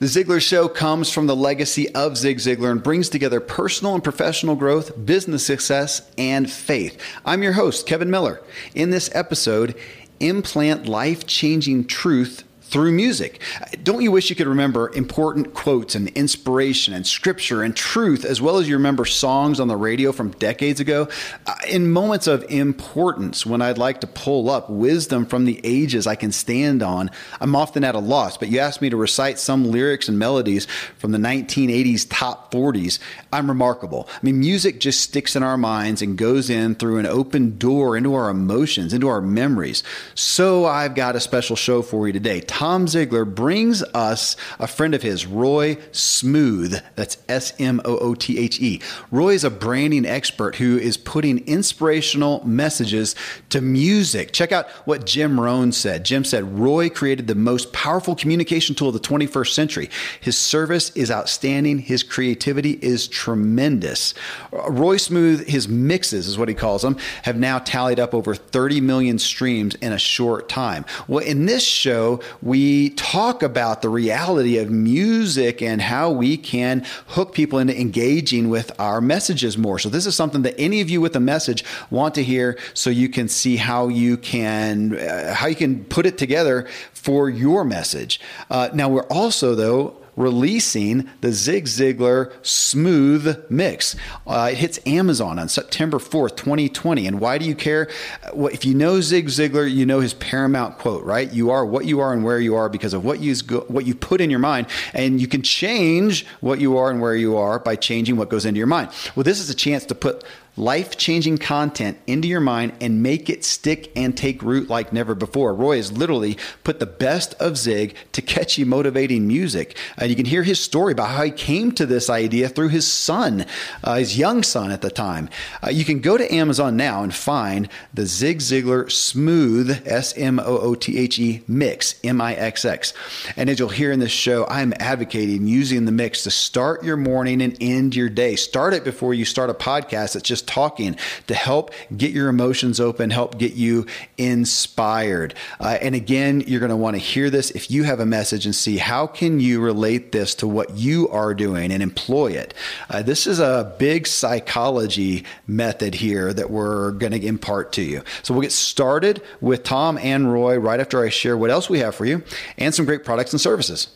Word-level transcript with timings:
The 0.00 0.06
Ziglar 0.06 0.40
Show 0.40 0.68
comes 0.68 1.10
from 1.12 1.26
the 1.26 1.34
legacy 1.34 1.92
of 1.92 2.16
Zig 2.16 2.38
Ziglar 2.38 2.70
and 2.70 2.80
brings 2.80 3.08
together 3.08 3.40
personal 3.40 3.94
and 3.94 4.04
professional 4.04 4.54
growth, 4.54 5.04
business 5.04 5.44
success, 5.44 6.08
and 6.16 6.48
faith. 6.48 7.02
I'm 7.24 7.42
your 7.42 7.54
host, 7.54 7.84
Kevin 7.84 8.08
Miller. 8.08 8.40
In 8.76 8.90
this 8.90 9.10
episode, 9.12 9.74
implant 10.20 10.86
life 10.86 11.26
changing 11.26 11.86
truth 11.86 12.44
through 12.68 12.92
music. 12.92 13.40
Don't 13.82 14.02
you 14.02 14.12
wish 14.12 14.28
you 14.28 14.36
could 14.36 14.46
remember 14.46 14.92
important 14.94 15.54
quotes 15.54 15.94
and 15.94 16.08
inspiration 16.08 16.92
and 16.92 17.06
scripture 17.06 17.62
and 17.62 17.74
truth, 17.74 18.26
as 18.26 18.42
well 18.42 18.58
as 18.58 18.68
you 18.68 18.76
remember 18.76 19.06
songs 19.06 19.58
on 19.58 19.68
the 19.68 19.76
radio 19.76 20.12
from 20.12 20.32
decades 20.32 20.78
ago? 20.78 21.08
Uh, 21.46 21.54
in 21.68 21.90
moments 21.90 22.26
of 22.26 22.44
importance, 22.50 23.46
when 23.46 23.62
I'd 23.62 23.78
like 23.78 24.02
to 24.02 24.06
pull 24.06 24.50
up 24.50 24.68
wisdom 24.68 25.24
from 25.24 25.46
the 25.46 25.60
ages 25.64 26.06
I 26.06 26.14
can 26.14 26.30
stand 26.30 26.82
on, 26.82 27.10
I'm 27.40 27.56
often 27.56 27.84
at 27.84 27.94
a 27.94 28.00
loss. 28.00 28.36
But 28.36 28.48
you 28.48 28.58
ask 28.58 28.82
me 28.82 28.90
to 28.90 28.96
recite 28.96 29.38
some 29.38 29.70
lyrics 29.70 30.08
and 30.08 30.18
melodies 30.18 30.66
from 30.98 31.12
the 31.12 31.18
1980s 31.18 32.06
top 32.10 32.52
40s, 32.52 32.98
I'm 33.32 33.48
remarkable. 33.48 34.08
I 34.12 34.18
mean, 34.22 34.40
music 34.40 34.78
just 34.78 35.00
sticks 35.00 35.34
in 35.34 35.42
our 35.42 35.56
minds 35.56 36.02
and 36.02 36.18
goes 36.18 36.50
in 36.50 36.74
through 36.74 36.98
an 36.98 37.06
open 37.06 37.56
door 37.56 37.96
into 37.96 38.14
our 38.14 38.28
emotions, 38.28 38.92
into 38.92 39.08
our 39.08 39.22
memories. 39.22 39.82
So 40.14 40.66
I've 40.66 40.94
got 40.94 41.16
a 41.16 41.20
special 41.20 41.56
show 41.56 41.80
for 41.80 42.06
you 42.06 42.12
today. 42.12 42.40
Tom 42.58 42.86
Ziglar 42.86 43.24
brings 43.24 43.84
us 43.94 44.34
a 44.58 44.66
friend 44.66 44.92
of 44.92 45.00
his, 45.00 45.26
Roy 45.26 45.76
Smoothe. 45.92 46.82
That's 46.96 47.18
S 47.28 47.52
M 47.60 47.80
O 47.84 47.96
O 47.98 48.16
T 48.16 48.36
H 48.36 48.60
E. 48.60 48.80
Roy 49.12 49.34
is 49.34 49.44
a 49.44 49.50
branding 49.50 50.04
expert 50.04 50.56
who 50.56 50.76
is 50.76 50.96
putting 50.96 51.46
inspirational 51.46 52.44
messages 52.44 53.14
to 53.50 53.60
music. 53.60 54.32
Check 54.32 54.50
out 54.50 54.68
what 54.86 55.06
Jim 55.06 55.38
Rohn 55.38 55.70
said. 55.70 56.04
Jim 56.04 56.24
said, 56.24 56.58
Roy 56.58 56.90
created 56.90 57.28
the 57.28 57.36
most 57.36 57.72
powerful 57.72 58.16
communication 58.16 58.74
tool 58.74 58.88
of 58.88 58.94
the 58.94 59.08
21st 59.08 59.52
century. 59.52 59.88
His 60.20 60.36
service 60.36 60.90
is 60.96 61.12
outstanding, 61.12 61.78
his 61.78 62.02
creativity 62.02 62.76
is 62.82 63.06
tremendous. 63.06 64.14
Roy 64.50 64.96
Smoothe, 64.96 65.46
his 65.46 65.68
mixes 65.68 66.26
is 66.26 66.36
what 66.36 66.48
he 66.48 66.56
calls 66.56 66.82
them, 66.82 66.96
have 67.22 67.36
now 67.36 67.60
tallied 67.60 68.00
up 68.00 68.14
over 68.14 68.34
30 68.34 68.80
million 68.80 69.20
streams 69.20 69.76
in 69.76 69.92
a 69.92 69.98
short 69.98 70.48
time. 70.48 70.84
Well, 71.06 71.24
in 71.24 71.46
this 71.46 71.62
show, 71.62 72.20
we 72.48 72.90
talk 72.90 73.42
about 73.42 73.82
the 73.82 73.88
reality 73.88 74.58
of 74.58 74.70
music 74.70 75.60
and 75.60 75.82
how 75.82 76.10
we 76.10 76.36
can 76.36 76.84
hook 77.08 77.34
people 77.34 77.58
into 77.58 77.78
engaging 77.78 78.48
with 78.48 78.72
our 78.80 79.00
messages 79.00 79.58
more. 79.58 79.78
So, 79.78 79.88
this 79.88 80.06
is 80.06 80.16
something 80.16 80.42
that 80.42 80.58
any 80.58 80.80
of 80.80 80.88
you 80.88 81.00
with 81.00 81.14
a 81.14 81.20
message 81.20 81.64
want 81.90 82.14
to 82.14 82.24
hear 82.24 82.58
so 82.74 82.90
you 82.90 83.08
can 83.08 83.28
see 83.28 83.56
how 83.56 83.88
you 83.88 84.16
can 84.16 84.98
uh, 84.98 85.34
how 85.34 85.46
you 85.46 85.56
can 85.56 85.84
put 85.84 86.06
it 86.06 86.16
together 86.18 86.66
for 86.92 87.28
your 87.28 87.64
message. 87.64 88.20
Uh, 88.50 88.70
now, 88.72 88.88
we're 88.88 89.06
also 89.06 89.54
though 89.54 89.96
releasing 90.18 91.08
the 91.20 91.32
Zig 91.32 91.66
Ziglar 91.66 92.32
Smoothe 92.42 93.48
Mix. 93.48 93.94
Uh, 94.26 94.50
it 94.52 94.58
hits 94.58 94.80
Amazon 94.84 95.38
on 95.38 95.48
September 95.48 95.98
4th, 95.98 96.36
2020. 96.36 97.06
And 97.06 97.20
why 97.20 97.38
do 97.38 97.44
you 97.44 97.54
care? 97.54 97.88
Well, 98.34 98.52
if 98.52 98.64
you 98.64 98.74
know 98.74 99.00
Zig 99.00 99.28
Ziglar, 99.28 99.72
you 99.72 99.86
know 99.86 100.00
his 100.00 100.14
paramount 100.14 100.78
quote, 100.78 101.04
right? 101.04 101.32
You 101.32 101.50
are 101.50 101.64
what 101.64 101.84
you 101.84 102.00
are 102.00 102.12
and 102.12 102.24
where 102.24 102.40
you 102.40 102.56
are 102.56 102.68
because 102.68 102.92
of 102.92 103.04
what 103.04 103.20
you 103.20 103.34
what 103.68 103.86
you 103.86 103.94
put 103.94 104.20
in 104.20 104.30
your 104.30 104.40
mind, 104.40 104.66
and 104.92 105.20
you 105.20 105.28
can 105.28 105.42
change 105.42 106.26
what 106.40 106.60
you 106.60 106.76
are 106.76 106.90
and 106.90 107.00
where 107.00 107.14
you 107.14 107.36
are 107.36 107.58
by 107.60 107.76
changing 107.76 108.16
what 108.16 108.28
goes 108.28 108.44
into 108.44 108.58
your 108.58 108.66
mind. 108.66 108.90
Well, 109.14 109.24
this 109.24 109.38
is 109.38 109.48
a 109.48 109.54
chance 109.54 109.84
to 109.86 109.94
put 109.94 110.24
life 110.58 110.96
changing 110.96 111.38
content 111.38 111.96
into 112.06 112.26
your 112.26 112.40
mind 112.40 112.72
and 112.80 113.02
make 113.02 113.30
it 113.30 113.44
stick 113.44 113.92
and 113.94 114.16
take 114.16 114.42
root 114.42 114.68
like 114.68 114.92
never 114.92 115.14
before. 115.14 115.54
Roy 115.54 115.76
has 115.76 115.92
literally 115.92 116.36
put 116.64 116.80
the 116.80 116.86
best 116.86 117.34
of 117.34 117.56
Zig 117.56 117.94
to 118.12 118.20
catchy, 118.20 118.64
motivating 118.64 119.26
music. 119.28 119.76
Uh, 120.00 120.04
you 120.06 120.16
can 120.16 120.26
hear 120.26 120.42
his 120.42 120.58
story 120.58 120.92
about 120.92 121.10
how 121.10 121.22
he 121.22 121.30
came 121.30 121.70
to 121.72 121.86
this 121.86 122.10
idea 122.10 122.48
through 122.48 122.68
his 122.68 122.86
son, 122.86 123.46
uh, 123.84 123.96
his 123.96 124.18
young 124.18 124.42
son 124.42 124.72
at 124.72 124.82
the 124.82 124.90
time. 124.90 125.28
Uh, 125.62 125.70
you 125.70 125.84
can 125.84 126.00
go 126.00 126.18
to 126.18 126.34
Amazon 126.34 126.76
now 126.76 127.02
and 127.02 127.14
find 127.14 127.68
the 127.94 128.06
Zig 128.06 128.40
Ziglar 128.40 128.90
Smoothe, 128.90 129.86
S 129.86 130.12
M 130.16 130.40
O 130.40 130.58
O 130.58 130.74
T 130.74 130.98
H 130.98 131.18
E 131.18 131.42
Mix, 131.46 131.94
M 132.02 132.20
I 132.20 132.34
X 132.34 132.64
X. 132.64 132.92
And 133.36 133.48
as 133.48 133.60
you'll 133.60 133.68
hear 133.68 133.92
in 133.92 134.00
this 134.00 134.10
show, 134.10 134.44
I'm 134.48 134.74
advocating 134.80 135.46
using 135.46 135.84
the 135.84 135.92
mix 135.92 136.24
to 136.24 136.30
start 136.30 136.82
your 136.82 136.96
morning 136.96 137.40
and 137.42 137.56
end 137.60 137.94
your 137.94 138.08
day. 138.08 138.34
Start 138.34 138.74
it 138.74 138.82
before 138.82 139.14
you 139.14 139.24
start 139.24 139.50
a 139.50 139.54
podcast 139.54 140.14
that's 140.14 140.28
just 140.28 140.47
talking 140.48 140.96
to 141.28 141.34
help 141.34 141.72
get 141.96 142.10
your 142.10 142.28
emotions 142.28 142.80
open, 142.80 143.10
help 143.10 143.38
get 143.38 143.52
you 143.52 143.86
inspired. 144.16 145.34
Uh, 145.60 145.78
and 145.80 145.94
again, 145.94 146.42
you're 146.46 146.58
going 146.58 146.70
to 146.70 146.76
want 146.76 146.94
to 146.94 146.98
hear 146.98 147.30
this 147.30 147.50
if 147.52 147.70
you 147.70 147.84
have 147.84 148.00
a 148.00 148.06
message 148.06 148.46
and 148.46 148.54
see 148.54 148.78
how 148.78 149.06
can 149.06 149.38
you 149.38 149.60
relate 149.60 150.10
this 150.10 150.34
to 150.36 150.48
what 150.48 150.76
you 150.76 151.08
are 151.10 151.34
doing 151.34 151.70
and 151.70 151.82
employ 151.82 152.32
it. 152.32 152.54
Uh, 152.90 153.02
this 153.02 153.26
is 153.26 153.38
a 153.38 153.74
big 153.78 154.06
psychology 154.06 155.24
method 155.46 155.94
here 155.94 156.32
that 156.32 156.50
we're 156.50 156.92
going 156.92 157.12
to 157.12 157.24
impart 157.24 157.72
to 157.72 157.82
you. 157.82 158.02
So 158.22 158.34
we'll 158.34 158.42
get 158.42 158.52
started 158.52 159.22
with 159.40 159.62
Tom 159.62 159.98
and 159.98 160.32
Roy 160.32 160.56
right 160.56 160.80
after 160.80 161.04
I 161.04 161.10
share 161.10 161.36
what 161.36 161.50
else 161.50 161.68
we 161.68 161.80
have 161.80 161.94
for 161.94 162.06
you 162.06 162.22
and 162.56 162.74
some 162.74 162.86
great 162.86 163.04
products 163.04 163.32
and 163.32 163.40
services. 163.40 163.88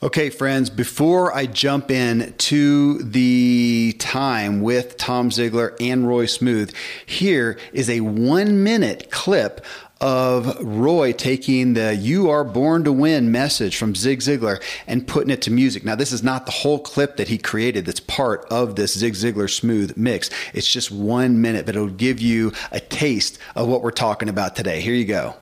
Okay, 0.00 0.30
friends, 0.30 0.70
before 0.70 1.34
I 1.34 1.46
jump 1.46 1.90
in 1.90 2.32
to 2.38 2.98
the 2.98 3.96
time 3.98 4.60
with 4.60 4.96
Tom 4.96 5.30
Ziglar 5.30 5.74
and 5.80 6.06
Roy 6.06 6.26
Smoothe, 6.26 6.72
here 7.04 7.58
is 7.72 7.90
a 7.90 7.98
one 8.02 8.62
minute 8.62 9.10
clip 9.10 9.66
of 10.00 10.56
Roy 10.62 11.10
taking 11.10 11.74
the 11.74 11.96
You 11.96 12.30
Are 12.30 12.44
Born 12.44 12.84
to 12.84 12.92
Win 12.92 13.32
message 13.32 13.76
from 13.76 13.96
Zig 13.96 14.20
Ziglar 14.20 14.62
and 14.86 15.04
putting 15.04 15.30
it 15.30 15.42
to 15.42 15.50
music. 15.50 15.84
Now, 15.84 15.96
this 15.96 16.12
is 16.12 16.22
not 16.22 16.46
the 16.46 16.52
whole 16.52 16.78
clip 16.78 17.16
that 17.16 17.26
he 17.26 17.36
created 17.36 17.84
that's 17.84 17.98
part 17.98 18.46
of 18.52 18.76
this 18.76 18.96
Zig 18.96 19.14
Ziglar 19.14 19.50
Smoothe 19.50 19.96
Mix. 19.96 20.30
It's 20.54 20.72
just 20.72 20.92
one 20.92 21.40
minute, 21.40 21.66
but 21.66 21.74
it'll 21.74 21.88
give 21.88 22.20
you 22.20 22.52
a 22.70 22.78
taste 22.78 23.40
of 23.56 23.66
what 23.66 23.82
we're 23.82 23.90
talking 23.90 24.28
about 24.28 24.54
today. 24.54 24.80
Here 24.80 24.94
you 24.94 25.06
go 25.06 25.34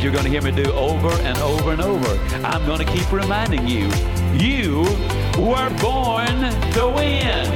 as 0.00 0.04
you're 0.04 0.12
going 0.12 0.24
to 0.24 0.30
hear 0.30 0.40
me 0.40 0.50
do 0.50 0.72
over 0.72 1.10
and 1.10 1.36
over 1.38 1.72
and 1.72 1.82
over. 1.82 2.08
I'm 2.42 2.64
going 2.64 2.78
to 2.78 2.90
keep 2.90 3.12
reminding 3.12 3.68
you, 3.68 3.90
you 4.32 4.80
were 5.38 5.68
born 5.78 6.40
to 6.72 6.92
win. 6.96 7.46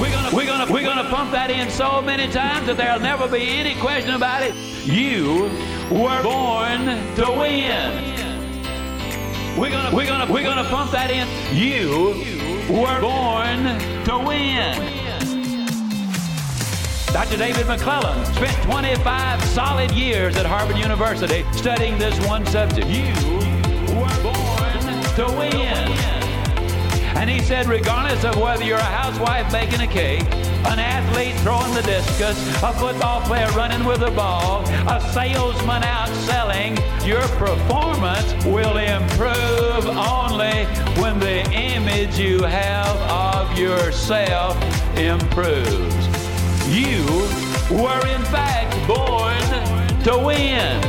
We're 0.00 0.10
gonna, 0.10 0.34
we're 0.34 0.46
gonna, 0.46 0.72
we're 0.72 0.82
gonna 0.82 1.08
pump 1.10 1.32
that 1.32 1.50
in 1.50 1.70
so 1.70 2.00
many 2.00 2.32
times 2.32 2.66
that 2.66 2.78
there'll 2.78 2.98
never 2.98 3.28
be 3.28 3.42
any 3.50 3.74
question 3.74 4.14
about 4.14 4.42
it. 4.42 4.54
You 4.86 5.50
were 5.90 6.22
born 6.22 6.86
to 7.16 7.30
win. 7.38 8.08
We're 9.58 9.70
gonna, 9.70 9.94
we're 9.94 10.06
gonna, 10.06 10.32
we're 10.32 10.42
gonna 10.42 10.68
pump 10.68 10.92
that 10.92 11.10
in. 11.10 11.28
You 11.54 12.24
were 12.70 13.00
born 13.00 13.78
to 14.06 14.18
win. 14.26 15.01
Dr. 17.12 17.36
David 17.36 17.66
McClelland 17.66 18.24
spent 18.34 18.56
25 18.62 19.44
solid 19.44 19.90
years 19.90 20.34
at 20.36 20.46
Harvard 20.46 20.78
University 20.78 21.44
studying 21.52 21.98
this 21.98 22.18
one 22.26 22.46
subject. 22.46 22.88
You 22.88 23.04
were 23.94 24.22
born 24.22 24.72
to 25.16 25.26
win. 25.36 25.52
And 27.14 27.28
he 27.28 27.40
said, 27.40 27.66
regardless 27.66 28.24
of 28.24 28.40
whether 28.40 28.64
you're 28.64 28.78
a 28.78 28.82
housewife 28.82 29.52
baking 29.52 29.82
a 29.82 29.86
cake, 29.86 30.22
an 30.64 30.78
athlete 30.78 31.34
throwing 31.40 31.74
the 31.74 31.82
discus, 31.82 32.38
a 32.62 32.72
football 32.72 33.20
player 33.20 33.46
running 33.50 33.84
with 33.84 34.00
a 34.00 34.10
ball, 34.10 34.62
a 34.88 34.98
salesman 35.12 35.84
out 35.84 36.08
selling, 36.24 36.78
your 37.04 37.20
performance 37.36 38.32
will 38.46 38.78
improve 38.78 39.86
only 39.98 40.64
when 40.98 41.20
the 41.20 41.42
image 41.52 42.18
you 42.18 42.42
have 42.42 42.96
of 43.10 43.58
yourself 43.58 44.56
improves. 44.96 46.01
You 46.72 47.04
were 47.70 48.06
in 48.06 48.22
fact 48.22 48.88
born 48.88 49.38
to 50.04 50.24
win. 50.24 50.80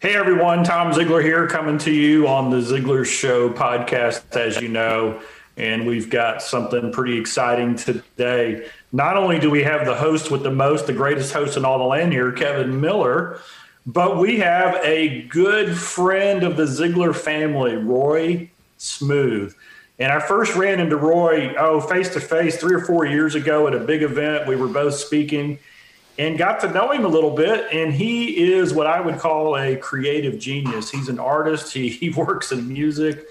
Hey 0.00 0.14
everyone, 0.14 0.64
Tom 0.64 0.92
Ziglar 0.92 1.22
here 1.22 1.46
coming 1.46 1.76
to 1.76 1.90
you 1.92 2.26
on 2.26 2.48
the 2.48 2.56
Ziglar 2.56 3.04
Show 3.04 3.50
podcast, 3.50 4.34
as 4.34 4.62
you 4.62 4.68
know. 4.68 5.20
And 5.58 5.86
we've 5.86 6.08
got 6.08 6.40
something 6.40 6.90
pretty 6.90 7.18
exciting 7.18 7.76
today. 7.76 8.66
Not 8.92 9.18
only 9.18 9.38
do 9.38 9.50
we 9.50 9.62
have 9.62 9.84
the 9.84 9.94
host 9.94 10.30
with 10.30 10.42
the 10.42 10.50
most, 10.50 10.86
the 10.86 10.94
greatest 10.94 11.34
host 11.34 11.58
in 11.58 11.66
all 11.66 11.76
the 11.76 11.84
land 11.84 12.14
here, 12.14 12.32
Kevin 12.32 12.80
Miller, 12.80 13.40
but 13.84 14.16
we 14.16 14.38
have 14.38 14.76
a 14.82 15.24
good 15.24 15.76
friend 15.76 16.44
of 16.44 16.56
the 16.56 16.64
Ziglar 16.64 17.14
family, 17.14 17.76
Roy 17.76 18.48
Smoothe. 18.78 19.54
And 20.02 20.10
I 20.10 20.18
first 20.18 20.56
ran 20.56 20.80
into 20.80 20.96
Roy, 20.96 21.54
oh, 21.56 21.80
face 21.80 22.08
to 22.14 22.20
face 22.20 22.56
three 22.56 22.74
or 22.74 22.80
four 22.80 23.06
years 23.06 23.36
ago 23.36 23.68
at 23.68 23.74
a 23.74 23.78
big 23.78 24.02
event. 24.02 24.48
We 24.48 24.56
were 24.56 24.66
both 24.66 24.96
speaking 24.96 25.60
and 26.18 26.36
got 26.36 26.58
to 26.62 26.72
know 26.72 26.90
him 26.90 27.04
a 27.04 27.08
little 27.08 27.30
bit. 27.30 27.72
And 27.72 27.94
he 27.94 28.52
is 28.52 28.74
what 28.74 28.88
I 28.88 29.00
would 29.00 29.20
call 29.20 29.56
a 29.56 29.76
creative 29.76 30.40
genius. 30.40 30.90
He's 30.90 31.08
an 31.08 31.20
artist, 31.20 31.72
he, 31.72 31.88
he 31.88 32.10
works 32.16 32.50
in 32.50 32.66
music, 32.66 33.26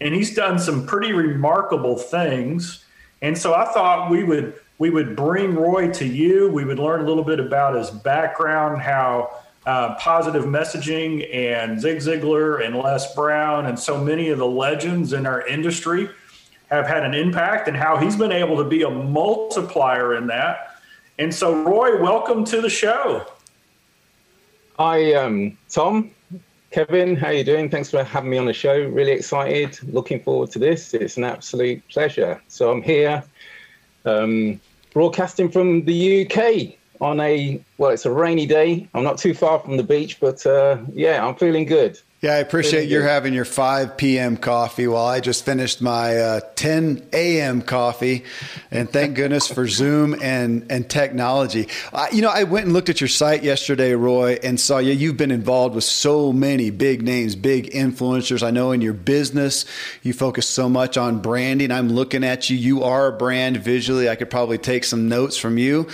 and 0.00 0.12
he's 0.12 0.34
done 0.34 0.58
some 0.58 0.84
pretty 0.84 1.12
remarkable 1.12 1.96
things. 1.96 2.84
And 3.22 3.38
so 3.38 3.54
I 3.54 3.72
thought 3.72 4.10
we 4.10 4.24
would 4.24 4.58
we 4.78 4.90
would 4.90 5.14
bring 5.14 5.54
Roy 5.54 5.92
to 5.92 6.04
you. 6.04 6.50
We 6.50 6.64
would 6.64 6.80
learn 6.80 7.02
a 7.02 7.04
little 7.04 7.22
bit 7.22 7.38
about 7.38 7.76
his 7.76 7.88
background, 7.88 8.82
how 8.82 9.30
uh, 9.70 9.94
positive 9.94 10.46
messaging 10.46 11.32
and 11.32 11.80
Zig 11.80 11.98
Ziglar 11.98 12.66
and 12.66 12.74
Les 12.74 13.14
Brown 13.14 13.66
and 13.66 13.78
so 13.78 14.02
many 14.02 14.30
of 14.30 14.38
the 14.38 14.46
legends 14.46 15.12
in 15.12 15.26
our 15.26 15.46
industry 15.46 16.10
have 16.70 16.88
had 16.88 17.04
an 17.04 17.14
impact 17.14 17.68
and 17.68 17.76
how 17.76 17.96
he's 17.96 18.16
been 18.16 18.32
able 18.32 18.56
to 18.56 18.64
be 18.64 18.82
a 18.82 18.90
multiplier 18.90 20.16
in 20.16 20.26
that. 20.26 20.74
And 21.20 21.32
so, 21.32 21.62
Roy, 21.62 22.02
welcome 22.02 22.44
to 22.46 22.60
the 22.60 22.68
show. 22.68 23.24
Hi, 24.76 25.14
um, 25.14 25.56
Tom, 25.68 26.10
Kevin, 26.72 27.14
how 27.14 27.28
are 27.28 27.34
you 27.34 27.44
doing? 27.44 27.70
Thanks 27.70 27.92
for 27.92 28.02
having 28.02 28.30
me 28.30 28.38
on 28.38 28.46
the 28.46 28.52
show. 28.52 28.76
Really 28.88 29.12
excited. 29.12 29.78
Looking 29.92 30.20
forward 30.20 30.50
to 30.50 30.58
this. 30.58 30.94
It's 30.94 31.16
an 31.16 31.22
absolute 31.22 31.80
pleasure. 31.88 32.42
So 32.48 32.72
I'm 32.72 32.82
here, 32.82 33.22
um, 34.04 34.60
broadcasting 34.92 35.48
from 35.48 35.84
the 35.84 36.26
UK 36.26 36.79
on 37.00 37.20
a 37.20 37.60
well, 37.78 37.90
it's 37.90 38.06
a 38.06 38.10
rainy 38.10 38.46
day. 38.46 38.88
I'm 38.94 39.04
not 39.04 39.18
too 39.18 39.34
far 39.34 39.58
from 39.58 39.76
the 39.76 39.82
beach, 39.82 40.20
but 40.20 40.44
uh, 40.46 40.78
yeah, 40.92 41.26
I'm 41.26 41.34
feeling 41.34 41.64
good. 41.64 41.98
Yeah, 42.22 42.34
I 42.34 42.36
appreciate 42.36 42.90
you 42.90 43.00
having 43.00 43.32
your 43.32 43.46
5 43.46 43.96
p.m. 43.96 44.36
coffee 44.36 44.86
while 44.86 45.06
I 45.06 45.20
just 45.20 45.42
finished 45.42 45.80
my 45.80 46.18
uh, 46.18 46.40
10 46.54 47.08
a.m. 47.14 47.62
coffee. 47.62 48.24
And 48.70 48.90
thank 48.90 49.14
goodness 49.14 49.48
for 49.48 49.66
Zoom 49.66 50.14
and, 50.20 50.70
and 50.70 50.88
technology. 50.88 51.68
I, 51.94 52.10
you 52.10 52.20
know, 52.20 52.28
I 52.28 52.44
went 52.44 52.66
and 52.66 52.74
looked 52.74 52.90
at 52.90 53.00
your 53.00 53.08
site 53.08 53.42
yesterday, 53.42 53.94
Roy, 53.94 54.38
and 54.42 54.60
saw 54.60 54.76
you. 54.76 54.92
You've 54.92 55.16
been 55.16 55.30
involved 55.30 55.74
with 55.74 55.84
so 55.84 56.30
many 56.30 56.68
big 56.68 57.00
names, 57.00 57.36
big 57.36 57.70
influencers. 57.70 58.42
I 58.46 58.50
know 58.50 58.72
in 58.72 58.82
your 58.82 58.92
business, 58.92 59.64
you 60.02 60.12
focus 60.12 60.46
so 60.46 60.68
much 60.68 60.98
on 60.98 61.22
branding. 61.22 61.70
I'm 61.70 61.88
looking 61.88 62.22
at 62.22 62.50
you. 62.50 62.56
You 62.58 62.82
are 62.82 63.06
a 63.06 63.12
brand 63.12 63.56
visually. 63.56 64.10
I 64.10 64.16
could 64.16 64.28
probably 64.28 64.58
take 64.58 64.84
some 64.84 65.08
notes 65.08 65.38
from 65.38 65.56
you 65.56 65.88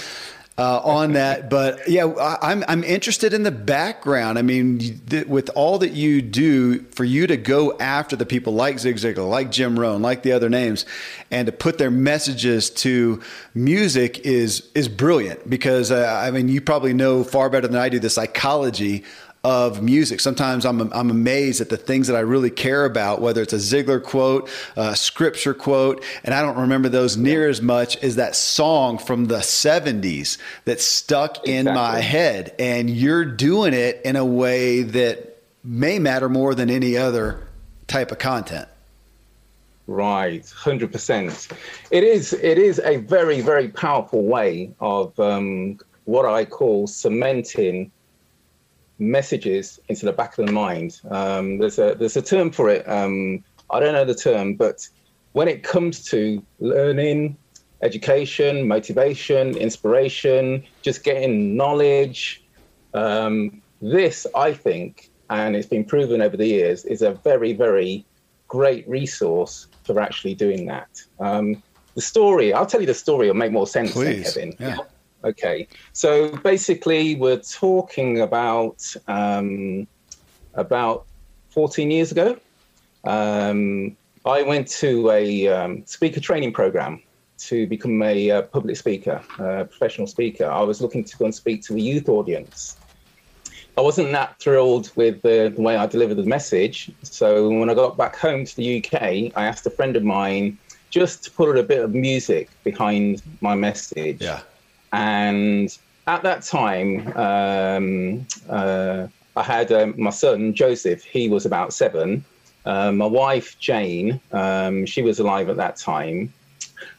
uh, 0.59 0.81
on 0.85 1.13
that. 1.13 1.51
But 1.57 1.89
yeah, 1.89 2.05
I, 2.07 2.53
am 2.53 2.65
I'm 2.69 2.85
interested 2.85 3.33
in 3.33 3.43
the 3.43 3.51
background. 3.51 4.39
I 4.39 4.43
mean, 4.43 5.01
with 5.27 5.49
all 5.55 5.79
that 5.79 5.93
you 5.93 6.21
do, 6.21 6.83
for 6.91 7.05
you 7.05 7.27
to 7.27 7.37
go 7.37 7.77
after 7.79 8.15
the 8.15 8.27
people 8.27 8.53
like 8.53 8.79
Zig 8.79 8.97
Ziglar, 8.97 9.29
like 9.29 9.51
Jim 9.51 9.79
Rohn, 9.79 10.03
like 10.03 10.23
the 10.23 10.33
other 10.33 10.51
names, 10.51 10.85
and 11.31 11.47
to 11.47 11.53
put 11.53 11.79
their 11.79 11.91
messages 11.91 12.69
to 12.71 13.23
music 13.55 14.19
is 14.21 14.69
is 14.75 14.89
brilliant. 14.89 15.49
Because 15.49 15.91
uh, 15.91 16.21
I 16.23 16.31
mean, 16.31 16.49
you 16.49 16.61
probably 16.61 16.93
know 16.93 17.25
far 17.25 17.49
better 17.49 17.69
than 17.69 17.81
I 17.81 17.89
do 17.89 17.99
the 17.99 18.11
psychology 18.11 19.05
of 19.47 19.81
music. 19.81 20.19
Sometimes 20.19 20.67
I'm, 20.67 20.93
I'm 20.93 21.09
amazed 21.09 21.61
at 21.61 21.69
the 21.69 21.77
things 21.77 22.09
that 22.09 22.17
I 22.17 22.21
really 22.21 22.51
care 22.51 22.85
about, 22.85 23.21
whether 23.21 23.41
it's 23.43 23.53
a 23.53 23.59
Ziglar 23.59 24.03
quote, 24.03 24.51
a 24.75 24.97
scripture 24.97 25.55
quote, 25.55 26.03
and 26.25 26.35
I 26.35 26.43
don't 26.43 26.59
remember 26.59 26.89
those 26.89 27.17
near 27.17 27.49
as 27.49 27.63
much 27.63 27.97
as 27.99 28.17
that 28.17 28.35
song 28.35 28.99
from 28.99 29.27
the 29.27 29.37
70s 29.37 30.39
that 30.65 30.81
stuck 30.81 31.47
exactly. 31.47 31.55
in 31.55 31.65
my 31.67 32.01
head. 32.01 32.57
And 32.59 32.91
you're 32.91 33.25
doing 33.25 33.73
it 33.73 34.01
in 34.05 34.17
a 34.17 34.25
way 34.25 34.83
that 34.83 35.41
may 35.63 36.01
matter 36.01 36.29
more 36.29 36.57
than 36.57 36.69
any 36.69 36.97
other 36.97 37.47
type 37.87 38.11
of 38.11 38.19
content. 38.19 38.69
Right, 39.87 40.45
hundred 40.51 40.91
percent. 40.91 41.47
It 41.93 42.03
is. 42.03 42.33
It 42.33 42.59
is 42.59 42.81
a 42.81 42.97
very, 42.97 43.41
very 43.41 43.69
powerful 43.69 44.25
way 44.25 44.75
of 44.81 45.17
um, 45.21 45.79
what 46.07 46.27
I 46.27 46.45
call 46.45 46.89
cementing 46.89 47.93
messages 48.99 49.79
into 49.89 50.07
the 50.07 50.13
back 50.13 50.39
of 50.39 50.47
the 50.47 50.53
mind. 50.53 51.01
Um, 51.11 51.59
there's 51.59 51.79
a 51.79 51.95
there's 51.95 52.17
a 52.17 52.23
term 52.23 52.51
for 52.51 52.69
it. 52.69 52.89
Um, 52.89 53.45
I 53.71 53.81
don't 53.81 53.93
know 53.93 54.05
the 54.05 54.15
term, 54.15 54.55
but 54.55 54.89
when 55.33 55.49
it 55.49 55.63
comes 55.63 56.05
to 56.07 56.43
learning, 56.61 57.37
education, 57.83 58.67
motivation, 58.67 59.57
inspiration, 59.57 60.65
just 60.83 61.05
getting 61.05 61.57
knowledge, 61.57 62.43
um, 62.95 63.61
this 63.83 64.27
I 64.35 64.53
think, 64.53 65.11
and 65.29 65.55
it's 65.57 65.67
been 65.67 65.85
proven 65.85 66.23
over 66.23 66.37
the 66.37 66.47
years, 66.47 66.85
is 66.85 67.03
a 67.03 67.13
very 67.13 67.53
very 67.53 68.05
great 68.49 68.89
resource 68.89 69.67
for 69.85 70.01
actually 70.01 70.35
doing 70.35 70.67
that. 70.67 70.89
Um, 71.21 71.63
the 71.95 72.03
story, 72.03 72.53
I'll 72.53 72.67
tell 72.67 72.81
you 72.81 72.87
the 72.87 72.95
story, 72.95 73.29
it'll 73.29 73.39
make 73.39 73.53
more 73.53 73.67
sense, 73.67 73.93
Please. 73.93 74.35
Kevin. 74.35 74.55
Yeah. 74.61 74.77
Okay, 75.25 75.67
so 75.93 76.37
basically, 76.39 77.17
we're 77.17 77.41
talking 77.41 78.21
about 78.21 78.83
um, 79.09 79.87
about 80.55 81.07
14 81.51 81.91
years 81.91 82.13
ago. 82.13 82.39
Um, 83.05 83.97
I 84.25 84.43
went 84.43 84.69
to 84.69 85.11
a 85.11 85.49
um, 85.49 85.87
speaker 85.87 86.21
training 86.21 86.53
program 86.53 87.03
to 87.39 87.67
become 87.67 88.03
a 88.03 88.31
uh, 88.31 88.43
public 88.43 88.77
speaker, 88.77 89.23
a 89.39 89.65
professional 89.65 90.07
speaker. 90.07 90.47
I 90.47 90.63
was 90.63 90.81
looking 90.81 91.05
to 91.05 91.17
go 91.17 91.25
and 91.27 91.35
speak 91.35 91.63
to 91.65 91.75
a 91.75 91.79
youth 91.79 92.09
audience. 92.09 92.77
I 93.79 93.83
wasn't 93.83 94.13
that 94.13 94.39
thrilled 94.39 94.91
with 94.97 95.23
the, 95.23 95.53
the 95.55 95.61
way 95.61 95.77
I 95.77 95.87
delivered 95.87 96.17
the 96.17 96.25
message. 96.25 96.91
So 97.03 97.49
when 97.51 97.69
I 97.69 97.75
got 97.75 97.97
back 97.97 98.17
home 98.17 98.45
to 98.45 98.57
the 98.57 98.79
UK, 98.79 99.33
I 99.37 99.45
asked 99.45 99.67
a 99.67 99.71
friend 99.71 99.97
of 99.97 100.03
mine 100.03 100.59
just 100.91 101.25
to 101.25 101.31
put 101.31 101.57
a 101.59 101.63
bit 101.63 101.81
of 101.81 101.95
music 101.95 102.49
behind 102.65 103.23
my 103.41 103.55
message. 103.55 104.23
Yeah 104.23 104.41
and 104.93 105.77
at 106.07 106.23
that 106.23 106.43
time, 106.43 107.09
um, 107.17 108.27
uh, 108.49 109.07
I 109.37 109.43
had 109.43 109.73
um, 109.73 109.95
my 109.97 110.11
son 110.11 110.55
Joseph. 110.55 111.03
He 111.05 111.29
was 111.29 111.45
about 111.45 111.73
seven. 111.73 112.25
Uh, 112.65 112.91
my 112.91 113.07
wife 113.07 113.59
Jane, 113.61 114.21
um, 114.33 114.87
she 114.87 115.03
was 115.03 115.21
alive 115.21 115.49
at 115.49 115.57
that 115.57 115.77
time, 115.77 116.33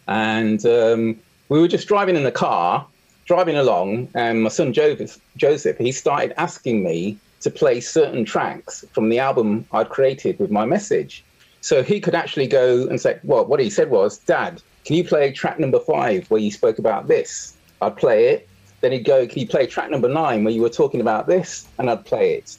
and 0.07 0.66
um, 0.66 1.19
we 1.50 1.60
were 1.60 1.68
just 1.68 1.88
driving 1.88 2.16
in 2.16 2.24
the 2.24 2.31
car, 2.31 2.86
driving 3.25 3.57
along, 3.57 4.07
and 4.13 4.44
my 4.44 4.50
son 4.50 4.72
Joseph, 4.72 5.19
Joseph, 5.36 5.78
he 5.78 5.92
started 5.92 6.34
asking 6.39 6.84
me 6.84 7.18
to 7.42 7.50
play 7.50 7.81
certain 7.81 8.24
tracks 8.25 8.86
from 8.94 9.10
the 9.10 9.19
album 9.19 9.66
I'd 9.72 9.89
created 9.89 10.39
with 10.39 10.51
my 10.51 10.66
message. 10.66 11.24
So 11.62 11.84
he 11.84 12.00
could 12.00 12.16
actually 12.16 12.48
go 12.48 12.88
and 12.88 13.00
say, 13.00 13.19
well, 13.24 13.45
what 13.45 13.60
he 13.60 13.69
said 13.69 13.89
was, 13.89 14.19
Dad, 14.19 14.62
can 14.86 14.95
you 14.95 15.04
play 15.04 15.34
track 15.34 15.60
number 15.60 15.80
five 15.80 16.30
where 16.31 16.39
you 16.39 16.51
spoke 16.51 16.80
about 16.80 17.07
this? 17.07 17.56
I'd 17.81 17.95
play 17.95 18.29
it. 18.29 18.50
Then 18.81 18.91
he'd 18.91 19.06
go, 19.06 19.27
Can 19.27 19.39
you 19.39 19.47
play 19.47 19.65
track 19.68 19.89
number 19.89 20.07
nine 20.07 20.44
where 20.44 20.53
you 20.53 20.62
were 20.62 20.69
talking 20.69 21.01
about 21.01 21.27
this? 21.27 21.68
And 21.77 21.89
I'd 21.89 22.06
play 22.06 22.35
it. 22.35 22.57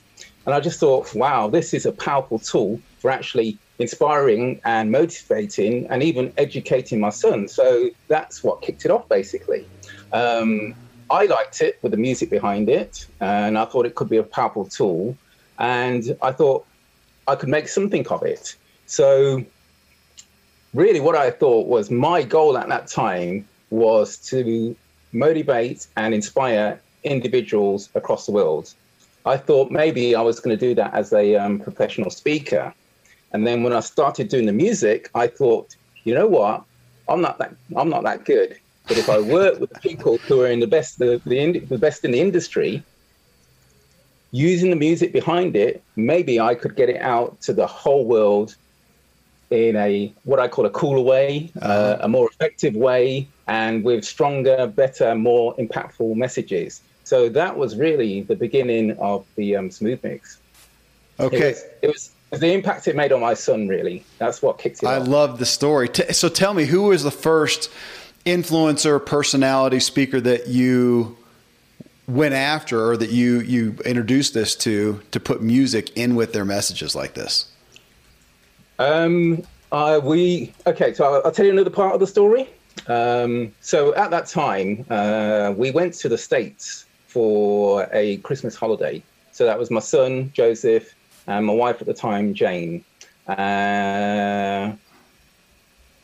And 0.48 0.54
I 0.54 0.60
just 0.60 0.80
thought, 0.80 1.14
wow, 1.14 1.48
this 1.48 1.74
is 1.74 1.84
a 1.84 1.92
powerful 1.92 2.38
tool 2.38 2.80
for 3.00 3.10
actually 3.10 3.58
inspiring 3.78 4.62
and 4.64 4.90
motivating 4.90 5.86
and 5.90 6.02
even 6.02 6.32
educating 6.38 7.00
my 7.00 7.10
son. 7.10 7.48
So 7.48 7.90
that's 8.08 8.42
what 8.42 8.62
kicked 8.62 8.86
it 8.86 8.90
off, 8.90 9.06
basically. 9.10 9.66
Um, 10.12 10.74
I 11.10 11.26
liked 11.26 11.60
it 11.60 11.78
with 11.82 11.92
the 11.92 11.98
music 11.98 12.30
behind 12.30 12.70
it, 12.70 13.06
and 13.20 13.58
I 13.58 13.66
thought 13.66 13.84
it 13.84 13.94
could 13.94 14.08
be 14.08 14.16
a 14.16 14.22
powerful 14.22 14.64
tool. 14.64 15.18
And 15.58 16.16
I 16.22 16.32
thought 16.32 16.66
I 17.26 17.34
could 17.34 17.50
make 17.50 17.68
something 17.68 18.06
of 18.08 18.22
it. 18.22 18.56
So, 18.86 19.44
really, 20.72 21.00
what 21.00 21.14
I 21.14 21.30
thought 21.30 21.66
was 21.66 21.90
my 21.90 22.22
goal 22.22 22.56
at 22.56 22.68
that 22.70 22.86
time 22.86 23.46
was 23.70 24.16
to 24.30 24.74
motivate 25.12 25.86
and 25.96 26.14
inspire 26.14 26.80
individuals 27.02 27.88
across 27.94 28.26
the 28.26 28.32
world. 28.32 28.72
I 29.24 29.36
thought 29.36 29.70
maybe 29.70 30.14
I 30.14 30.22
was 30.22 30.40
going 30.40 30.56
to 30.56 30.66
do 30.68 30.74
that 30.74 30.94
as 30.94 31.12
a 31.12 31.36
um, 31.36 31.58
professional 31.60 32.10
speaker. 32.10 32.72
And 33.32 33.46
then 33.46 33.62
when 33.62 33.72
I 33.72 33.80
started 33.80 34.28
doing 34.28 34.46
the 34.46 34.52
music, 34.52 35.10
I 35.14 35.26
thought, 35.26 35.76
you 36.04 36.14
know 36.14 36.26
what? 36.26 36.64
I'm 37.08 37.20
not 37.20 37.38
that 37.38 37.54
I'm 37.76 37.88
not 37.88 38.04
that 38.04 38.24
good. 38.24 38.58
But 38.86 38.98
if 38.98 39.08
I 39.08 39.18
work 39.20 39.60
with 39.60 39.70
people 39.82 40.18
who 40.26 40.40
are 40.40 40.46
in 40.46 40.60
the 40.60 40.66
best 40.66 40.98
the, 40.98 41.20
the, 41.26 41.58
the 41.58 41.78
best 41.78 42.04
in 42.04 42.12
the 42.12 42.20
industry, 42.20 42.82
using 44.30 44.70
the 44.70 44.76
music 44.76 45.12
behind 45.12 45.56
it, 45.56 45.82
maybe 45.96 46.40
I 46.40 46.54
could 46.54 46.76
get 46.76 46.88
it 46.88 47.00
out 47.00 47.40
to 47.42 47.52
the 47.52 47.66
whole 47.66 48.06
world 48.06 48.56
in 49.50 49.76
a 49.76 50.12
what 50.24 50.40
I 50.40 50.48
call 50.48 50.66
a 50.66 50.70
cooler 50.70 51.00
way, 51.00 51.50
uh, 51.60 51.64
uh-huh. 51.64 51.98
a 52.02 52.08
more 52.08 52.28
effective 52.28 52.74
way, 52.74 53.28
and 53.46 53.82
with 53.82 54.04
stronger, 54.04 54.66
better, 54.66 55.14
more 55.14 55.56
impactful 55.56 56.14
messages. 56.16 56.82
So 57.04 57.28
that 57.30 57.56
was 57.56 57.76
really 57.76 58.20
the 58.22 58.36
beginning 58.36 58.92
of 58.98 59.24
the 59.36 59.56
um, 59.56 59.70
Smoothe 59.70 60.02
Mix. 60.04 60.40
Okay. 61.18 61.54
It 61.82 61.88
was, 61.88 62.10
it 62.30 62.30
was, 62.32 62.40
the 62.40 62.52
impact 62.52 62.86
it 62.86 62.94
made 62.94 63.12
on 63.12 63.20
my 63.20 63.32
son, 63.32 63.66
really. 63.66 64.04
That's 64.18 64.42
what 64.42 64.58
kicked 64.58 64.82
it 64.82 64.86
I 64.86 64.98
off. 64.98 65.08
love 65.08 65.38
the 65.38 65.46
story. 65.46 65.88
So 66.12 66.28
tell 66.28 66.52
me, 66.52 66.66
who 66.66 66.82
was 66.82 67.02
the 67.02 67.10
first 67.10 67.70
influencer, 68.26 69.04
personality, 69.04 69.80
speaker 69.80 70.20
that 70.20 70.48
you 70.48 71.16
went 72.06 72.34
after 72.34 72.90
or 72.90 72.98
that 72.98 73.10
you, 73.10 73.40
you 73.40 73.76
introduced 73.86 74.34
this 74.34 74.54
to 74.56 75.00
to 75.10 75.18
put 75.18 75.40
music 75.40 75.96
in 75.96 76.14
with 76.14 76.34
their 76.34 76.44
messages 76.44 76.94
like 76.94 77.14
this? 77.14 77.50
Um, 78.78 79.42
uh, 79.72 80.00
we 80.02 80.52
okay. 80.66 80.94
So 80.94 81.04
I'll, 81.04 81.22
I'll, 81.24 81.32
tell 81.32 81.44
you 81.44 81.52
another 81.52 81.70
part 81.70 81.94
of 81.94 82.00
the 82.00 82.06
story. 82.06 82.48
Um, 82.86 83.52
so 83.60 83.94
at 83.94 84.10
that 84.10 84.26
time, 84.26 84.86
uh, 84.88 85.52
we 85.56 85.70
went 85.70 85.94
to 85.94 86.08
the 86.08 86.18
states 86.18 86.86
for 87.06 87.88
a 87.92 88.18
Christmas 88.18 88.54
holiday. 88.54 89.02
So 89.32 89.44
that 89.44 89.58
was 89.58 89.70
my 89.70 89.80
son 89.80 90.30
Joseph 90.32 90.94
and 91.26 91.44
my 91.44 91.52
wife 91.52 91.80
at 91.80 91.86
the 91.86 91.94
time 91.94 92.34
Jane. 92.34 92.84
Uh, 93.26 94.72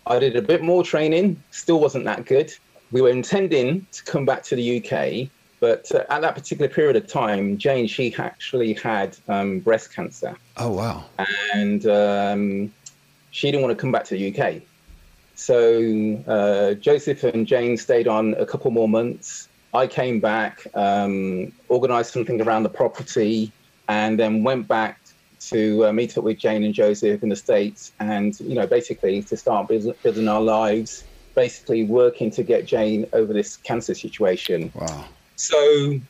I 0.07 0.19
did 0.19 0.37
a 0.37 0.43
bit 0.43 0.62
more 0.62 0.85
training. 0.85 1.43
Still 1.50 1.81
wasn't 1.81 2.04
that 2.04 2.26
good. 2.26 2.52
we 2.93 3.00
were 3.00 3.09
intending 3.11 3.87
to 3.93 4.04
come 4.04 4.25
back 4.26 4.43
to 4.45 4.54
the 4.54 4.78
UK, 4.78 5.28
but 5.64 5.90
uh, 5.94 6.04
at 6.11 6.21
that 6.21 6.35
particular 6.35 6.68
period 6.68 6.94
of 6.94 7.06
time, 7.06 7.56
Jane, 7.56 7.87
she 7.87 8.14
actually 8.16 8.75
had 8.75 9.16
um, 9.28 9.61
breast 9.61 9.94
cancer. 9.94 10.37
Oh, 10.59 10.73
wow. 10.73 11.06
And 11.54 11.87
um, 11.87 12.75
she 13.30 13.50
didn't 13.50 13.62
want 13.62 13.75
to 13.75 13.80
come 13.80 13.90
back 13.90 14.04
to 14.04 14.14
the 14.14 14.23
UK. 14.30 14.61
So 15.37 16.23
uh, 16.28 16.75
Joseph 16.75 17.25
and 17.25 17.47
Jane 17.47 17.78
stayed 17.78 18.06
on 18.06 18.35
a 18.35 18.44
couple 18.44 18.71
more 18.73 18.90
months. 18.90 19.49
I 19.73 19.87
came 19.87 20.21
back, 20.21 20.66
um, 20.75 21.50
organized 21.71 22.12
something 22.12 22.42
around 22.42 22.64
the 22.64 22.75
property, 22.83 23.50
and 23.88 24.18
then 24.18 24.44
went 24.44 24.68
back 24.68 25.00
to 25.49 25.87
uh, 25.87 25.92
meet 25.94 26.18
up 26.18 26.25
with 26.25 26.37
Jane 26.37 26.62
and 26.62 26.75
Joseph 26.75 27.23
in 27.23 27.30
the 27.30 27.37
States 27.37 27.92
and, 28.00 28.38
you 28.38 28.54
know, 28.54 28.66
basically 28.66 29.23
to 29.23 29.35
start 29.35 29.66
building 29.68 30.28
our 30.28 30.42
lives 30.42 31.04
basically 31.35 31.85
working 31.85 32.30
to 32.30 32.42
get 32.42 32.64
Jane 32.64 33.06
over 33.12 33.33
this 33.33 33.56
cancer 33.56 33.94
situation. 33.94 34.71
Wow. 34.75 35.06
So 35.37 36.00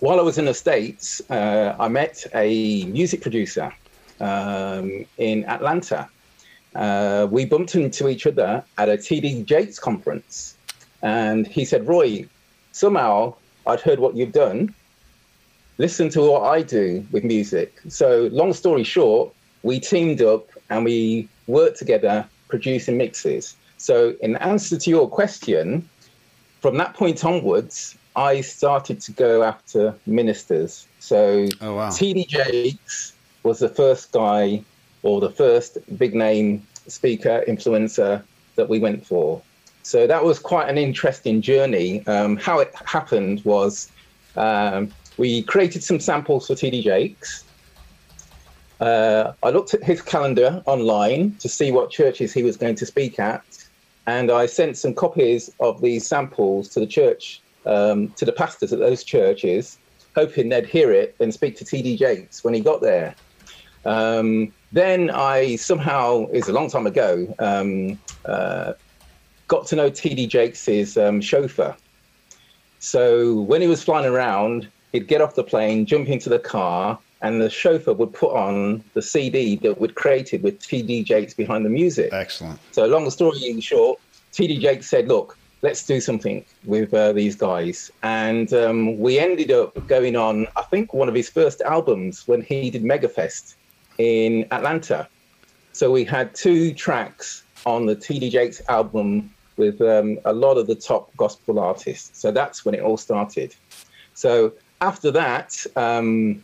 while 0.00 0.18
I 0.18 0.22
was 0.22 0.38
in 0.38 0.44
the 0.44 0.54
States, 0.54 1.20
uh, 1.30 1.76
I 1.78 1.88
met 1.88 2.26
a 2.34 2.84
music 2.86 3.20
producer 3.20 3.72
um, 4.20 5.04
in 5.18 5.44
Atlanta. 5.46 6.08
Uh, 6.74 7.26
we 7.30 7.44
bumped 7.44 7.74
into 7.74 8.08
each 8.08 8.26
other 8.26 8.64
at 8.78 8.88
a 8.88 8.96
TD 8.96 9.44
Jakes 9.44 9.78
conference. 9.78 10.56
And 11.02 11.46
he 11.46 11.64
said, 11.64 11.86
Roy, 11.86 12.26
somehow 12.72 13.34
I'd 13.66 13.80
heard 13.80 13.98
what 13.98 14.16
you've 14.16 14.32
done. 14.32 14.74
Listen 15.78 16.08
to 16.10 16.20
what 16.20 16.42
I 16.42 16.62
do 16.62 17.04
with 17.10 17.24
music. 17.24 17.80
So, 17.88 18.28
long 18.32 18.52
story 18.52 18.84
short, 18.84 19.32
we 19.62 19.80
teamed 19.80 20.22
up 20.22 20.46
and 20.70 20.84
we 20.84 21.28
worked 21.46 21.78
together 21.78 22.26
producing 22.48 22.96
mixes. 22.96 23.56
So, 23.78 24.14
in 24.20 24.36
answer 24.36 24.78
to 24.78 24.90
your 24.90 25.08
question, 25.08 25.88
from 26.60 26.76
that 26.76 26.94
point 26.94 27.24
onwards, 27.24 27.96
I 28.16 28.40
started 28.40 29.00
to 29.02 29.12
go 29.12 29.42
after 29.42 29.94
ministers. 30.06 30.86
So, 30.98 31.46
oh, 31.60 31.74
wow. 31.74 31.90
T.D. 31.90 32.26
Jakes 32.26 33.14
was 33.42 33.58
the 33.58 33.68
first 33.68 34.12
guy 34.12 34.62
or 35.02 35.20
the 35.20 35.30
first 35.30 35.78
big 35.98 36.14
name 36.14 36.66
speaker, 36.86 37.44
influencer 37.48 38.22
that 38.56 38.68
we 38.68 38.78
went 38.78 39.06
for. 39.06 39.42
So, 39.82 40.06
that 40.06 40.24
was 40.24 40.38
quite 40.38 40.68
an 40.68 40.78
interesting 40.78 41.40
journey. 41.40 42.06
Um, 42.06 42.36
how 42.36 42.58
it 42.60 42.74
happened 42.84 43.44
was 43.44 43.90
um, 44.36 44.92
we 45.16 45.42
created 45.42 45.82
some 45.82 46.00
samples 46.00 46.46
for 46.46 46.54
T.D. 46.54 46.82
Jakes. 46.82 47.44
Uh, 48.80 49.32
I 49.42 49.50
looked 49.50 49.74
at 49.74 49.84
his 49.84 50.02
calendar 50.02 50.62
online 50.66 51.36
to 51.36 51.48
see 51.48 51.70
what 51.70 51.90
churches 51.90 52.32
he 52.32 52.42
was 52.42 52.56
going 52.56 52.74
to 52.76 52.86
speak 52.86 53.20
at 53.20 53.44
and 54.06 54.30
I 54.30 54.46
sent 54.46 54.76
some 54.76 54.94
copies 54.94 55.50
of 55.60 55.80
these 55.80 56.06
samples 56.06 56.68
to 56.70 56.80
the 56.80 56.86
church, 56.86 57.40
um, 57.66 58.08
to 58.10 58.24
the 58.24 58.32
pastors 58.32 58.72
at 58.72 58.78
those 58.78 59.04
churches, 59.04 59.78
hoping 60.14 60.48
they'd 60.48 60.66
hear 60.66 60.92
it 60.92 61.14
and 61.20 61.32
speak 61.32 61.56
to 61.58 61.64
TD 61.64 61.98
Jakes 61.98 62.44
when 62.44 62.54
he 62.54 62.60
got 62.60 62.80
there. 62.80 63.14
Um, 63.84 64.52
then 64.72 65.10
I 65.10 65.56
somehow, 65.56 66.26
it's 66.32 66.48
a 66.48 66.52
long 66.52 66.70
time 66.70 66.86
ago, 66.86 67.34
um, 67.38 67.98
uh, 68.24 68.74
got 69.48 69.66
to 69.66 69.76
know 69.76 69.90
TD 69.90 70.28
Jakes' 70.28 70.96
um, 70.96 71.20
chauffeur. 71.20 71.76
So 72.78 73.40
when 73.42 73.60
he 73.60 73.66
was 73.66 73.82
flying 73.82 74.06
around, 74.06 74.68
he'd 74.92 75.08
get 75.08 75.20
off 75.20 75.34
the 75.34 75.44
plane, 75.44 75.86
jump 75.86 76.08
into 76.08 76.28
the 76.28 76.38
car, 76.38 76.98
and 77.20 77.40
the 77.40 77.48
chauffeur 77.48 77.92
would 77.92 78.12
put 78.12 78.34
on 78.34 78.82
the 78.94 79.02
CD 79.02 79.56
that 79.56 79.80
we'd 79.80 79.94
created 79.94 80.42
with 80.42 80.58
TD 80.58 81.04
Jakes 81.04 81.34
behind 81.34 81.64
the 81.64 81.70
music. 81.70 82.12
Excellent. 82.12 82.58
So, 82.72 82.86
long 82.86 83.08
story 83.10 83.60
short, 83.60 84.00
TD 84.32 84.60
Jakes 84.60 84.88
said, 84.88 85.06
"Look, 85.06 85.38
let's 85.62 85.84
do 85.84 86.00
something 86.00 86.44
with 86.64 86.92
uh, 86.92 87.12
these 87.12 87.36
guys," 87.36 87.90
and 88.02 88.52
um, 88.52 88.98
we 88.98 89.18
ended 89.18 89.50
up 89.50 89.86
going 89.86 90.16
on, 90.16 90.46
I 90.56 90.62
think, 90.62 90.92
one 90.92 91.08
of 91.08 91.14
his 91.14 91.28
first 91.28 91.60
albums 91.62 92.26
when 92.28 92.42
he 92.42 92.70
did 92.70 92.82
Megafest 92.82 93.54
in 93.98 94.46
Atlanta. 94.50 95.08
So 95.72 95.90
we 95.90 96.04
had 96.04 96.34
two 96.34 96.74
tracks 96.74 97.44
on 97.64 97.86
the 97.86 97.96
TD 97.96 98.30
Jakes 98.30 98.60
album 98.68 99.32
with 99.56 99.80
um, 99.80 100.18
a 100.24 100.32
lot 100.32 100.58
of 100.58 100.66
the 100.66 100.74
top 100.74 101.14
gospel 101.16 101.58
artists. 101.58 102.20
So 102.20 102.30
that's 102.30 102.64
when 102.64 102.74
it 102.74 102.82
all 102.82 102.96
started. 102.96 103.54
So 104.14 104.52
after 104.80 105.10
that. 105.12 105.64
Um, 105.76 106.42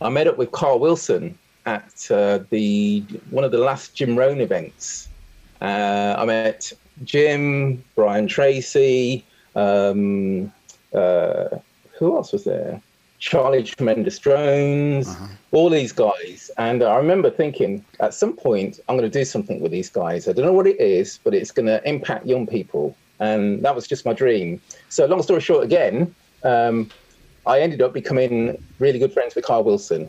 I 0.00 0.08
met 0.10 0.28
up 0.28 0.38
with 0.38 0.52
Kyle 0.52 0.78
Wilson 0.78 1.36
at 1.66 2.06
uh, 2.10 2.40
the 2.50 3.00
one 3.30 3.44
of 3.44 3.50
the 3.50 3.58
last 3.58 3.94
Jim 3.94 4.16
Rohn 4.16 4.40
events. 4.40 5.08
Uh, 5.60 6.14
I 6.16 6.24
met 6.24 6.72
Jim, 7.04 7.82
Brian 7.94 8.26
Tracy, 8.26 9.24
um, 9.54 10.52
uh, 10.94 11.48
who 11.98 12.16
else 12.16 12.32
was 12.32 12.44
there? 12.44 12.80
Charlie 13.18 13.64
Tremendous 13.64 14.18
Jones, 14.18 15.08
uh-huh. 15.08 15.26
all 15.52 15.70
these 15.70 15.92
guys. 15.92 16.50
And 16.56 16.82
I 16.82 16.96
remember 16.96 17.30
thinking 17.30 17.84
at 18.00 18.14
some 18.14 18.34
point, 18.34 18.78
I'm 18.88 18.96
going 18.96 19.10
to 19.10 19.18
do 19.18 19.24
something 19.24 19.60
with 19.60 19.72
these 19.72 19.90
guys. 19.90 20.28
I 20.28 20.32
don't 20.32 20.44
know 20.44 20.52
what 20.52 20.66
it 20.68 20.80
is, 20.80 21.18
but 21.24 21.34
it's 21.34 21.50
going 21.50 21.66
to 21.66 21.86
impact 21.88 22.26
young 22.26 22.46
people. 22.46 22.96
And 23.18 23.62
that 23.64 23.74
was 23.74 23.88
just 23.88 24.06
my 24.06 24.12
dream. 24.12 24.60
So, 24.88 25.04
long 25.06 25.22
story 25.22 25.40
short, 25.40 25.64
again, 25.64 26.14
um, 26.44 26.90
I 27.46 27.60
ended 27.60 27.82
up 27.82 27.92
becoming 27.92 28.62
really 28.78 29.00
good 29.00 29.12
friends 29.12 29.34
with 29.34 29.44
Kyle 29.44 29.64
Wilson. 29.64 30.08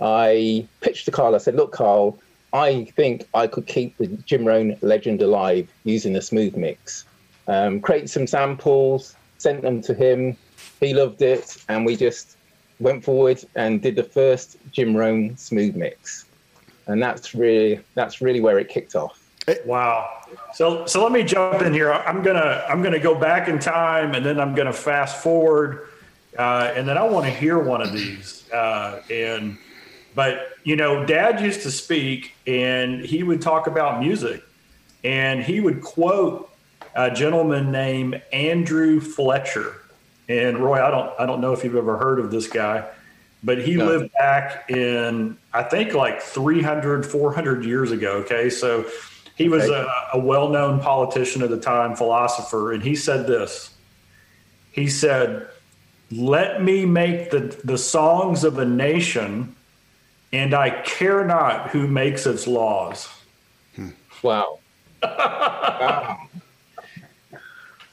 I 0.00 0.66
pitched 0.80 1.06
to 1.06 1.10
Kyle. 1.10 1.34
I 1.34 1.38
said, 1.38 1.56
"Look, 1.56 1.72
Kyle, 1.72 2.16
I 2.54 2.84
think 2.96 3.28
I 3.34 3.46
could 3.46 3.66
keep 3.66 3.98
the 3.98 4.06
Jim 4.06 4.46
Rohn 4.46 4.76
legend 4.80 5.20
alive 5.20 5.68
using 5.84 6.16
a 6.16 6.20
Smoothe 6.20 6.56
Mix. 6.56 7.04
Um, 7.46 7.80
create 7.80 8.08
some 8.08 8.26
samples, 8.26 9.16
sent 9.36 9.60
them 9.60 9.82
to 9.82 9.92
him. 9.92 10.36
He 10.80 10.94
loved 10.94 11.20
it, 11.20 11.58
and 11.68 11.84
we 11.84 11.96
just 11.96 12.36
went 12.80 13.04
forward 13.04 13.44
and 13.54 13.82
did 13.82 13.96
the 13.96 14.02
first 14.02 14.56
Jim 14.72 14.96
Rohn 14.96 15.36
Smoothe 15.36 15.74
Mix, 15.74 16.24
and 16.86 17.02
that's 17.02 17.34
really 17.34 17.80
that's 17.94 18.22
really 18.22 18.40
where 18.40 18.58
it 18.58 18.70
kicked 18.70 18.94
off. 18.94 19.20
Wow. 19.66 20.08
So 20.54 20.86
so 20.86 21.02
let 21.02 21.12
me 21.12 21.22
jump 21.22 21.60
in 21.60 21.74
here. 21.74 21.92
I'm 21.92 22.22
gonna 22.22 22.64
I'm 22.66 22.80
gonna 22.80 22.98
go 22.98 23.14
back 23.14 23.48
in 23.48 23.58
time, 23.58 24.14
and 24.14 24.24
then 24.24 24.40
I'm 24.40 24.54
gonna 24.54 24.72
fast 24.72 25.22
forward 25.22 25.88
uh, 26.38 26.72
and 26.74 26.88
then 26.88 26.98
I 26.98 27.04
want 27.04 27.26
to 27.26 27.30
hear 27.30 27.58
one 27.58 27.80
of 27.80 27.92
these. 27.92 28.50
Uh, 28.50 29.02
and 29.10 29.56
but 30.14 30.53
you 30.64 30.76
know, 30.76 31.04
Dad 31.04 31.40
used 31.40 31.62
to 31.62 31.70
speak, 31.70 32.34
and 32.46 33.00
he 33.00 33.22
would 33.22 33.40
talk 33.40 33.66
about 33.66 34.00
music, 34.00 34.42
and 35.04 35.42
he 35.42 35.60
would 35.60 35.82
quote 35.82 36.50
a 36.94 37.10
gentleman 37.10 37.70
named 37.70 38.20
Andrew 38.32 39.00
Fletcher. 39.00 39.80
And 40.28 40.58
Roy, 40.58 40.82
I 40.82 40.90
don't 40.90 41.12
I 41.20 41.26
don't 41.26 41.40
know 41.40 41.52
if 41.52 41.62
you've 41.64 41.76
ever 41.76 41.98
heard 41.98 42.18
of 42.18 42.30
this 42.30 42.48
guy, 42.48 42.88
but 43.42 43.58
he 43.62 43.76
no. 43.76 43.84
lived 43.84 44.12
back 44.14 44.70
in 44.70 45.36
I 45.52 45.62
think 45.62 45.92
like 45.92 46.22
300 46.22 47.04
400 47.04 47.64
years 47.64 47.90
ago. 47.90 48.12
Okay, 48.18 48.48
so 48.48 48.86
he 49.36 49.48
was 49.48 49.64
okay. 49.64 49.86
a, 50.12 50.16
a 50.16 50.18
well-known 50.18 50.80
politician 50.80 51.42
at 51.42 51.50
the 51.50 51.60
time, 51.60 51.94
philosopher, 51.94 52.72
and 52.72 52.82
he 52.82 52.96
said 52.96 53.26
this. 53.26 53.74
He 54.72 54.88
said 54.88 55.48
let 56.10 56.62
me 56.62 56.84
make 56.84 57.30
the, 57.30 57.58
the 57.64 57.78
songs 57.78 58.44
of 58.44 58.58
a 58.58 58.64
nation, 58.64 59.54
and 60.34 60.52
I 60.52 60.70
care 60.82 61.24
not 61.24 61.70
who 61.70 61.86
makes 61.86 62.26
its 62.26 62.46
laws. 62.46 63.08
Wow. 64.22 64.58
wow. 65.02 66.20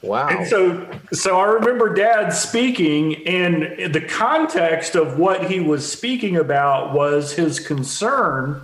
Wow. 0.02 0.30
And 0.30 0.48
so, 0.48 0.84
so 1.12 1.38
I 1.38 1.44
remember 1.44 1.94
Dad 1.94 2.30
speaking, 2.30 3.24
and 3.24 3.94
the 3.94 4.00
context 4.00 4.96
of 4.96 5.16
what 5.16 5.48
he 5.48 5.60
was 5.60 5.90
speaking 5.90 6.36
about 6.36 6.92
was 6.92 7.32
his 7.32 7.60
concern 7.60 8.60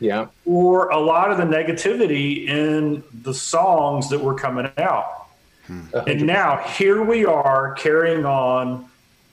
yeah. 0.00 0.28
for 0.46 0.88
a 0.88 0.98
lot 0.98 1.30
of 1.30 1.36
the 1.36 1.44
negativity 1.44 2.46
in 2.46 3.04
the 3.22 3.34
songs 3.34 4.08
that 4.08 4.20
were 4.20 4.34
coming 4.34 4.70
out. 4.78 5.28
Hmm. 5.66 5.82
And 6.06 6.26
now 6.26 6.56
here 6.56 7.02
we 7.02 7.26
are 7.26 7.74
carrying 7.74 8.24
on 8.24 8.88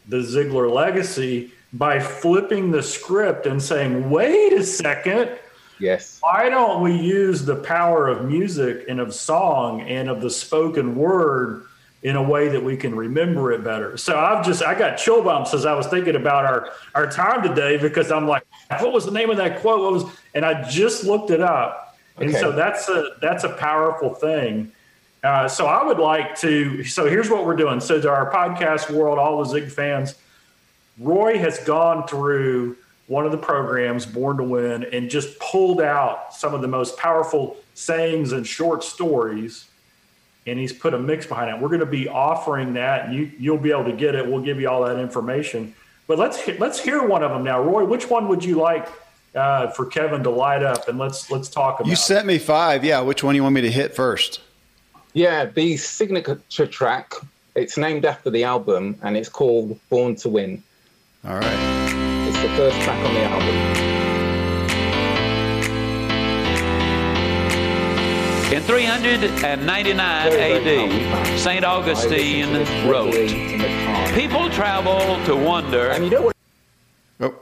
the 0.07 0.17
Ziglar 0.17 0.71
legacy 0.71 1.51
by 1.73 1.99
flipping 1.99 2.71
the 2.71 2.81
script 2.81 3.45
and 3.45 3.61
saying, 3.61 4.09
wait 4.09 4.53
a 4.53 4.63
second. 4.63 5.37
Yes. 5.79 6.19
Why 6.21 6.49
don't 6.49 6.81
we 6.81 6.95
use 6.95 7.43
the 7.43 7.57
power 7.57 8.07
of 8.07 8.25
music 8.25 8.85
and 8.87 8.99
of 8.99 9.13
song 9.13 9.81
and 9.81 10.09
of 10.09 10.21
the 10.21 10.29
spoken 10.29 10.95
word 10.95 11.65
in 12.03 12.15
a 12.15 12.23
way 12.23 12.47
that 12.47 12.63
we 12.63 12.77
can 12.77 12.95
remember 12.95 13.51
it 13.51 13.63
better? 13.63 13.97
So 13.97 14.17
I've 14.17 14.45
just 14.45 14.63
I 14.63 14.73
got 14.77 14.97
chill 14.97 15.21
bumps 15.21 15.53
as 15.53 15.65
I 15.65 15.75
was 15.75 15.87
thinking 15.87 16.15
about 16.15 16.45
our 16.45 16.69
our 16.93 17.11
time 17.11 17.43
today 17.43 17.77
because 17.77 18.09
I'm 18.09 18.25
like, 18.25 18.45
what 18.79 18.93
was 18.93 19.05
the 19.05 19.11
name 19.11 19.29
of 19.29 19.37
that 19.37 19.59
quote? 19.59 19.81
What 19.81 19.91
was 19.91 20.17
and 20.33 20.45
I 20.45 20.67
just 20.69 21.03
looked 21.03 21.29
it 21.29 21.41
up. 21.41 21.97
And 22.17 22.31
so 22.31 22.53
that's 22.53 22.87
a 22.87 23.17
that's 23.21 23.43
a 23.43 23.49
powerful 23.49 24.13
thing. 24.13 24.71
Uh, 25.25 25.47
so 25.47 25.65
I 25.65 25.83
would 25.83 25.97
like 25.97 26.35
to. 26.39 26.83
So 26.83 27.07
here's 27.09 27.29
what 27.29 27.45
we're 27.45 27.55
doing. 27.55 27.79
So 27.79 27.99
to 27.99 28.09
our 28.09 28.31
podcast 28.31 28.91
world, 28.91 29.17
all 29.17 29.43
the 29.43 29.49
Zig 29.49 29.71
fans, 29.71 30.15
Roy 30.99 31.37
has 31.37 31.59
gone 31.59 32.07
through 32.07 32.77
one 33.07 33.25
of 33.25 33.31
the 33.31 33.37
programs, 33.37 34.05
Born 34.05 34.37
to 34.37 34.43
Win, 34.43 34.83
and 34.83 35.09
just 35.09 35.39
pulled 35.39 35.81
out 35.81 36.33
some 36.33 36.53
of 36.53 36.61
the 36.61 36.67
most 36.67 36.97
powerful 36.97 37.57
sayings 37.73 38.31
and 38.31 38.45
short 38.45 38.83
stories 38.83 39.65
and 40.47 40.59
he's 40.59 40.73
put 40.73 40.93
a 40.93 40.99
mix 40.99 41.25
behind 41.25 41.49
it. 41.49 41.59
We're 41.61 41.69
going 41.69 41.79
to 41.79 41.85
be 41.85 42.07
offering 42.07 42.73
that. 42.73 43.07
and 43.07 43.15
You 43.15 43.31
you'll 43.39 43.57
be 43.57 43.71
able 43.71 43.85
to 43.85 43.93
get 43.93 44.15
it. 44.15 44.25
We'll 44.25 44.41
give 44.41 44.59
you 44.59 44.69
all 44.69 44.83
that 44.85 44.99
information. 44.99 45.73
But 46.07 46.19
let's 46.19 46.47
let's 46.59 46.79
hear 46.79 47.05
one 47.05 47.23
of 47.23 47.31
them 47.31 47.43
now, 47.43 47.61
Roy. 47.61 47.83
Which 47.83 48.09
one 48.09 48.27
would 48.27 48.43
you 48.43 48.59
like 48.59 48.87
uh, 49.33 49.67
for 49.69 49.85
Kevin 49.85 50.23
to 50.23 50.29
light 50.29 50.61
up? 50.63 50.87
And 50.87 50.99
let's 50.99 51.31
let's 51.31 51.49
talk 51.49 51.79
about. 51.79 51.89
You 51.89 51.95
sent 51.95 52.27
me 52.27 52.37
five. 52.37 52.83
Yeah, 52.83 53.01
which 53.01 53.23
one 53.23 53.33
do 53.33 53.37
you 53.37 53.43
want 53.43 53.55
me 53.55 53.61
to 53.61 53.71
hit 53.71 53.95
first? 53.95 54.41
Yeah, 55.15 55.45
the 55.45 55.77
signature 55.77 56.67
track. 56.67 57.13
It's 57.55 57.77
named 57.77 58.03
after 58.03 58.29
the 58.29 58.43
album, 58.43 58.99
and 59.01 59.15
it's 59.15 59.29
called 59.29 59.79
"Born 59.89 60.15
to 60.17 60.27
Win." 60.27 60.61
All 61.25 61.37
right. 61.37 62.27
It's 62.27 62.41
the 62.41 62.49
first 62.49 62.81
track 62.81 62.99
on 63.07 63.13
the 63.13 63.23
album. 63.23 63.55
In 68.53 68.61
399 68.61 69.97
AD, 69.99 71.39
St. 71.39 71.63
Augustine 71.65 72.53
wrote, 72.87 73.13
People 74.13 74.49
travel 74.49 74.99
to 75.25 75.35
wonder. 75.35 75.91
And 75.91 76.03
you 76.03 76.09
know 76.11 76.21
what? 76.23 76.35
Oh, 77.21 77.35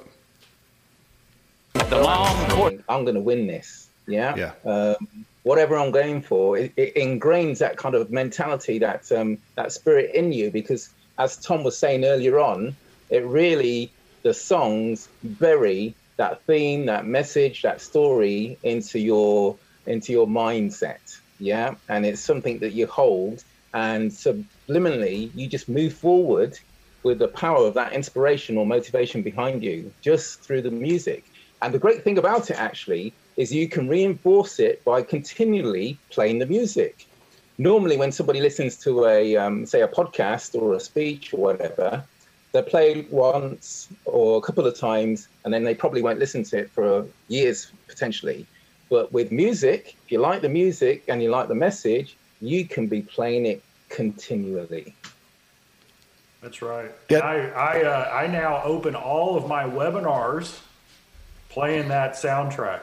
The 1.73 2.01
long 2.01 2.49
court. 2.49 2.75
I'm 2.87 3.03
going 3.03 3.15
to 3.15 3.21
win 3.21 3.47
this. 3.47 3.89
Yeah. 4.07 4.35
Yeah. 4.35 4.53
Um, 4.71 5.25
whatever 5.43 5.77
I'm 5.77 5.91
going 5.91 6.21
for, 6.21 6.57
it, 6.57 6.73
it 6.75 6.95
ingrains 6.95 7.59
that 7.59 7.77
kind 7.77 7.95
of 7.95 8.11
mentality, 8.11 8.79
that 8.79 9.11
um, 9.11 9.37
that 9.55 9.71
spirit 9.71 10.13
in 10.15 10.31
you. 10.31 10.51
Because 10.51 10.89
as 11.17 11.37
Tom 11.37 11.63
was 11.63 11.77
saying 11.77 12.05
earlier 12.05 12.39
on, 12.39 12.75
it 13.09 13.25
really 13.25 13.91
the 14.23 14.33
songs 14.33 15.09
bury 15.23 15.93
that 16.17 16.41
theme, 16.43 16.85
that 16.85 17.05
message, 17.05 17.61
that 17.61 17.81
story 17.81 18.57
into 18.63 18.99
your 18.99 19.57
into 19.85 20.11
your 20.11 20.27
mindset. 20.27 21.19
Yeah. 21.39 21.75
And 21.89 22.05
it's 22.05 22.21
something 22.21 22.59
that 22.59 22.73
you 22.73 22.87
hold, 22.87 23.43
and 23.73 24.11
subliminally 24.11 25.31
you 25.35 25.47
just 25.47 25.67
move 25.67 25.93
forward 25.93 26.57
with 27.03 27.19
the 27.19 27.27
power 27.27 27.65
of 27.67 27.73
that 27.73 27.91
inspiration 27.91 28.57
or 28.57 28.65
motivation 28.65 29.21
behind 29.21 29.61
you 29.61 29.91
just 30.01 30.39
through 30.39 30.61
the 30.61 30.71
music. 30.71 31.25
And 31.61 31.73
the 31.73 31.79
great 31.79 32.03
thing 32.03 32.17
about 32.17 32.49
it 32.49 32.57
actually 32.57 33.13
is 33.37 33.53
you 33.53 33.67
can 33.67 33.87
reinforce 33.87 34.59
it 34.59 34.83
by 34.83 35.01
continually 35.01 35.97
playing 36.09 36.39
the 36.39 36.45
music. 36.45 37.07
Normally, 37.57 37.97
when 37.97 38.11
somebody 38.11 38.39
listens 38.41 38.77
to 38.77 39.05
a, 39.05 39.35
um, 39.37 39.65
say, 39.65 39.81
a 39.81 39.87
podcast 39.87 40.59
or 40.59 40.73
a 40.73 40.79
speech 40.79 41.33
or 41.33 41.37
whatever, 41.37 42.03
they 42.51 42.61
play 42.61 42.91
it 42.91 43.11
once 43.11 43.89
or 44.05 44.37
a 44.37 44.41
couple 44.41 44.65
of 44.65 44.77
times, 44.77 45.27
and 45.43 45.53
then 45.53 45.63
they 45.63 45.75
probably 45.75 46.01
won't 46.01 46.19
listen 46.19 46.43
to 46.43 46.57
it 46.59 46.69
for 46.69 47.05
years 47.27 47.71
potentially. 47.87 48.45
But 48.89 49.11
with 49.11 49.31
music, 49.31 49.95
if 50.05 50.11
you 50.11 50.19
like 50.19 50.41
the 50.41 50.49
music 50.49 51.03
and 51.07 51.21
you 51.21 51.29
like 51.29 51.47
the 51.47 51.55
message, 51.55 52.15
you 52.41 52.67
can 52.67 52.87
be 52.87 53.01
playing 53.01 53.45
it 53.45 53.63
continually. 53.89 54.95
That's 56.41 56.61
right. 56.61 56.91
Yeah. 57.09 57.19
I 57.19 57.37
I, 57.49 57.83
uh, 57.83 58.09
I 58.13 58.27
now 58.27 58.61
open 58.63 58.95
all 58.95 59.37
of 59.37 59.47
my 59.47 59.63
webinars 59.63 60.59
playing 61.49 61.87
that 61.87 62.13
soundtrack, 62.13 62.81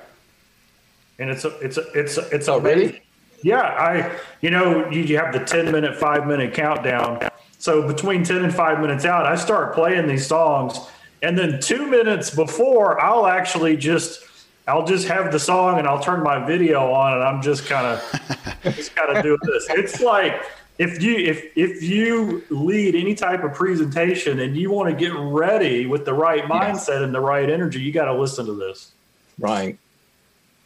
and 1.20 1.30
it's 1.30 1.44
a 1.44 1.56
it's 1.58 1.76
a 1.76 1.82
it's 1.92 2.16
a, 2.18 2.28
it's 2.34 2.48
Oh, 2.48 2.58
amazing. 2.58 2.78
really? 2.88 3.02
Yeah, 3.42 3.60
I 3.60 4.18
you 4.40 4.50
know 4.50 4.90
you, 4.90 5.02
you 5.02 5.16
have 5.18 5.32
the 5.32 5.40
ten 5.40 5.70
minute, 5.70 5.96
five 5.96 6.26
minute 6.26 6.52
countdown. 6.54 7.28
So 7.58 7.86
between 7.86 8.24
ten 8.24 8.42
and 8.44 8.54
five 8.54 8.80
minutes 8.80 9.04
out, 9.04 9.26
I 9.26 9.36
start 9.36 9.74
playing 9.74 10.08
these 10.08 10.26
songs, 10.26 10.78
and 11.22 11.38
then 11.38 11.60
two 11.60 11.86
minutes 11.86 12.30
before, 12.30 13.00
I'll 13.00 13.26
actually 13.26 13.76
just 13.76 14.24
I'll 14.66 14.86
just 14.86 15.06
have 15.08 15.30
the 15.32 15.38
song 15.38 15.78
and 15.78 15.86
I'll 15.86 16.00
turn 16.00 16.22
my 16.22 16.44
video 16.44 16.92
on, 16.92 17.14
and 17.14 17.22
I'm 17.22 17.40
just 17.42 17.66
kind 17.66 17.86
of 17.86 18.62
just 18.74 18.94
kind 18.96 19.16
of 19.16 19.22
doing 19.22 19.38
this. 19.44 19.66
It's 19.70 20.00
like 20.00 20.42
if 20.78 21.02
you 21.02 21.16
if 21.16 21.56
if 21.56 21.82
you 21.82 22.42
lead 22.50 22.94
any 22.94 23.14
type 23.14 23.42
of 23.44 23.52
presentation 23.54 24.40
and 24.40 24.56
you 24.56 24.70
want 24.70 24.90
to 24.90 24.96
get 24.96 25.14
ready 25.16 25.86
with 25.86 26.04
the 26.04 26.14
right 26.14 26.44
mindset 26.44 27.02
and 27.02 27.14
the 27.14 27.20
right 27.20 27.48
energy, 27.48 27.80
you 27.80 27.92
got 27.92 28.06
to 28.06 28.14
listen 28.14 28.44
to 28.46 28.54
this. 28.54 28.92
Right. 29.38 29.78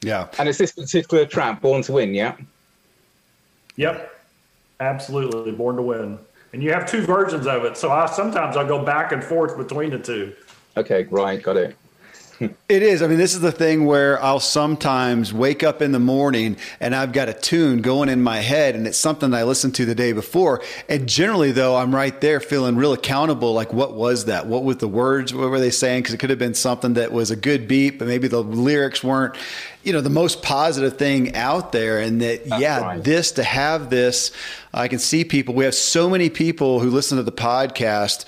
Yeah. 0.05 0.29
And 0.39 0.49
it's 0.49 0.59
this 0.59 0.73
particular 0.73 1.27
track, 1.27 1.61
Born 1.61 1.83
to 1.83 1.93
Win, 1.93 2.15
yeah? 2.15 2.37
Yep, 3.77 4.15
absolutely, 4.81 5.53
Born 5.53 5.77
to 5.77 5.83
Win. 5.83 6.19
And 6.53 6.63
you 6.63 6.73
have 6.73 6.89
two 6.89 7.03
versions 7.03 7.47
of 7.47 7.65
it, 7.65 7.77
so 7.77 7.91
I 7.91 8.07
sometimes 8.07 8.57
I 8.57 8.67
go 8.67 8.85
back 8.85 9.13
and 9.13 9.23
forth 9.23 9.57
between 9.57 9.91
the 9.91 9.99
two. 9.99 10.35
Okay, 10.77 11.05
right, 11.11 11.43
got 11.43 11.57
it. 11.57 11.77
It 12.41 12.83
is. 12.83 13.03
I 13.03 13.07
mean, 13.07 13.19
this 13.19 13.35
is 13.35 13.41
the 13.41 13.53
thing 13.53 13.87
where 13.87 14.21
I'll 14.23 14.41
sometimes 14.41 15.33
wake 15.33 15.63
up 15.63 15.81
in 15.81 15.93
the 15.93 16.01
morning 16.01 16.57
and 16.81 16.95
I've 16.95 17.13
got 17.13 17.29
a 17.29 17.33
tune 17.33 17.81
going 17.81 18.09
in 18.09 18.23
my 18.23 18.39
head 18.39 18.75
and 18.75 18.87
it's 18.87 18.99
something 18.99 19.33
I 19.33 19.45
listened 19.45 19.75
to 19.77 19.85
the 19.85 19.95
day 19.95 20.13
before. 20.13 20.63
And 20.89 21.09
generally, 21.09 21.53
though, 21.53 21.77
I'm 21.77 21.95
right 21.95 22.19
there 22.21 22.41
feeling 22.41 22.77
real 22.77 22.93
accountable. 22.93 23.53
Like, 23.53 23.73
what 23.73 23.95
was 23.95 24.25
that? 24.25 24.47
What 24.47 24.65
was 24.65 24.79
the 24.79 24.89
words? 24.89 25.33
What 25.33 25.49
were 25.49 25.61
they 25.61 25.71
saying? 25.71 26.03
Because 26.03 26.15
it 26.15 26.19
could 26.19 26.31
have 26.31 26.39
been 26.39 26.55
something 26.55 26.95
that 26.95 27.13
was 27.13 27.31
a 27.31 27.37
good 27.37 27.69
beat, 27.69 27.99
but 27.99 28.09
maybe 28.09 28.27
the 28.27 28.43
lyrics 28.43 29.05
weren't, 29.05 29.37
you 29.85 29.93
know, 29.93 30.01
the 30.01 30.11
most 30.11 30.43
positive 30.43 30.97
thing 30.99 31.35
out 31.37 31.73
there. 31.73 32.01
And 32.01 32.21
that, 32.21 32.47
yeah, 32.47 32.81
right. 32.81 33.05
this 33.05 33.33
to 33.33 33.45
have 33.45 33.91
this, 33.91 34.33
I 34.73 34.89
can 34.89 34.99
see 34.99 35.25
people. 35.25 35.55
We 35.55 35.65
have 35.65 35.75
so 35.75 36.11
many 36.11 36.31
people 36.31 36.81
who 36.81 36.91
listen 36.91 37.19
to 37.19 37.23
the 37.23 37.33
podcast 37.33 38.25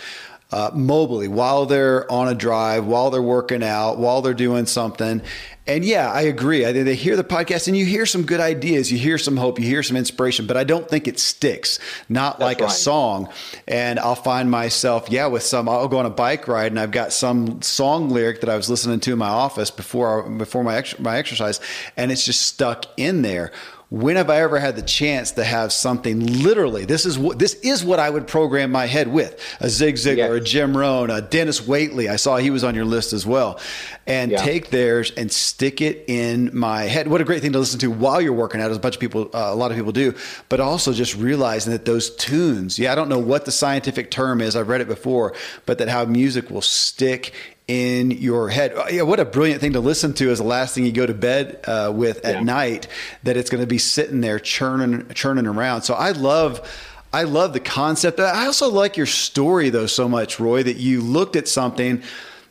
uh, 0.52 0.70
mobily 0.70 1.28
while 1.28 1.66
they're 1.66 2.10
on 2.10 2.28
a 2.28 2.34
drive, 2.34 2.86
while 2.86 3.10
they're 3.10 3.22
working 3.22 3.62
out, 3.62 3.98
while 3.98 4.22
they're 4.22 4.34
doing 4.34 4.66
something. 4.66 5.22
And 5.68 5.84
yeah, 5.84 6.12
I 6.12 6.22
agree. 6.22 6.64
I 6.64 6.72
think 6.72 6.84
they 6.84 6.94
hear 6.94 7.16
the 7.16 7.24
podcast 7.24 7.66
and 7.66 7.76
you 7.76 7.84
hear 7.84 8.06
some 8.06 8.22
good 8.22 8.38
ideas, 8.38 8.92
you 8.92 8.98
hear 8.98 9.18
some 9.18 9.36
hope, 9.36 9.58
you 9.58 9.66
hear 9.66 9.82
some 9.82 9.96
inspiration, 9.96 10.46
but 10.46 10.56
I 10.56 10.62
don't 10.62 10.88
think 10.88 11.08
it 11.08 11.18
sticks. 11.18 11.80
Not 12.08 12.38
like 12.38 12.60
a 12.60 12.70
song. 12.70 13.28
And 13.66 13.98
I'll 13.98 14.14
find 14.14 14.48
myself, 14.48 15.08
yeah, 15.10 15.26
with 15.26 15.42
some. 15.42 15.68
I'll 15.68 15.88
go 15.88 15.98
on 15.98 16.06
a 16.06 16.10
bike 16.10 16.46
ride 16.46 16.70
and 16.70 16.78
I've 16.78 16.92
got 16.92 17.12
some 17.12 17.60
song 17.62 18.10
lyric 18.10 18.42
that 18.42 18.48
I 18.48 18.56
was 18.56 18.70
listening 18.70 19.00
to 19.00 19.12
in 19.14 19.18
my 19.18 19.28
office 19.28 19.72
before 19.72 20.22
before 20.30 20.62
my 20.62 20.76
ex- 20.76 20.98
my 21.00 21.18
exercise, 21.18 21.60
and 21.96 22.12
it's 22.12 22.24
just 22.24 22.42
stuck 22.42 22.86
in 22.96 23.22
there 23.22 23.50
when 23.88 24.16
have 24.16 24.30
I 24.30 24.40
ever 24.40 24.58
had 24.58 24.74
the 24.74 24.82
chance 24.82 25.30
to 25.32 25.44
have 25.44 25.72
something 25.72 26.42
literally? 26.42 26.84
This 26.84 27.06
is 27.06 27.16
what 27.16 27.38
this 27.38 27.54
is 27.54 27.84
what 27.84 28.00
I 28.00 28.10
would 28.10 28.26
program 28.26 28.72
my 28.72 28.86
head 28.86 29.06
with 29.06 29.40
a 29.60 29.68
Zig 29.68 29.94
Ziglar, 29.94 30.16
Yes. 30.16 30.30
a 30.30 30.40
Jim 30.40 30.76
Rohn, 30.76 31.08
a 31.08 31.20
Dennis 31.20 31.60
Waitley. 31.60 32.08
I 32.10 32.16
saw 32.16 32.36
he 32.36 32.50
was 32.50 32.64
on 32.64 32.74
your 32.74 32.84
list 32.84 33.12
as 33.12 33.24
well, 33.24 33.60
and 34.06 34.32
Yeah. 34.32 34.38
take 34.42 34.70
theirs 34.70 35.12
and 35.16 35.30
stick 35.30 35.80
it 35.80 36.04
in 36.08 36.50
my 36.52 36.84
head. 36.84 37.06
What 37.06 37.20
a 37.20 37.24
great 37.24 37.42
thing 37.42 37.52
to 37.52 37.60
listen 37.60 37.78
to 37.80 37.90
while 37.90 38.20
you're 38.20 38.32
working 38.32 38.60
out, 38.60 38.72
as 38.72 38.76
a 38.76 38.80
bunch 38.80 38.96
of 38.96 39.00
people, 39.00 39.30
uh, 39.32 39.50
a 39.50 39.54
lot 39.54 39.70
of 39.70 39.76
people 39.76 39.92
do. 39.92 40.14
But 40.48 40.58
also 40.58 40.92
just 40.92 41.14
realizing 41.16 41.70
that 41.72 41.84
those 41.84 42.10
tunes. 42.10 42.78
Yeah, 42.80 42.90
I 42.90 42.96
don't 42.96 43.08
know 43.08 43.20
what 43.20 43.44
the 43.44 43.52
scientific 43.52 44.10
term 44.10 44.40
is. 44.40 44.56
I've 44.56 44.68
read 44.68 44.80
it 44.80 44.88
before, 44.88 45.32
but 45.64 45.78
that 45.78 45.88
how 45.88 46.04
music 46.06 46.50
will 46.50 46.60
stick 46.62 47.32
in 47.68 48.12
your 48.12 48.48
head. 48.48 48.72
Uh, 48.74 48.84
Yeah, 48.90 49.02
what 49.02 49.18
a 49.18 49.24
brilliant 49.24 49.60
thing 49.60 49.72
to 49.72 49.80
listen 49.80 50.12
to 50.14 50.30
as 50.30 50.38
the 50.38 50.44
last 50.44 50.74
thing 50.74 50.84
you 50.84 50.92
go 50.92 51.06
to 51.06 51.14
bed 51.14 51.58
uh, 51.66 51.92
with 51.94 52.24
at 52.24 52.36
Yeah. 52.36 52.40
night. 52.42 52.86
That 53.24 53.36
it's 53.36 53.50
going 53.50 53.62
to 53.62 53.66
be 53.66 53.78
sitting 53.78 54.20
there 54.20 54.38
churning, 54.38 55.08
churning 55.14 55.46
around. 55.46 55.82
So 55.82 55.94
I 55.94 56.10
love. 56.12 56.60
I 57.12 57.22
love 57.22 57.54
the 57.54 57.60
concept. 57.60 58.20
I 58.20 58.44
also 58.46 58.68
like 58.68 58.96
your 58.98 59.06
story 59.06 59.70
though 59.70 59.86
so 59.86 60.06
much, 60.06 60.38
Roy, 60.38 60.62
that 60.64 60.76
you 60.76 61.00
looked 61.00 61.34
at 61.34 61.48
something 61.48 62.02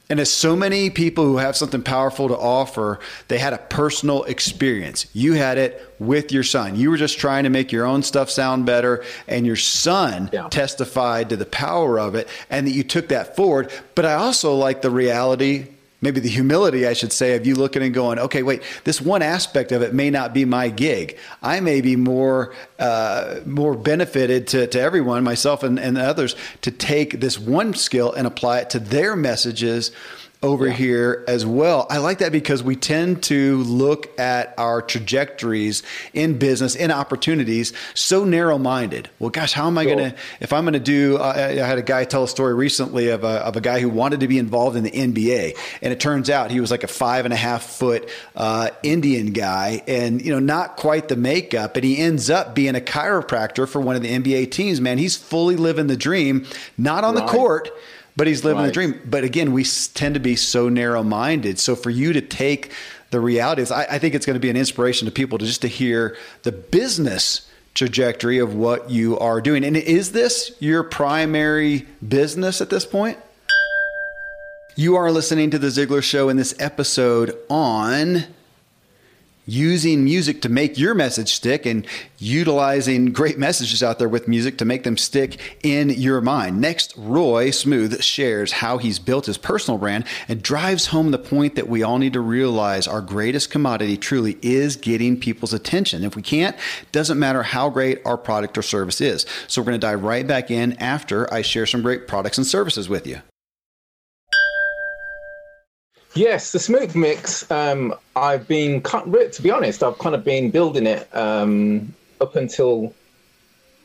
and 0.09 0.19
as 0.19 0.31
so 0.31 0.55
many 0.55 0.89
people 0.89 1.23
who 1.25 1.37
have 1.37 1.55
something 1.55 1.81
powerful 1.81 2.27
to 2.27 2.37
offer, 2.37 2.99
they 3.27 3.37
had 3.39 3.53
a 3.53 3.57
personal 3.57 4.23
experience. 4.25 5.07
You 5.13 5.33
had 5.33 5.57
it 5.57 5.81
with 5.99 6.31
your 6.31 6.43
son. 6.43 6.75
You 6.75 6.89
were 6.91 6.97
just 6.97 7.17
trying 7.17 7.43
to 7.45 7.49
make 7.49 7.71
your 7.71 7.85
own 7.85 8.03
stuff 8.03 8.29
sound 8.29 8.65
better, 8.65 9.03
and 9.27 9.45
your 9.45 9.55
son 9.55 10.29
Yeah. 10.31 10.47
testified 10.49 11.29
to 11.29 11.37
the 11.37 11.45
power 11.45 11.99
of 11.99 12.15
it, 12.15 12.27
and 12.49 12.67
that 12.67 12.71
you 12.71 12.83
took 12.83 13.07
that 13.09 13.35
forward. 13.35 13.71
But 13.95 14.05
I 14.05 14.13
also 14.13 14.53
like 14.53 14.81
the 14.81 14.91
reality, 14.91 15.67
maybe 16.05 16.19
the 16.19 16.29
humility, 16.29 16.85
I 16.85 16.93
should 16.93 17.11
say, 17.11 17.35
of 17.35 17.47
you 17.47 17.55
looking 17.55 17.81
and 17.81 17.93
going, 17.93 18.19
okay, 18.19 18.43
wait, 18.43 18.61
this 18.83 19.01
one 19.01 19.23
aspect 19.23 19.71
of 19.71 19.81
it 19.81 19.91
may 19.93 20.11
not 20.11 20.33
be 20.35 20.45
my 20.45 20.69
gig. 20.69 21.17
I 21.41 21.59
may 21.59 21.81
be 21.81 21.95
more 21.95 22.53
uh, 22.77 23.39
more 23.45 23.75
benefited 23.75 24.47
to, 24.49 24.67
to 24.67 24.79
everyone, 24.79 25.23
myself 25.23 25.63
and, 25.63 25.79
and 25.79 25.97
others, 25.97 26.35
to 26.61 26.71
take 26.71 27.19
this 27.19 27.39
one 27.39 27.73
skill 27.73 28.13
and 28.13 28.27
apply 28.27 28.59
it 28.59 28.69
to 28.69 28.79
their 28.79 29.15
messages 29.15 29.91
over 30.45 30.69
here 30.69 31.25
as 31.27 31.43
well. 31.43 31.88
I 31.89 31.97
like 31.97 32.19
that 32.19 32.31
because 32.31 32.62
we 32.62 32.75
tend 32.75 33.23
to 33.23 33.58
look 33.63 34.17
at 34.19 34.53
our 34.60 34.79
trajectories 34.79 35.81
in 36.13 36.38
business, 36.38 36.75
in 36.75 36.91
opportunities, 36.91 37.73
so 37.95 38.23
narrow 38.23 38.60
minded. 38.60 39.10
Well, 39.17 39.31
gosh, 39.31 39.53
how 39.53 39.65
am 39.65 39.77
I 39.79 39.84
Sure. 39.86 39.95
going 39.95 40.12
to, 40.12 40.17
if 40.39 40.53
I'm 40.53 40.63
going 40.63 40.73
to 40.73 40.79
do, 40.79 41.17
uh, 41.17 41.34
I 41.36 41.65
had 41.65 41.79
a 41.79 41.81
guy 41.84 42.03
tell 42.05 42.23
a 42.23 42.27
story 42.27 42.53
recently 42.53 43.10
of 43.10 43.23
a, 43.23 43.27
of 43.43 43.55
a 43.58 43.62
guy 43.62 43.79
who 43.79 43.89
wanted 43.89 44.19
to 44.19 44.27
be 44.27 44.38
involved 44.38 44.77
in 44.77 44.84
the 44.84 44.91
NBA. 44.91 45.58
And 45.81 45.91
it 45.91 45.99
turns 45.99 46.29
out 46.29 46.51
he 46.51 46.60
was 46.60 46.69
like 46.69 46.84
a 46.84 46.88
five 46.88 47.25
and 47.25 47.34
a 47.34 47.38
half 47.38 47.63
foot 47.63 48.08
uh, 48.36 48.69
Indian 48.84 49.34
guy 49.34 49.81
and, 49.88 50.23
you 50.23 50.31
know, 50.31 50.39
not 50.39 50.77
quite 50.77 51.08
the 51.08 51.15
makeup. 51.15 51.75
And 51.75 51.84
he 51.84 51.97
ends 51.97 52.29
up 52.29 52.53
being 52.53 52.75
a 52.75 52.79
chiropractor 52.81 53.67
for 53.67 53.81
one 53.81 53.95
of 53.95 54.03
the 54.03 54.10
NBA 54.10 54.51
teams, 54.51 54.79
man. 54.79 54.99
He's 54.99 55.17
fully 55.17 55.55
living 55.55 55.88
the 55.88 55.97
dream, 55.97 56.45
not 56.77 57.03
on 57.03 57.15
the 57.15 57.25
court 57.25 57.69
but 58.15 58.28
he's 58.28 58.43
living 58.43 58.63
the 58.63 58.71
dream. 58.71 58.99
But 59.06 59.23
again, 59.23 59.51
we 59.51 59.63
tend 59.63 60.15
to 60.15 60.19
be 60.19 60.36
so 60.36 60.69
narrow 60.69 61.04
minded. 61.04 61.60
So 61.60 61.75
for 61.75 61.89
you 61.89 62.13
to 62.13 62.21
take 62.21 62.71
the 63.12 63.19
realities, 63.19 63.71
I, 63.71 63.84
I 63.84 63.99
think 63.99 64.15
it's 64.15 64.25
going 64.25 64.36
to 64.36 64.39
be 64.39 64.49
an 64.49 64.58
inspiration 64.58 65.06
to 65.06 65.12
people 65.12 65.38
to 65.38 65.45
just 65.45 65.62
to 65.62 65.67
hear 65.67 66.17
the 66.43 66.51
business 66.51 67.49
trajectory 67.73 68.39
of 68.39 68.56
what 68.56 68.89
you 68.89 69.19
are 69.19 69.41
doing. 69.41 69.63
And 69.65 69.75
is 69.75 70.13
this 70.13 70.56
your 70.60 70.84
primary 70.84 71.86
business 72.08 72.62
at 72.62 72.69
this 72.69 72.86
point? 72.86 73.17
You 74.78 74.95
are 74.95 75.12
listening 75.12 75.51
to 75.51 75.60
The 75.60 75.67
Ziglar 75.67 76.04
Show 76.04 76.30
in 76.30 76.38
this 76.38 76.56
episode 76.60 77.38
on 77.49 78.25
using 79.45 80.03
music 80.03 80.41
to 80.41 80.49
make 80.49 80.77
your 80.77 80.93
message 80.93 81.34
stick 81.34 81.65
and 81.65 81.86
utilizing 82.17 83.12
great 83.12 83.38
messages 83.38 83.84
out 83.84 83.99
there 83.99 84.10
with 84.10 84.27
music 84.27 84.58
to 84.58 84.65
make 84.65 84.84
them 84.84 84.97
stick 84.97 85.39
in 85.63 85.89
your 85.89 86.21
mind. 86.21 86.60
Next, 86.60 86.93
Roy 86.97 87.49
Smoothe 87.49 88.01
shares 88.01 88.53
how 88.53 88.77
he's 88.77 88.99
built 88.99 89.25
his 89.25 89.38
personal 89.38 89.77
brand 89.77 90.05
and 90.27 90.41
drives 90.41 90.88
home 90.88 91.12
the 91.12 91.19
point 91.19 91.55
that 91.55 91.67
we 91.67 91.84
all 91.84 91.99
need 91.99 92.13
to 92.13 92.21
realize 92.21 92.88
our 92.88 93.01
greatest 93.01 93.49
commodity 93.49 93.97
truly 93.97 94.38
is 94.41 94.75
getting 94.75 95.19
people's 95.19 95.53
attention. 95.53 96.03
If 96.03 96.15
we 96.15 96.21
can't, 96.21 96.55
doesn't 96.91 97.19
matter 97.19 97.43
how 97.43 97.69
great 97.69 98.01
our 98.05 98.17
product 98.17 98.58
or 98.58 98.62
service 98.62 99.01
is. 99.01 99.25
So 99.47 99.62
we're 99.62 99.65
going 99.67 99.79
to 99.79 99.88
dive 99.88 100.03
right 100.03 100.25
back 100.25 100.49
in 100.49 100.73
after 100.81 101.31
I 101.34 101.41
share 101.41 101.65
some 101.65 101.81
great 101.81 102.08
products 102.08 102.38
and 102.38 102.47
services 102.47 102.89
with 102.89 103.05
you. 103.05 103.21
Yes, 106.15 106.54
the 106.54 106.60
Smoothe 106.60 106.95
Mix. 106.95 107.49
Um, 107.51 107.93
I've 108.15 108.47
been, 108.47 108.82
to 108.82 109.39
be 109.43 109.51
honest, 109.51 109.84
I've 109.84 109.97
kind 109.99 110.15
of 110.15 110.23
been 110.23 110.49
building 110.49 110.88
it 110.88 111.13
um, 111.13 111.93
up 112.21 112.38
until 112.38 112.93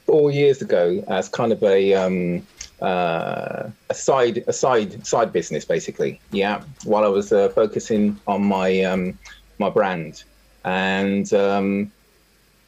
four 0.06 0.30
years 0.30 0.62
ago 0.62 1.04
as 1.08 1.28
kind 1.28 1.50
of 1.50 1.60
a 1.64 1.92
um, 1.94 2.46
uh, 2.80 3.68
a 3.90 3.94
side 3.94 4.44
a 4.46 4.52
side 4.52 5.04
side 5.04 5.32
business, 5.32 5.64
basically. 5.64 6.20
Yeah, 6.30 6.62
while 6.84 7.02
I 7.02 7.08
was 7.08 7.32
uh, 7.32 7.48
focusing 7.48 8.16
on 8.28 8.44
my 8.44 8.80
um, 8.84 9.18
my 9.58 9.68
brand, 9.68 10.22
and 10.64 11.32
um, 11.34 11.90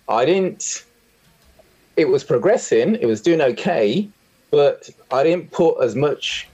I 0.09 0.25
didn't. 0.25 0.85
It 1.96 2.09
was 2.09 2.25
progressing. 2.25 2.96
It 2.96 3.07
was 3.07 3.20
doing 3.20 3.40
okay, 3.40 4.09
but 4.51 4.90
I 5.12 5.22
didn't 5.22 5.53
put 5.53 5.81
as 5.81 5.94
much 5.94 6.48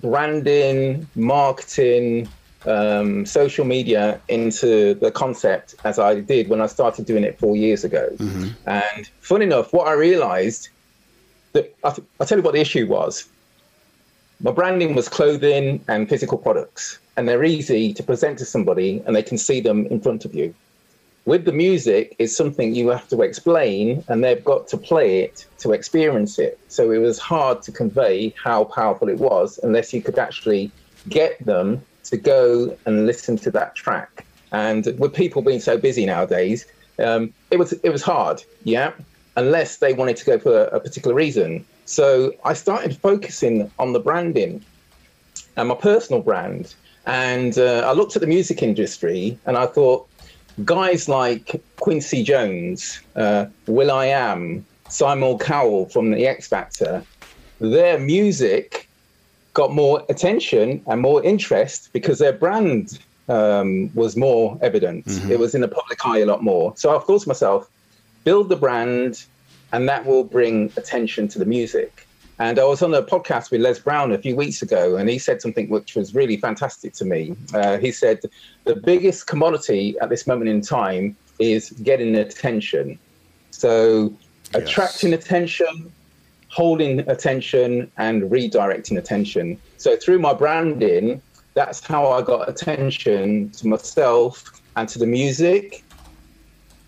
branding, 0.00 1.06
marketing, 1.14 2.28
um, 2.66 3.24
social 3.24 3.64
media 3.64 4.20
into 4.28 4.94
the 4.94 5.10
concept 5.10 5.76
as 5.84 5.98
I 5.98 6.20
did 6.20 6.48
when 6.48 6.60
I 6.60 6.66
started 6.66 7.06
doing 7.06 7.24
it 7.24 7.38
four 7.38 7.56
years 7.56 7.84
ago. 7.84 8.08
Mm-hmm. 8.16 8.48
And 8.68 9.08
fun 9.20 9.42
enough, 9.42 9.72
what 9.72 9.86
I 9.86 9.92
realized 9.92 10.68
that 11.52 11.74
I 11.84 11.90
th- 11.90 12.06
I'll 12.20 12.26
tell 12.26 12.38
you 12.38 12.44
what 12.44 12.54
the 12.54 12.60
issue 12.60 12.86
was. 12.86 13.28
My 14.40 14.52
branding 14.52 14.94
was 14.94 15.08
clothing 15.08 15.82
and 15.88 16.08
physical 16.08 16.36
products, 16.36 16.98
and 17.16 17.26
they're 17.26 17.44
easy 17.44 17.94
to 17.94 18.02
present 18.02 18.38
to 18.40 18.44
somebody 18.44 19.02
and 19.06 19.16
they 19.16 19.22
can 19.22 19.38
see 19.38 19.60
them 19.60 19.86
in 19.86 20.00
front 20.00 20.24
of 20.26 20.34
you. 20.34 20.54
With 21.26 21.44
the 21.44 21.52
music, 21.52 22.14
it's 22.20 22.36
something 22.36 22.72
you 22.72 22.88
have 22.90 23.08
to 23.08 23.22
explain, 23.22 24.04
and 24.06 24.22
they've 24.22 24.44
got 24.44 24.68
to 24.68 24.76
play 24.78 25.22
it 25.22 25.44
to 25.58 25.72
experience 25.72 26.38
it. 26.38 26.56
So 26.68 26.92
it 26.92 26.98
was 26.98 27.18
hard 27.18 27.62
to 27.62 27.72
convey 27.72 28.32
how 28.42 28.62
powerful 28.64 29.08
it 29.08 29.18
was 29.18 29.58
unless 29.64 29.92
you 29.92 30.00
could 30.00 30.20
actually 30.20 30.70
get 31.08 31.44
them 31.44 31.82
to 32.04 32.16
go 32.16 32.78
and 32.86 33.06
listen 33.06 33.36
to 33.38 33.50
that 33.50 33.74
track. 33.74 34.24
And 34.52 34.86
with 35.00 35.14
people 35.14 35.42
being 35.42 35.58
so 35.58 35.76
busy 35.76 36.06
nowadays, 36.06 36.64
um, 37.04 37.34
it 37.50 37.58
was 37.58 37.72
it 37.72 37.90
was 37.90 38.02
hard, 38.02 38.40
yeah, 38.62 38.92
unless 39.34 39.78
they 39.78 39.94
wanted 39.94 40.16
to 40.18 40.24
go 40.24 40.38
for 40.38 40.66
a, 40.66 40.76
a 40.76 40.80
particular 40.80 41.14
reason. 41.14 41.66
So 41.86 42.34
I 42.44 42.52
started 42.54 42.96
focusing 42.98 43.68
on 43.80 43.94
the 43.94 44.00
branding 44.00 44.64
and 45.56 45.68
my 45.68 45.74
personal 45.74 46.22
brand. 46.22 46.72
And 47.04 47.56
uh, 47.58 47.82
I 47.86 47.92
looked 47.92 48.16
at 48.16 48.20
the 48.20 48.28
music 48.28 48.62
industry 48.62 49.38
and 49.44 49.56
I 49.56 49.66
thought, 49.66 50.08
guys 50.64 51.08
like 51.08 51.60
Quincy 51.76 52.22
Jones, 52.22 53.00
uh, 53.14 53.46
Am, 53.68 54.64
Simon 54.88 55.38
Cowell 55.38 55.86
from 55.86 56.10
the 56.10 56.26
X 56.26 56.48
Factor, 56.48 57.02
their 57.60 57.98
music 57.98 58.88
got 59.54 59.72
more 59.72 60.04
attention 60.08 60.82
and 60.86 61.00
more 61.00 61.22
interest 61.24 61.90
because 61.92 62.18
their 62.18 62.32
brand 62.32 62.98
um, 63.28 63.90
was 63.94 64.16
more 64.16 64.58
evident. 64.62 65.06
Mm-hmm. 65.06 65.32
It 65.32 65.38
was 65.38 65.54
in 65.54 65.60
the 65.60 65.68
public 65.68 66.04
eye 66.04 66.18
a 66.18 66.26
lot 66.26 66.42
more. 66.42 66.74
So 66.76 66.94
I 66.94 67.00
thought 67.00 67.22
to 67.22 67.28
myself, 67.28 67.68
build 68.24 68.48
the 68.48 68.56
brand, 68.56 69.24
and 69.72 69.88
that 69.88 70.04
will 70.06 70.24
bring 70.24 70.72
attention 70.76 71.28
to 71.28 71.38
the 71.38 71.44
music. 71.44 72.05
And 72.38 72.58
I 72.58 72.64
was 72.64 72.82
on 72.82 72.92
a 72.92 73.02
podcast 73.02 73.50
with 73.50 73.62
Les 73.62 73.78
Brown 73.78 74.12
a 74.12 74.18
few 74.18 74.36
weeks 74.36 74.60
ago, 74.60 74.96
and 74.96 75.08
he 75.08 75.18
said 75.18 75.40
something 75.40 75.70
which 75.70 75.94
was 75.94 76.14
really 76.14 76.36
fantastic 76.36 76.92
to 76.94 77.04
me. 77.04 77.34
Uh, 77.54 77.78
he 77.78 77.90
said, 77.90 78.20
The 78.64 78.76
biggest 78.76 79.26
commodity 79.26 79.96
at 80.02 80.10
this 80.10 80.26
moment 80.26 80.50
in 80.50 80.60
time 80.60 81.16
is 81.38 81.70
getting 81.82 82.14
attention. 82.16 82.98
So, 83.52 84.12
yes. 84.52 84.62
attracting 84.62 85.14
attention, 85.14 85.90
holding 86.48 87.00
attention, 87.08 87.90
and 87.96 88.24
redirecting 88.24 88.98
attention. 88.98 89.58
So, 89.78 89.96
through 89.96 90.18
my 90.18 90.34
branding, 90.34 91.22
that's 91.54 91.84
how 91.86 92.08
I 92.08 92.20
got 92.20 92.50
attention 92.50 93.48
to 93.50 93.66
myself 93.66 94.60
and 94.76 94.86
to 94.90 94.98
the 94.98 95.06
music 95.06 95.82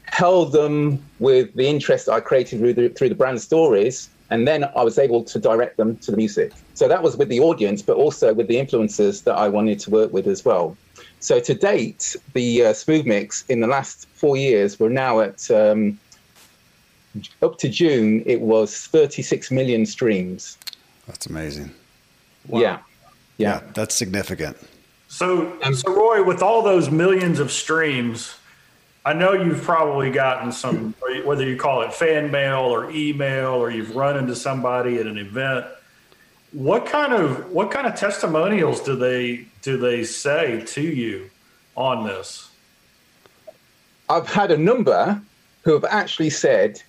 held 0.05 0.53
them 0.53 1.03
with 1.21 1.55
the 1.55 1.69
interest 1.69 2.09
I 2.09 2.21
created 2.21 2.59
through 2.59 2.75
the, 2.75 2.89
through 2.89 3.11
the 3.11 3.15
brand 3.15 3.41
stories 3.41 4.09
and 4.31 4.47
then 4.47 4.65
I 4.77 4.83
was 4.83 4.99
able 4.99 5.25
to 5.25 5.39
direct 5.39 5.77
them 5.77 5.97
to 5.99 6.11
the 6.11 6.17
music. 6.17 6.53
So 6.75 6.89
that 6.89 7.03
was 7.03 7.17
with 7.17 7.29
the 7.29 7.41
audience, 7.41 7.83
but 7.83 7.97
also 7.97 8.35
with 8.35 8.49
the 8.49 8.57
influencers 8.57 9.25
that 9.25 9.35
I 9.35 9.49
wanted 9.49 9.81
to 9.81 9.91
work 9.91 10.13
with 10.13 10.27
as 10.27 10.45
well. 10.45 10.77
So 11.21 11.41
to 11.41 11.55
date, 11.55 12.15
the 12.35 12.67
uh, 12.67 12.73
Smoothe 12.73 13.07
Mix 13.07 13.45
in 13.47 13.61
the 13.61 13.67
last 13.67 14.07
four 14.09 14.37
years, 14.37 14.79
we're 14.79 14.91
now 14.91 15.21
at 15.21 15.51
um, 15.51 15.99
up 17.43 17.59
to 17.59 17.69
June, 17.69 18.23
it 18.27 18.41
was 18.41 18.87
36 18.87 19.51
million 19.51 19.87
streams. 19.87 20.59
That's 21.07 21.27
amazing. 21.27 21.71
Wow. 22.47 22.61
Yeah. 22.61 22.67
yeah. 22.69 22.81
yeah. 23.39 23.61
that's 23.75 23.95
significant. 23.95 24.57
So, 25.09 25.59
so 25.73 25.95
Roy, 25.95 26.23
with 26.23 26.43
all 26.43 26.63
those 26.63 26.91
millions 26.91 27.41
of 27.41 27.51
streams, 27.51 28.35
I 29.09 29.15
know 29.15 29.33
you've 29.33 29.63
probably 29.63 30.11
gotten 30.11 30.53
some, 30.53 30.93
whether 31.25 31.43
you 31.43 31.57
call 31.57 31.81
it 31.81 31.95
fan 31.95 32.31
mail 32.31 32.59
or 32.59 32.91
email, 32.91 33.53
or 33.53 33.71
you've 33.71 33.97
run 33.97 34.19
into 34.19 34.37
somebody 34.37 34.99
at 34.99 35.07
an 35.07 35.17
event. 35.17 35.65
What 36.53 36.85
kind 36.85 37.15
of 37.15 37.51
what 37.51 37.71
kind 37.71 37.87
of 37.87 37.95
testimonials 37.95 38.83
do 38.83 38.97
they 38.97 39.47
do 39.63 39.79
they 39.79 40.05
say 40.05 40.63
to 40.67 40.83
you 40.83 41.31
on 41.75 42.07
this? 42.07 42.51
I've 44.11 44.27
had 44.27 44.51
a 44.51 44.59
number 44.59 45.19
who 45.63 45.73
have 45.73 45.87
actually 45.87 46.29
said 46.29 46.83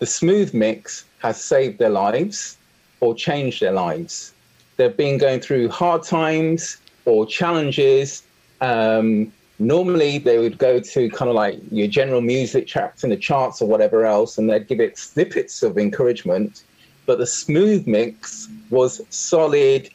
the 0.00 0.06
Smoothe 0.06 0.52
Mix 0.52 1.04
has 1.20 1.40
saved 1.40 1.78
their 1.78 1.90
lives 1.90 2.58
or 2.98 3.14
changed 3.14 3.62
their 3.62 3.70
lives. 3.70 4.34
They've 4.78 4.96
been 4.96 5.16
going 5.16 5.38
through 5.38 5.68
hard 5.68 6.02
times 6.02 6.78
or 7.04 7.24
challenges, 7.24 8.24
um, 8.60 9.32
normally 9.58 10.18
they 10.18 10.38
would 10.38 10.58
go 10.58 10.80
to 10.80 11.10
kind 11.10 11.28
of 11.28 11.34
like 11.34 11.58
your 11.70 11.86
general 11.86 12.20
music 12.20 12.66
tracks 12.66 13.04
in 13.04 13.10
the 13.10 13.16
charts 13.16 13.62
or 13.62 13.68
whatever 13.68 14.04
else, 14.04 14.38
and 14.38 14.50
they'd 14.50 14.68
give 14.68 14.80
it 14.80 14.98
snippets 14.98 15.62
of 15.62 15.78
encouragement. 15.78 16.62
But 17.06 17.18
the 17.18 17.26
Smoothe 17.26 17.86
Mix 17.86 18.48
was 18.70 19.00
solid 19.10 19.88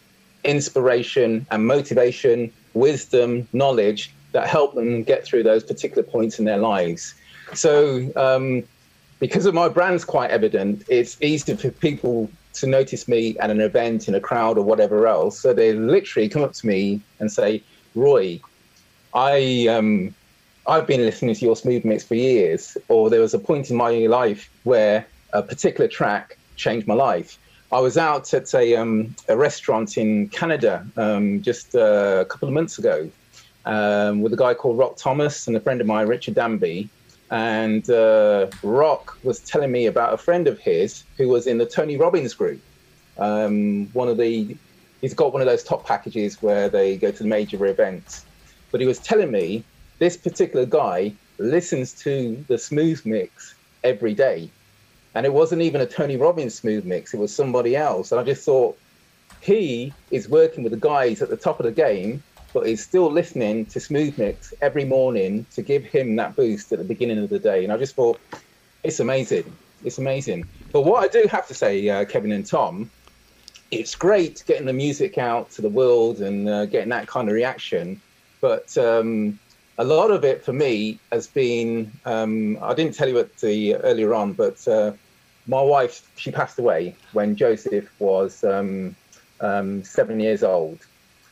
inspiration 0.44 1.46
and 1.52 1.68
motivation, 1.68 2.52
wisdom, 2.74 3.48
knowledge 3.54 4.14
that 4.32 4.48
helped 4.48 4.76
them 4.76 5.04
get 5.04 5.26
through 5.26 5.44
those 5.44 5.64
particular 5.64 6.04
points 6.04 6.40
in 6.40 6.46
their 6.46 6.58
lives. 6.58 7.14
So, 7.54 8.10
um, 8.16 8.64
because 9.20 9.46
of 9.46 9.54
my 9.54 9.70
brand's 9.70 10.06
quite 10.06 10.32
evident, 10.32 10.84
it's 10.88 11.22
easy 11.22 11.56
for 11.56 11.70
people 11.70 12.32
to 12.54 12.68
notice 12.68 13.08
me 13.08 13.38
at 13.38 13.50
an 13.50 13.62
event 13.62 14.08
in 14.08 14.16
a 14.16 14.20
crowd 14.20 14.58
or 14.58 14.64
whatever 14.64 15.08
else. 15.08 15.40
So 15.40 15.54
they 15.54 15.74
literally 15.74 16.28
come 16.28 16.44
up 16.44 16.54
to 16.54 16.68
me 16.68 17.02
and 17.20 17.32
say, 17.32 17.62
Roy, 17.94 18.42
I 19.14 19.68
um, 19.68 20.14
I've 20.68 20.88
been 20.88 21.02
listening 21.02 21.36
to 21.36 21.46
your 21.46 21.56
Smoothe 21.56 21.86
Mix 21.86 22.04
for 22.04 22.16
years, 22.16 22.78
or 22.88 23.10
there 23.10 23.22
was 23.22 23.34
a 23.34 23.40
point 23.40 23.70
in 23.70 23.76
my 23.76 23.92
life 24.08 24.50
where 24.64 25.06
a 25.34 25.42
particular 25.42 25.88
track 25.88 26.38
changed 26.56 26.88
my 26.88 26.94
life. 26.94 27.38
I 27.72 27.80
was 27.80 27.98
out 27.98 28.34
at 28.34 28.54
a 28.54 28.76
um, 28.76 29.16
a 29.28 29.38
restaurant 29.38 29.98
in 29.98 30.30
Canada 30.30 30.86
um, 30.98 31.42
just 31.42 31.76
uh, 31.76 32.20
a 32.22 32.26
couple 32.26 32.48
of 32.48 32.54
months 32.54 32.78
ago 32.78 33.10
um, 33.66 34.22
with 34.22 34.34
a 34.34 34.38
guy 34.38 34.54
called 34.54 34.78
Rock 34.78 34.98
Thomas 34.98 35.48
and 35.48 35.56
a 35.56 35.60
friend 35.60 35.82
of 35.82 35.88
mine, 35.88 36.08
Richard 36.08 36.36
Danby. 36.36 36.90
And 37.30 37.90
uh, 37.90 38.48
Rock 38.62 39.18
was 39.24 39.40
telling 39.40 39.72
me 39.72 39.86
about 39.86 40.14
a 40.14 40.18
friend 40.18 40.48
of 40.48 40.60
his 40.60 41.06
who 41.18 41.30
was 41.30 41.48
in 41.48 41.58
the 41.58 41.66
Tony 41.66 41.96
Robbins 41.96 42.34
group. 42.34 42.60
Um, 43.18 43.88
one 43.94 44.10
of 44.10 44.18
the, 44.18 44.58
he's 45.00 45.14
got 45.14 45.32
one 45.32 45.42
of 45.42 45.48
those 45.48 45.64
top 45.64 45.86
packages 45.86 46.42
where 46.42 46.68
they 46.68 46.98
go 46.98 47.10
to 47.10 47.24
the 47.24 47.30
major 47.30 47.66
events 47.68 48.26
but 48.72 48.82
he 48.82 48.88
was 48.88 49.00
telling 49.00 49.32
me 49.32 49.64
this 50.00 50.18
particular 50.18 50.66
guy 50.66 51.14
listens 51.38 51.94
to 51.94 52.44
the 52.48 52.58
Smoothe 52.58 53.06
Mix 53.06 53.56
every 53.84 54.14
day. 54.14 54.50
And 55.14 55.26
it 55.26 55.34
wasn't 55.34 55.62
even 55.62 55.82
a 55.82 55.86
Tony 55.86 56.16
Robbins 56.16 56.60
Smoothe 56.60 56.86
Mix, 56.86 57.14
it 57.14 57.18
was 57.18 57.36
somebody 57.36 57.76
else. 57.76 58.12
And 58.12 58.20
I 58.20 58.24
just 58.24 58.46
thought, 58.46 58.78
he 59.42 59.92
is 60.12 60.30
working 60.30 60.64
with 60.64 60.72
the 60.72 60.80
guys 60.80 61.22
at 61.22 61.30
the 61.30 61.38
top 61.38 61.60
of 61.60 61.66
the 61.66 61.72
game, 61.72 62.22
but 62.54 62.68
he's 62.68 62.84
still 62.84 63.12
listening 63.12 63.66
to 63.68 63.80
Smoothe 63.80 64.18
Mix 64.18 64.54
every 64.62 64.86
morning 64.86 65.46
to 65.56 65.62
give 65.62 65.84
him 65.84 66.16
that 66.18 66.36
boost 66.36 66.72
at 66.72 66.78
the 66.78 66.86
beginning 66.86 67.18
of 67.18 67.30
the 67.30 67.40
day. 67.40 67.64
And 67.64 67.74
I 67.74 67.78
just 67.78 67.96
thought, 67.96 68.20
it's 68.84 69.00
amazing. 69.00 69.52
It's 69.84 69.98
amazing. 69.98 70.48
But 70.72 70.82
what 70.82 71.04
I 71.04 71.08
do 71.08 71.28
have 71.28 71.48
to 71.48 71.54
say, 71.54 71.90
uh, 71.90 72.06
Kevin 72.06 72.32
and 72.32 72.46
Tom, 72.46 72.90
it's 73.72 73.96
great 73.96 74.44
getting 74.46 74.66
the 74.68 74.74
music 74.74 75.18
out 75.18 75.50
to 75.52 75.62
the 75.62 75.70
world 75.70 76.20
and 76.20 76.48
uh, 76.48 76.66
getting 76.66 76.90
that 76.90 77.08
kind 77.08 77.28
of 77.28 77.34
reaction. 77.34 78.00
But 78.42 78.78
um, 78.78 79.40
a 79.78 79.84
lot 79.84 80.12
of 80.12 80.26
it 80.26 80.44
for 80.44 80.54
me 80.54 81.00
has 81.12 81.28
been 81.28 81.92
um, 82.06 82.58
I 82.62 82.74
didn't 82.74 82.96
tell 82.96 83.08
you 83.08 83.20
it 83.20 83.38
the 83.38 83.76
earlier 83.76 84.14
on, 84.14 84.34
but 84.34 84.68
uh, 84.68 84.92
my 85.48 85.62
wife 85.62 86.10
she 86.18 86.32
passed 86.32 86.60
away 86.60 86.96
when 87.14 87.36
Joseph 87.36 87.90
was 88.00 88.44
um, 88.44 88.96
um, 89.40 89.84
seven 89.84 90.20
years 90.20 90.44
old, 90.44 90.80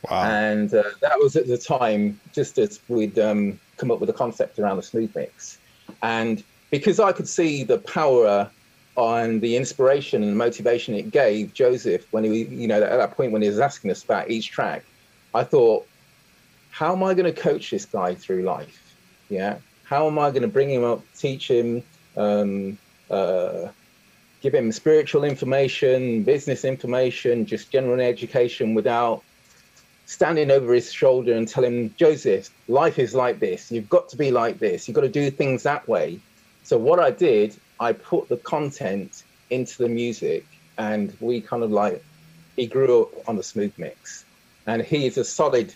wow. 0.09 0.23
and 0.23 0.73
uh, 0.73 0.83
that 1.01 1.19
was 1.19 1.35
at 1.35 1.47
the 1.47 1.57
time 1.57 2.19
just 2.33 2.57
as 2.57 2.79
we'd 2.87 3.19
um, 3.19 3.59
come 3.77 3.91
up 3.91 3.99
with 3.99 4.09
a 4.09 4.13
concept 4.13 4.57
around 4.59 4.77
the 4.77 4.83
Smoothe 4.83 5.15
Mix, 5.15 5.57
and 6.01 6.43
because 6.69 6.99
I 6.99 7.11
could 7.11 7.27
see 7.27 7.63
the 7.63 7.79
power 7.79 8.49
and 8.97 9.41
the 9.41 9.55
inspiration 9.55 10.23
and 10.23 10.31
the 10.31 10.35
motivation 10.35 10.93
it 10.93 11.11
gave 11.11 11.53
Joseph 11.53 12.05
when 12.11 12.23
he, 12.23 12.43
you 12.45 12.67
know, 12.67 12.81
at 12.81 12.97
that 12.97 13.11
point 13.15 13.31
when 13.31 13.41
he 13.41 13.47
was 13.47 13.59
asking 13.59 13.91
us 13.91 14.03
about 14.03 14.29
each 14.29 14.51
track, 14.51 14.83
I 15.33 15.43
thought, 15.43 15.87
how 16.69 16.93
am 16.93 17.03
I 17.03 17.13
going 17.13 17.33
to 17.33 17.41
coach 17.41 17.71
this 17.71 17.85
guy 17.85 18.15
through 18.15 18.43
life? 18.43 18.95
Yeah. 19.29 19.57
How 19.83 20.07
am 20.07 20.19
I 20.19 20.29
going 20.29 20.43
to 20.43 20.47
bring 20.47 20.69
him 20.69 20.83
up, 20.83 21.01
teach 21.17 21.49
him, 21.49 21.83
um, 22.15 22.77
uh, 23.09 23.69
give 24.41 24.53
him 24.53 24.71
spiritual 24.71 25.23
information, 25.23 26.23
business 26.23 26.63
information, 26.63 27.45
just 27.45 27.71
general 27.71 27.99
education 27.99 28.73
without 28.73 29.23
standing 30.05 30.49
over 30.49 30.73
his 30.73 30.91
shoulder 30.91 31.33
and 31.33 31.47
telling 31.47 31.93
Joseph, 31.95 32.49
life 32.67 32.97
is 32.97 33.13
like 33.13 33.39
this. 33.39 33.71
You've 33.71 33.89
got 33.89 34.09
to 34.09 34.17
be 34.17 34.31
like 34.31 34.57
this. 34.57 34.87
You've 34.87 34.95
got 34.95 35.01
to 35.01 35.09
do 35.09 35.29
things 35.29 35.63
that 35.63 35.87
way. 35.87 36.19
So 36.63 36.77
what 36.77 36.99
I 36.99 37.11
did, 37.11 37.55
I 37.79 37.93
put 37.93 38.27
the 38.27 38.37
content 38.37 39.23
into 39.49 39.77
the 39.83 39.89
music, 39.89 40.45
and 40.77 41.15
we 41.19 41.41
kind 41.41 41.63
of 41.63 41.71
like 41.71 42.03
he 42.55 42.65
grew 42.65 43.03
up 43.03 43.29
on 43.29 43.35
the 43.35 43.43
Smoothe 43.43 43.77
Mix, 43.77 44.25
and 44.65 44.81
he 44.81 45.05
is 45.05 45.17
a 45.17 45.23
solid, 45.23 45.73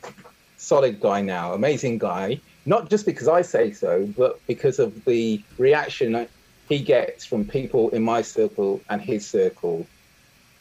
solid 0.63 0.99
guy 0.99 1.21
now, 1.21 1.53
amazing 1.53 1.97
guy. 1.97 2.39
Not 2.65 2.89
just 2.89 3.05
because 3.05 3.27
I 3.27 3.41
say 3.41 3.71
so, 3.71 4.07
but 4.17 4.39
because 4.47 4.79
of 4.79 5.03
the 5.05 5.43
reaction 5.57 6.27
he 6.69 6.79
gets 6.79 7.25
from 7.25 7.45
people 7.45 7.89
in 7.89 8.03
my 8.03 8.21
circle 8.21 8.81
and 8.89 9.01
his 9.01 9.27
circle. 9.27 9.85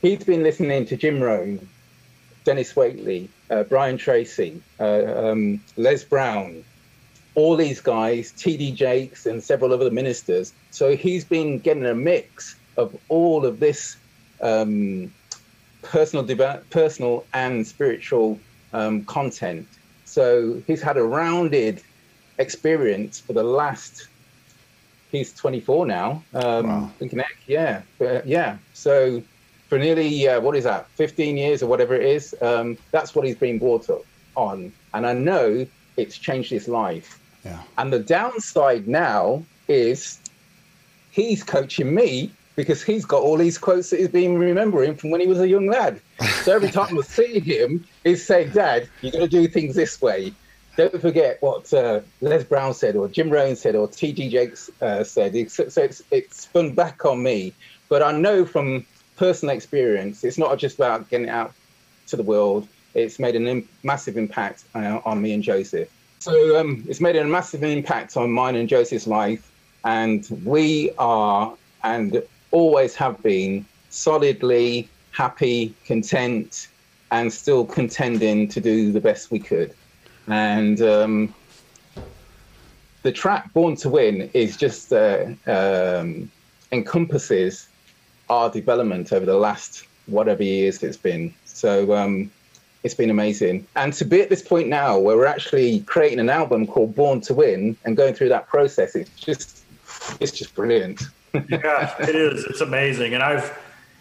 He's 0.00 0.24
been 0.24 0.42
listening 0.42 0.84
to 0.86 0.96
Jim 0.96 1.22
Rohn, 1.22 1.68
Dennis 2.44 2.72
Waitley, 2.74 3.28
uh, 3.50 3.62
Brian 3.64 3.96
Tracy, 3.96 4.60
uh, 4.80 5.30
um, 5.30 5.60
Les 5.76 6.02
Brown, 6.02 6.64
all 7.36 7.56
these 7.56 7.80
guys, 7.80 8.32
T.D. 8.32 8.72
Jakes 8.72 9.26
and 9.26 9.42
several 9.42 9.72
other 9.72 9.90
ministers. 9.90 10.52
So 10.70 10.96
he's 10.96 11.24
been 11.24 11.60
getting 11.60 11.86
a 11.86 11.94
mix 11.94 12.56
of 12.76 12.96
all 13.08 13.46
of 13.46 13.60
this 13.60 13.96
um, 14.40 15.12
personal, 15.82 16.24
personal 16.70 17.24
and 17.32 17.66
spiritual 17.66 18.40
um, 18.72 19.04
content. 19.04 19.66
So 20.12 20.62
he's 20.66 20.82
had 20.82 20.98
a 20.98 21.02
rounded 21.02 21.82
experience 22.36 23.18
for 23.18 23.32
the 23.32 23.42
last. 23.42 24.08
He's 25.10 25.32
24 25.32 25.86
now. 25.86 26.22
Um, 26.34 26.66
wow. 26.66 26.90
Heck, 27.00 27.38
yeah, 27.46 27.80
but, 27.98 28.26
yeah. 28.26 28.58
So 28.74 29.22
for 29.70 29.78
nearly 29.78 30.28
uh, 30.28 30.38
what 30.38 30.54
is 30.54 30.64
that, 30.64 30.86
15 30.90 31.38
years 31.38 31.62
or 31.62 31.66
whatever 31.66 31.94
it 31.94 32.04
is, 32.04 32.34
um, 32.42 32.76
that's 32.90 33.14
what 33.14 33.24
he's 33.24 33.36
been 33.36 33.58
brought 33.58 33.88
up 33.88 34.02
on, 34.36 34.70
and 34.92 35.06
I 35.06 35.14
know 35.14 35.66
it's 35.96 36.18
changed 36.18 36.50
his 36.50 36.68
life. 36.68 37.18
Yeah. 37.42 37.62
And 37.78 37.90
the 37.90 37.98
downside 37.98 38.86
now 38.86 39.42
is 39.66 40.18
he's 41.10 41.42
coaching 41.42 41.94
me 41.94 42.30
because 42.56 42.82
he's 42.82 43.04
got 43.04 43.22
all 43.22 43.36
these 43.36 43.58
quotes 43.58 43.90
that 43.90 44.00
he's 44.00 44.08
been 44.08 44.38
remembering 44.38 44.94
from 44.94 45.10
when 45.10 45.20
he 45.20 45.26
was 45.26 45.40
a 45.40 45.48
young 45.48 45.66
lad. 45.66 46.00
So 46.42 46.54
every 46.54 46.70
time 46.72 46.98
I 46.98 47.02
see 47.02 47.40
him, 47.40 47.84
he's 48.04 48.24
saying, 48.24 48.50
Dad, 48.50 48.88
you're 49.00 49.12
going 49.12 49.24
to 49.24 49.30
do 49.30 49.48
things 49.48 49.74
this 49.74 50.00
way. 50.00 50.32
Don't 50.76 51.00
forget 51.00 51.40
what 51.42 51.72
uh, 51.72 52.00
Les 52.20 52.44
Brown 52.44 52.72
said, 52.72 52.96
or 52.96 53.08
Jim 53.08 53.28
Rohn 53.28 53.56
said, 53.56 53.76
or 53.76 53.88
T.D. 53.88 54.30
Jakes 54.30 54.70
uh, 54.80 55.04
said. 55.04 55.50
So 55.50 55.64
it's, 55.76 56.02
it's 56.10 56.42
spun 56.42 56.74
back 56.74 57.04
on 57.04 57.22
me. 57.22 57.52
But 57.88 58.02
I 58.02 58.12
know 58.12 58.46
from 58.46 58.86
personal 59.16 59.54
experience, 59.54 60.24
it's 60.24 60.38
not 60.38 60.58
just 60.58 60.76
about 60.76 61.10
getting 61.10 61.28
it 61.28 61.30
out 61.30 61.52
to 62.06 62.16
the 62.16 62.22
world. 62.22 62.68
It's 62.94 63.18
made 63.18 63.36
a 63.36 63.46
Im- 63.46 63.68
massive 63.82 64.16
impact 64.16 64.64
uh, 64.74 65.00
on 65.04 65.20
me 65.20 65.34
and 65.34 65.42
Joseph. 65.42 65.90
So 66.20 66.58
um, 66.58 66.84
it's 66.88 67.00
made 67.00 67.16
a 67.16 67.24
massive 67.24 67.64
impact 67.64 68.16
on 68.16 68.30
mine 68.30 68.54
and 68.54 68.68
Joseph's 68.68 69.06
life, 69.06 69.50
and 69.84 70.26
we 70.44 70.92
are 70.98 71.54
and 71.84 72.22
always 72.52 72.94
have 72.94 73.22
been 73.22 73.64
solidly 73.90 74.88
happy, 75.10 75.74
content, 75.86 76.68
and 77.10 77.32
still 77.32 77.64
contending 77.64 78.48
to 78.48 78.60
do 78.60 78.90
the 78.92 79.00
best 79.00 79.30
we 79.30 79.38
could. 79.38 79.74
And 80.26 80.80
um, 80.80 81.34
the 83.02 83.12
track 83.12 83.52
"Born 83.52 83.76
to 83.76 83.88
Win" 83.88 84.30
is 84.32 84.56
just 84.56 84.92
uh, 84.92 85.26
um, 85.46 86.30
encompasses 86.70 87.68
our 88.30 88.48
development 88.50 89.12
over 89.12 89.26
the 89.26 89.36
last 89.36 89.86
whatever 90.06 90.42
years 90.42 90.82
it's 90.82 90.96
been. 90.96 91.34
So 91.44 91.94
um, 91.94 92.30
it's 92.82 92.94
been 92.94 93.10
amazing. 93.10 93.66
And 93.76 93.92
to 93.94 94.04
be 94.04 94.20
at 94.20 94.30
this 94.30 94.42
point 94.42 94.68
now 94.68 94.98
where 94.98 95.16
we're 95.16 95.26
actually 95.26 95.80
creating 95.80 96.18
an 96.18 96.30
album 96.30 96.66
called 96.66 96.94
Born 96.94 97.20
to 97.22 97.34
Win 97.34 97.76
and 97.84 97.96
going 97.96 98.14
through 98.14 98.30
that 98.30 98.48
process, 98.48 98.94
it's 98.94 99.10
just 99.20 99.64
it's 100.20 100.32
just 100.32 100.54
brilliant. 100.54 101.02
Yeah, 101.34 101.94
it 102.00 102.14
is. 102.14 102.44
It's 102.44 102.60
amazing. 102.60 103.14
And 103.14 103.22
I've 103.22 103.58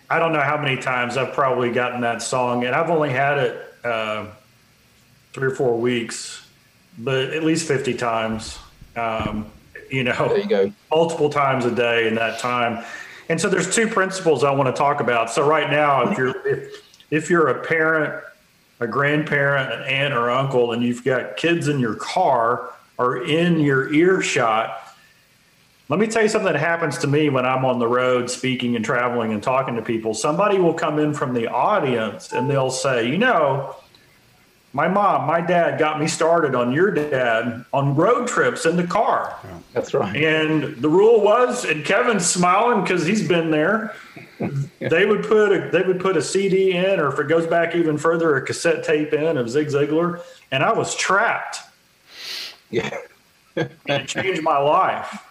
I 0.09 0.19
don't 0.19 0.33
know 0.33 0.41
how 0.41 0.61
many 0.61 0.81
times 0.81 1.15
I've 1.15 1.33
probably 1.33 1.71
gotten 1.71 2.01
that 2.01 2.21
song 2.21 2.65
and 2.65 2.75
I've 2.75 2.89
only 2.89 3.11
had 3.11 3.37
it 3.37 3.73
uh, 3.85 4.27
three 5.31 5.47
or 5.47 5.55
four 5.55 5.77
weeks, 5.79 6.45
but 6.97 7.29
at 7.29 7.43
least 7.43 7.65
50 7.65 7.93
times. 7.93 8.59
Um, 8.97 9.49
you 9.89 10.03
know, 10.03 10.35
you 10.35 10.47
multiple 10.89 11.29
times 11.29 11.65
a 11.65 11.73
day 11.73 12.07
in 12.07 12.15
that 12.15 12.39
time. 12.39 12.83
And 13.29 13.39
so 13.39 13.47
there's 13.49 13.73
two 13.73 13.87
principles 13.87 14.43
I 14.43 14.51
want 14.51 14.73
to 14.73 14.77
talk 14.77 14.99
about. 14.99 15.29
So 15.29 15.47
right 15.47 15.69
now, 15.71 16.09
if 16.09 16.17
you're 16.17 16.47
if, 16.47 16.83
if 17.09 17.29
you're 17.29 17.47
a 17.47 17.65
parent 17.65 18.23
a 18.81 18.87
grandparent, 18.87 19.71
an 19.71 19.83
aunt 19.83 20.13
or 20.13 20.29
uncle, 20.31 20.71
and 20.73 20.83
you've 20.83 21.03
got 21.03 21.37
kids 21.37 21.67
in 21.67 21.79
your 21.79 21.95
car 21.95 22.71
or 22.97 23.23
in 23.23 23.59
your 23.59 23.93
earshot, 23.93 24.80
let 25.91 25.99
me 25.99 26.07
tell 26.07 26.23
you 26.23 26.29
something 26.29 26.53
that 26.53 26.57
happens 26.59 26.97
to 26.99 27.07
me 27.07 27.27
when 27.27 27.45
I'm 27.45 27.65
on 27.65 27.77
the 27.77 27.87
road 27.87 28.29
speaking 28.29 28.77
and 28.77 28.85
traveling 28.85 29.33
and 29.33 29.43
talking 29.43 29.75
to 29.75 29.81
people. 29.81 30.13
Somebody 30.13 30.57
will 30.57 30.73
come 30.73 30.99
in 30.99 31.13
from 31.13 31.33
the 31.33 31.49
audience 31.49 32.31
and 32.31 32.49
they'll 32.49 32.71
say, 32.71 33.09
You 33.09 33.17
know, 33.17 33.75
my 34.71 34.87
mom, 34.87 35.27
my 35.27 35.41
dad 35.41 35.77
got 35.77 35.99
me 35.99 36.07
started 36.07 36.55
on 36.55 36.71
your 36.71 36.91
dad 36.91 37.65
on 37.73 37.93
road 37.93 38.29
trips 38.29 38.65
in 38.65 38.77
the 38.77 38.87
car. 38.87 39.35
That's 39.73 39.93
right. 39.93 40.15
And 40.15 40.77
the 40.77 40.87
rule 40.87 41.19
was, 41.19 41.65
and 41.65 41.83
Kevin's 41.83 42.25
smiling 42.25 42.83
because 42.83 43.05
he's 43.05 43.27
been 43.27 43.51
there. 43.51 43.93
they 44.79 45.05
would 45.05 45.25
put 45.25 45.51
a 45.51 45.69
they 45.71 45.81
would 45.81 45.99
put 45.99 46.15
a 46.15 46.21
CD 46.21 46.71
in, 46.71 47.01
or 47.01 47.11
if 47.11 47.19
it 47.19 47.27
goes 47.27 47.45
back 47.45 47.75
even 47.75 47.97
further, 47.97 48.37
a 48.37 48.41
cassette 48.41 48.85
tape 48.85 49.11
in 49.11 49.37
of 49.37 49.49
Zig 49.49 49.67
Ziglar, 49.67 50.21
and 50.51 50.63
I 50.63 50.71
was 50.71 50.95
trapped. 50.95 51.59
Yeah, 52.69 52.95
and 53.57 53.69
it 53.89 54.07
changed 54.07 54.41
my 54.41 54.57
life. 54.57 55.27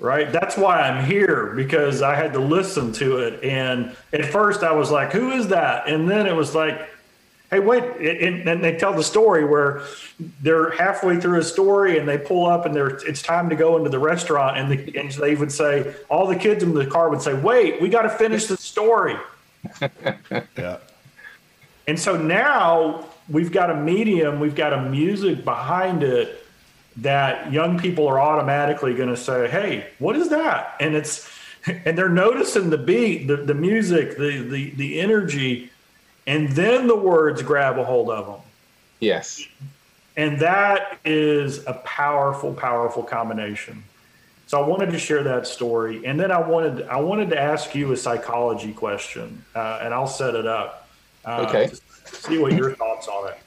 Right, 0.00 0.30
that's 0.32 0.56
why 0.56 0.80
I'm 0.80 1.06
here 1.06 1.52
because 1.54 2.02
I 2.02 2.16
had 2.16 2.32
to 2.32 2.40
listen 2.40 2.92
to 2.94 3.18
it, 3.18 3.42
and 3.44 3.96
at 4.12 4.24
first 4.26 4.64
I 4.64 4.72
was 4.72 4.90
like, 4.90 5.12
"Who 5.12 5.30
is 5.30 5.48
that?" 5.48 5.88
And 5.88 6.10
then 6.10 6.26
it 6.26 6.34
was 6.34 6.52
like, 6.52 6.90
hey, 7.54 7.60
wait, 7.60 7.84
and, 7.84 8.48
and 8.48 8.64
they 8.64 8.76
tell 8.76 8.92
the 8.92 9.02
story 9.02 9.44
where 9.44 9.82
they're 10.42 10.70
halfway 10.70 11.20
through 11.20 11.38
a 11.38 11.42
story 11.42 11.98
and 11.98 12.08
they 12.08 12.18
pull 12.18 12.46
up 12.46 12.66
and 12.66 12.74
they're 12.74 12.96
it's 13.06 13.22
time 13.22 13.48
to 13.48 13.56
go 13.56 13.76
into 13.76 13.90
the 13.90 13.98
restaurant 13.98 14.58
and, 14.58 14.70
the, 14.70 14.98
and 14.98 15.12
they 15.12 15.34
would 15.34 15.52
say 15.52 15.94
all 16.08 16.26
the 16.26 16.36
kids 16.36 16.62
in 16.62 16.74
the 16.74 16.86
car 16.86 17.08
would 17.10 17.22
say, 17.22 17.34
wait, 17.34 17.80
we 17.80 17.88
got 17.88 18.02
to 18.02 18.08
finish 18.08 18.46
the 18.46 18.56
story. 18.56 19.16
yeah. 20.56 20.78
And 21.86 21.98
so 21.98 22.16
now 22.16 23.06
we've 23.28 23.52
got 23.52 23.70
a 23.70 23.76
medium, 23.76 24.40
we've 24.40 24.54
got 24.54 24.72
a 24.72 24.82
music 24.82 25.44
behind 25.44 26.02
it 26.02 26.43
that 26.98 27.52
young 27.52 27.78
people 27.78 28.06
are 28.06 28.20
automatically 28.20 28.94
going 28.94 29.08
to 29.08 29.16
say, 29.16 29.48
"Hey, 29.48 29.86
what 29.98 30.16
is 30.16 30.28
that?" 30.28 30.76
And 30.80 30.94
it's 30.94 31.30
and 31.66 31.96
they're 31.96 32.08
noticing 32.08 32.70
the 32.70 32.78
beat, 32.78 33.26
the, 33.26 33.36
the 33.36 33.54
music, 33.54 34.16
the 34.16 34.38
the 34.38 34.70
the 34.70 35.00
energy 35.00 35.70
and 36.26 36.50
then 36.50 36.86
the 36.86 36.96
words 36.96 37.42
grab 37.42 37.78
a 37.78 37.84
hold 37.84 38.10
of 38.10 38.26
them. 38.26 38.40
Yes. 39.00 39.46
And 40.16 40.40
that 40.40 40.98
is 41.04 41.66
a 41.66 41.74
powerful, 41.84 42.54
powerful 42.54 43.02
combination. 43.02 43.82
So 44.46 44.62
I 44.62 44.66
wanted 44.66 44.90
to 44.92 44.98
share 44.98 45.22
that 45.24 45.46
story, 45.46 46.04
and 46.04 46.20
then 46.20 46.30
I 46.30 46.38
wanted 46.38 46.86
I 46.86 47.00
wanted 47.00 47.30
to 47.30 47.40
ask 47.40 47.74
you 47.74 47.92
a 47.92 47.96
psychology 47.96 48.72
question, 48.72 49.42
uh, 49.54 49.80
and 49.82 49.92
I'll 49.92 50.06
set 50.06 50.34
it 50.34 50.46
up. 50.46 50.88
Uh, 51.24 51.46
okay. 51.48 51.72
see 52.04 52.38
what 52.38 52.52
your 52.52 52.74
thoughts 52.74 53.08
on 53.08 53.30
it. 53.30 53.38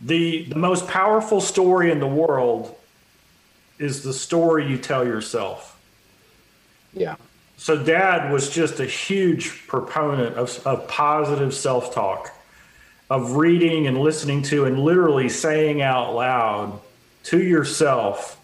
The 0.00 0.44
the 0.44 0.56
most 0.56 0.86
powerful 0.88 1.40
story 1.40 1.90
in 1.90 2.00
the 2.00 2.06
world 2.06 2.74
is 3.78 4.02
the 4.02 4.12
story 4.12 4.66
you 4.66 4.78
tell 4.78 5.06
yourself. 5.06 5.78
Yeah. 6.92 7.16
So, 7.58 7.82
dad 7.82 8.32
was 8.32 8.50
just 8.50 8.80
a 8.80 8.84
huge 8.84 9.66
proponent 9.66 10.36
of, 10.36 10.66
of 10.66 10.88
positive 10.88 11.54
self 11.54 11.94
talk, 11.94 12.32
of 13.08 13.32
reading 13.32 13.86
and 13.86 13.98
listening 13.98 14.42
to 14.44 14.64
and 14.66 14.78
literally 14.78 15.28
saying 15.28 15.80
out 15.80 16.14
loud 16.14 16.80
to 17.24 17.42
yourself 17.42 18.38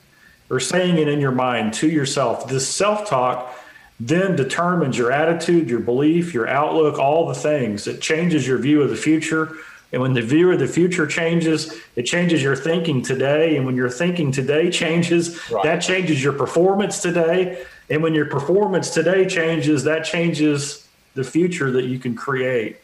or 0.48 0.60
saying 0.60 0.98
it 0.98 1.08
in 1.08 1.20
your 1.20 1.32
mind 1.32 1.74
to 1.74 1.88
yourself. 1.88 2.48
This 2.48 2.68
self 2.68 3.08
talk 3.08 3.54
then 4.00 4.34
determines 4.34 4.98
your 4.98 5.12
attitude, 5.12 5.68
your 5.68 5.80
belief, 5.80 6.34
your 6.34 6.48
outlook, 6.48 6.98
all 6.98 7.28
the 7.28 7.34
things. 7.34 7.86
It 7.86 8.00
changes 8.00 8.46
your 8.46 8.58
view 8.58 8.82
of 8.82 8.90
the 8.90 8.96
future. 8.96 9.56
And 9.92 10.00
when 10.00 10.14
the 10.14 10.22
view 10.22 10.50
of 10.50 10.58
the 10.58 10.66
future 10.66 11.06
changes, 11.06 11.78
it 11.96 12.04
changes 12.04 12.42
your 12.42 12.56
thinking 12.56 13.02
today. 13.02 13.56
And 13.56 13.66
when 13.66 13.76
your 13.76 13.90
thinking 13.90 14.32
today 14.32 14.70
changes, 14.70 15.38
right. 15.50 15.62
that 15.64 15.80
changes 15.80 16.22
your 16.24 16.32
performance 16.32 17.02
today. 17.02 17.64
And 17.90 18.02
when 18.02 18.14
your 18.14 18.26
performance 18.26 18.90
today 18.90 19.26
changes, 19.26 19.84
that 19.84 20.04
changes 20.04 20.88
the 21.14 21.24
future 21.24 21.70
that 21.72 21.84
you 21.84 21.98
can 21.98 22.14
create. 22.14 22.78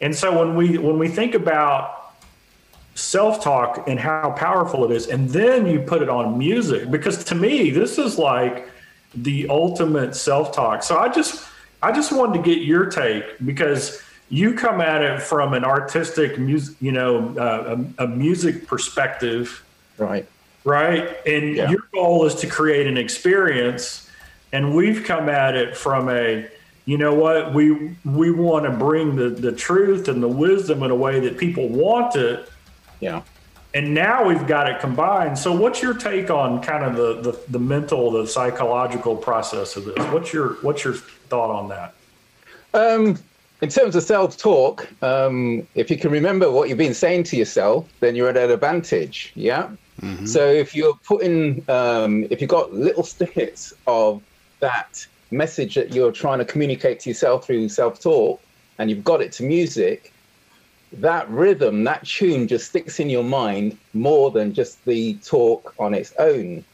And 0.00 0.14
so 0.14 0.38
when 0.38 0.54
we 0.54 0.78
when 0.78 0.98
we 0.98 1.08
think 1.08 1.34
about 1.34 2.12
self-talk 2.94 3.88
and 3.88 3.98
how 3.98 4.30
powerful 4.36 4.84
it 4.84 4.94
is, 4.94 5.08
and 5.08 5.28
then 5.28 5.66
you 5.66 5.80
put 5.80 6.02
it 6.02 6.08
on 6.08 6.38
music, 6.38 6.90
because 6.90 7.24
to 7.24 7.34
me, 7.34 7.70
this 7.70 7.98
is 7.98 8.18
like 8.18 8.68
the 9.14 9.48
ultimate 9.48 10.14
self-talk. 10.14 10.82
So 10.82 10.98
I 10.98 11.08
just 11.08 11.44
I 11.82 11.90
just 11.90 12.12
wanted 12.12 12.38
to 12.38 12.42
get 12.44 12.62
your 12.62 12.86
take 12.86 13.24
because 13.44 14.02
you 14.32 14.54
come 14.54 14.80
at 14.80 15.02
it 15.02 15.20
from 15.20 15.52
an 15.52 15.62
artistic 15.62 16.38
music, 16.38 16.74
you 16.80 16.90
know, 16.90 17.36
uh, 17.36 17.76
a, 17.98 18.04
a, 18.04 18.08
music 18.08 18.66
perspective, 18.66 19.62
right? 19.98 20.26
Right, 20.64 21.18
and 21.26 21.54
yeah. 21.54 21.68
your 21.68 21.86
goal 21.92 22.24
is 22.24 22.34
to 22.36 22.46
create 22.46 22.86
an 22.86 22.96
experience, 22.96 24.08
and 24.50 24.74
we've 24.74 25.04
come 25.04 25.28
at 25.28 25.54
it 25.54 25.76
from 25.76 26.08
a, 26.08 26.48
you 26.86 26.96
know 26.96 27.12
what, 27.12 27.52
we 27.52 27.94
we 28.06 28.30
want 28.30 28.64
to 28.64 28.70
bring 28.70 29.16
the 29.16 29.28
the 29.28 29.52
truth 29.52 30.08
and 30.08 30.22
the 30.22 30.28
wisdom 30.28 30.82
in 30.82 30.90
a 30.90 30.96
way 30.96 31.20
that 31.20 31.36
people 31.36 31.68
want 31.68 32.16
it. 32.16 32.48
Yeah. 33.00 33.22
And 33.74 33.92
now 33.92 34.26
we've 34.26 34.46
got 34.46 34.68
it 34.68 34.80
combined. 34.80 35.38
So, 35.38 35.52
what's 35.54 35.82
your 35.82 35.94
take 35.94 36.30
on 36.30 36.62
kind 36.62 36.84
of 36.84 36.96
the, 36.96 37.32
the, 37.32 37.40
the 37.50 37.58
mental, 37.58 38.10
the 38.10 38.26
psychological 38.26 39.16
process 39.16 39.76
of 39.76 39.84
this? 39.84 39.98
What's 40.10 40.32
your 40.32 40.54
what's 40.62 40.84
your 40.84 40.94
thought 40.94 41.50
on 41.50 41.68
that? 41.68 41.94
Um, 42.74 43.18
in 43.62 43.68
terms 43.68 43.94
of 43.94 44.02
self 44.02 44.36
talk, 44.36 44.88
um, 45.02 45.66
if 45.76 45.88
you 45.90 45.96
can 45.96 46.10
remember 46.10 46.50
what 46.50 46.68
you've 46.68 46.78
been 46.78 46.94
saying 46.94 47.22
to 47.24 47.36
yourself, 47.36 47.88
then 48.00 48.16
you're 48.16 48.28
at 48.28 48.36
an 48.36 48.50
advantage. 48.50 49.32
Yeah. 49.36 49.70
Mm-hmm. 50.00 50.26
So 50.26 50.44
if 50.44 50.74
you're 50.74 50.98
putting, 51.06 51.64
um, 51.70 52.26
if 52.28 52.40
you've 52.40 52.50
got 52.50 52.74
little 52.74 53.04
snippets 53.04 53.72
of 53.86 54.20
that 54.58 55.06
message 55.30 55.76
that 55.76 55.94
you're 55.94 56.12
trying 56.12 56.40
to 56.40 56.44
communicate 56.44 56.98
to 57.00 57.10
yourself 57.10 57.46
through 57.46 57.68
self 57.68 58.00
talk, 58.00 58.42
and 58.78 58.90
you've 58.90 59.04
got 59.04 59.22
it 59.22 59.30
to 59.32 59.44
music, 59.44 60.12
that 60.94 61.30
rhythm, 61.30 61.84
that 61.84 62.04
tune 62.04 62.48
just 62.48 62.68
sticks 62.68 62.98
in 62.98 63.08
your 63.08 63.24
mind 63.24 63.78
more 63.94 64.32
than 64.32 64.52
just 64.52 64.84
the 64.86 65.14
talk 65.24 65.72
on 65.78 65.94
its 65.94 66.12
own. 66.18 66.64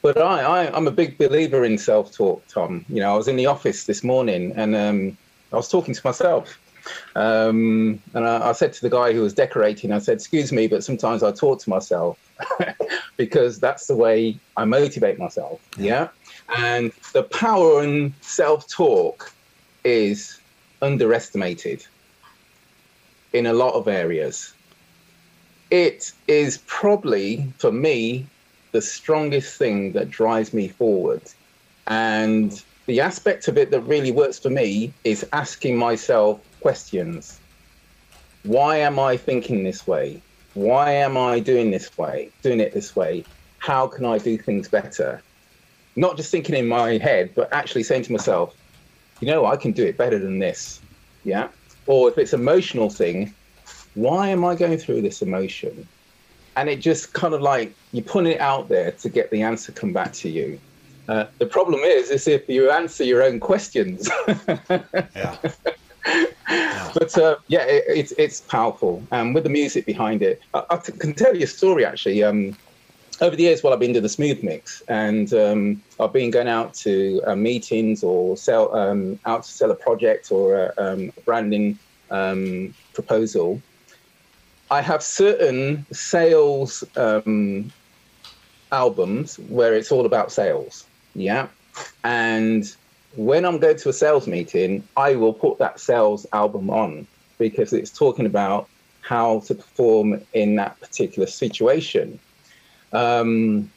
But 0.00 0.16
I, 0.16 0.40
I 0.40 0.76
am 0.76 0.86
a 0.86 0.90
big 0.90 1.18
believer 1.18 1.66
in 1.66 1.76
self 1.76 2.10
talk, 2.14 2.42
Tom. 2.48 2.86
You 2.88 3.00
know, 3.00 3.12
I 3.12 3.16
was 3.18 3.28
in 3.28 3.36
the 3.36 3.44
office 3.44 3.84
this 3.84 4.02
morning 4.02 4.54
and 4.56 4.74
um, 4.74 5.18
I 5.52 5.56
was 5.56 5.68
talking 5.68 5.94
to 5.94 6.00
myself. 6.04 6.58
Um, 7.14 8.00
and 8.14 8.26
I, 8.26 8.48
I, 8.48 8.52
said 8.52 8.72
to 8.74 8.80
the 8.80 8.90
guy 8.90 9.12
who 9.12 9.20
was 9.20 9.34
decorating, 9.34 9.92
I 9.92 9.98
said, 9.98 10.14
Excuse 10.14 10.50
me, 10.50 10.66
but 10.66 10.82
sometimes 10.82 11.22
I 11.22 11.30
talk 11.30 11.60
to 11.60 11.70
myself 11.70 12.18
because 13.16 13.60
that's 13.60 13.86
the 13.86 13.94
way 13.94 14.38
I 14.56 14.64
motivate 14.64 15.18
myself. 15.18 15.60
Yeah. 15.76 16.08
And 16.56 16.92
the 17.12 17.22
power 17.22 17.82
in 17.82 18.14
self 18.22 18.66
talk 18.68 19.32
is 19.84 20.40
underestimated 20.82 21.86
in 23.32 23.46
a 23.46 23.52
lot 23.52 23.74
of 23.74 23.86
areas. 23.86 24.54
It 25.70 26.12
is 26.26 26.58
probably, 26.66 27.52
for 27.58 27.70
me, 27.70 28.26
the 28.72 28.82
strongest 28.82 29.56
thing 29.56 29.92
that 29.92 30.10
drives 30.10 30.52
me 30.52 30.68
forward. 30.68 31.22
And 31.86 32.62
the 32.86 33.00
aspect 33.00 33.48
of 33.48 33.56
it 33.58 33.70
that 33.70 33.80
really 33.82 34.10
works 34.10 34.38
for 34.38 34.50
me 34.50 34.92
is 35.04 35.26
asking 35.32 35.76
myself 35.76 36.40
questions. 36.60 37.38
Why 38.44 38.78
am 38.78 38.98
I 38.98 39.16
thinking 39.16 39.64
this 39.64 39.86
way? 39.86 40.22
Why 40.54 40.92
am 40.92 41.16
I 41.16 41.40
doing 41.40 41.70
this 41.70 41.96
way, 41.96 42.30
doing 42.42 42.58
it 42.60 42.72
this 42.72 42.96
way? 42.96 43.24
How 43.58 43.86
can 43.86 44.04
I 44.04 44.18
do 44.18 44.36
things 44.38 44.68
better? 44.68 45.22
Not 45.94 46.16
just 46.16 46.30
thinking 46.30 46.56
in 46.56 46.66
my 46.66 46.98
head, 46.98 47.32
but 47.34 47.52
actually 47.52 47.82
saying 47.82 48.04
to 48.04 48.12
myself, 48.12 48.56
you 49.20 49.28
know, 49.28 49.46
I 49.46 49.56
can 49.56 49.72
do 49.72 49.84
it 49.84 49.96
better 49.96 50.18
than 50.18 50.38
this. 50.38 50.80
Yeah. 51.24 51.48
Or 51.86 52.08
if 52.08 52.18
it's 52.18 52.32
emotional 52.32 52.88
thing, 52.88 53.34
why 53.94 54.28
am 54.28 54.44
I 54.44 54.54
going 54.54 54.78
through 54.78 55.02
this 55.02 55.22
emotion? 55.22 55.86
And 56.56 56.68
it 56.68 56.76
just 56.76 57.12
kind 57.12 57.34
of 57.34 57.42
like 57.42 57.74
you 57.92 58.02
put 58.02 58.26
it 58.26 58.40
out 58.40 58.68
there 58.68 58.92
to 58.92 59.08
get 59.08 59.30
the 59.30 59.42
answer 59.42 59.72
come 59.72 59.92
back 59.92 60.12
to 60.14 60.28
you. 60.28 60.58
Uh, 61.10 61.26
the 61.38 61.46
problem 61.46 61.80
is, 61.80 62.08
is 62.08 62.28
if 62.28 62.48
you 62.48 62.70
answer 62.70 63.02
your 63.02 63.20
own 63.20 63.40
questions. 63.40 64.08
yeah. 64.68 65.08
yeah. 65.16 65.36
But 66.94 67.16
uh, 67.16 67.36
yeah, 67.46 67.62
it, 67.62 67.84
it's 67.86 68.12
it's 68.18 68.40
powerful, 68.40 69.06
and 69.12 69.34
with 69.34 69.44
the 69.44 69.50
music 69.50 69.86
behind 69.86 70.22
it, 70.22 70.40
I, 70.54 70.64
I 70.70 70.76
can 70.78 71.14
tell 71.14 71.36
you 71.36 71.44
a 71.44 71.46
story 71.46 71.84
actually. 71.84 72.24
Um, 72.24 72.56
over 73.20 73.36
the 73.36 73.44
years, 73.44 73.62
while 73.62 73.72
I've 73.72 73.78
been 73.78 73.92
doing 73.92 74.02
the 74.02 74.08
Smoothe 74.08 74.42
Mix, 74.42 74.82
and 74.88 75.32
um, 75.34 75.82
I've 76.00 76.12
been 76.12 76.30
going 76.32 76.48
out 76.48 76.74
to 76.86 77.20
uh, 77.26 77.36
meetings 77.36 78.02
or 78.02 78.36
sell 78.36 78.74
um, 78.74 79.20
out 79.26 79.44
to 79.44 79.48
sell 79.48 79.70
a 79.70 79.76
project 79.76 80.32
or 80.32 80.56
a, 80.56 80.72
um, 80.78 81.12
a 81.16 81.20
branding 81.20 81.78
um, 82.10 82.74
proposal. 82.94 83.60
I 84.70 84.80
have 84.80 85.02
certain 85.02 85.86
sales 85.92 86.82
um, 86.96 87.70
albums 88.72 89.38
where 89.38 89.74
it's 89.74 89.92
all 89.92 90.06
about 90.06 90.32
sales. 90.32 90.86
Yeah. 91.14 91.48
And 92.04 92.64
when 93.16 93.44
I'm 93.44 93.58
going 93.58 93.76
to 93.76 93.88
a 93.88 93.92
sales 93.92 94.26
meeting, 94.26 94.86
I 94.96 95.16
will 95.16 95.32
put 95.32 95.58
that 95.58 95.80
sales 95.80 96.26
album 96.32 96.70
on 96.70 97.06
because 97.38 97.72
it's 97.72 97.90
talking 97.90 98.26
about 98.26 98.68
how 99.00 99.40
to 99.40 99.54
perform 99.54 100.20
in 100.34 100.56
that 100.56 100.78
particular 100.80 101.26
situation. 101.26 102.18
Um, 102.92 103.70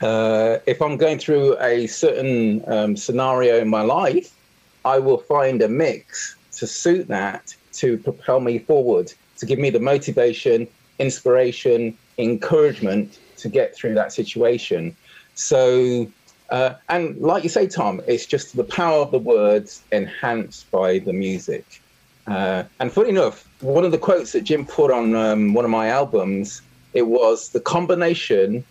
uh, 0.00 0.58
if 0.66 0.80
I'm 0.80 0.96
going 0.96 1.18
through 1.18 1.56
a 1.60 1.86
certain 1.86 2.62
um, 2.66 2.96
scenario 2.96 3.58
in 3.58 3.68
my 3.68 3.82
life, 3.82 4.34
I 4.84 4.98
will 4.98 5.18
find 5.18 5.62
a 5.62 5.68
mix 5.68 6.36
to 6.52 6.66
suit 6.66 7.08
that 7.08 7.54
to 7.74 7.98
propel 7.98 8.40
me 8.40 8.58
forward, 8.58 9.12
to 9.38 9.46
give 9.46 9.58
me 9.58 9.70
the 9.70 9.80
motivation, 9.80 10.66
inspiration, 10.98 11.96
encouragement 12.18 13.18
to 13.38 13.48
get 13.48 13.74
through 13.74 13.94
that 13.94 14.12
situation. 14.12 14.94
So 15.34 16.10
uh, 16.52 16.74
and 16.90 17.16
like 17.16 17.42
you 17.42 17.48
say, 17.48 17.66
Tom, 17.66 18.02
it's 18.06 18.26
just 18.26 18.54
the 18.54 18.62
power 18.62 19.00
of 19.00 19.10
the 19.10 19.18
words 19.18 19.82
enhanced 19.90 20.70
by 20.70 20.98
the 20.98 21.12
music. 21.12 21.80
Uh, 22.26 22.64
and 22.78 22.92
funny 22.92 23.08
enough, 23.08 23.48
one 23.62 23.86
of 23.86 23.90
the 23.90 23.96
quotes 23.96 24.32
that 24.32 24.42
Jim 24.42 24.66
put 24.66 24.90
on 24.90 25.16
um, 25.16 25.54
one 25.54 25.64
of 25.64 25.70
my 25.70 25.88
albums, 25.88 26.60
it 26.92 27.06
was 27.06 27.48
the 27.48 27.60
combination 27.60 28.62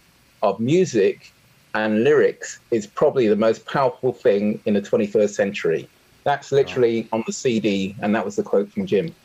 of 0.44 0.60
music 0.60 1.34
and 1.74 2.04
lyrics 2.04 2.60
is 2.70 2.86
probably 2.86 3.28
the 3.28 3.36
most 3.36 3.65
powerful 3.65 4.13
thing 4.13 4.62
in 4.65 4.76
the 4.76 4.82
21st 4.82 5.32
century. 5.32 5.89
That's 6.24 6.52
literally 6.52 7.08
on 7.12 7.24
the 7.26 7.34
CD, 7.34 7.96
and 8.04 8.13
that 8.13 8.24
was 8.24 8.36
the 8.36 8.44
quote 8.44 8.72
from 8.72 8.86
Jim. 8.86 9.15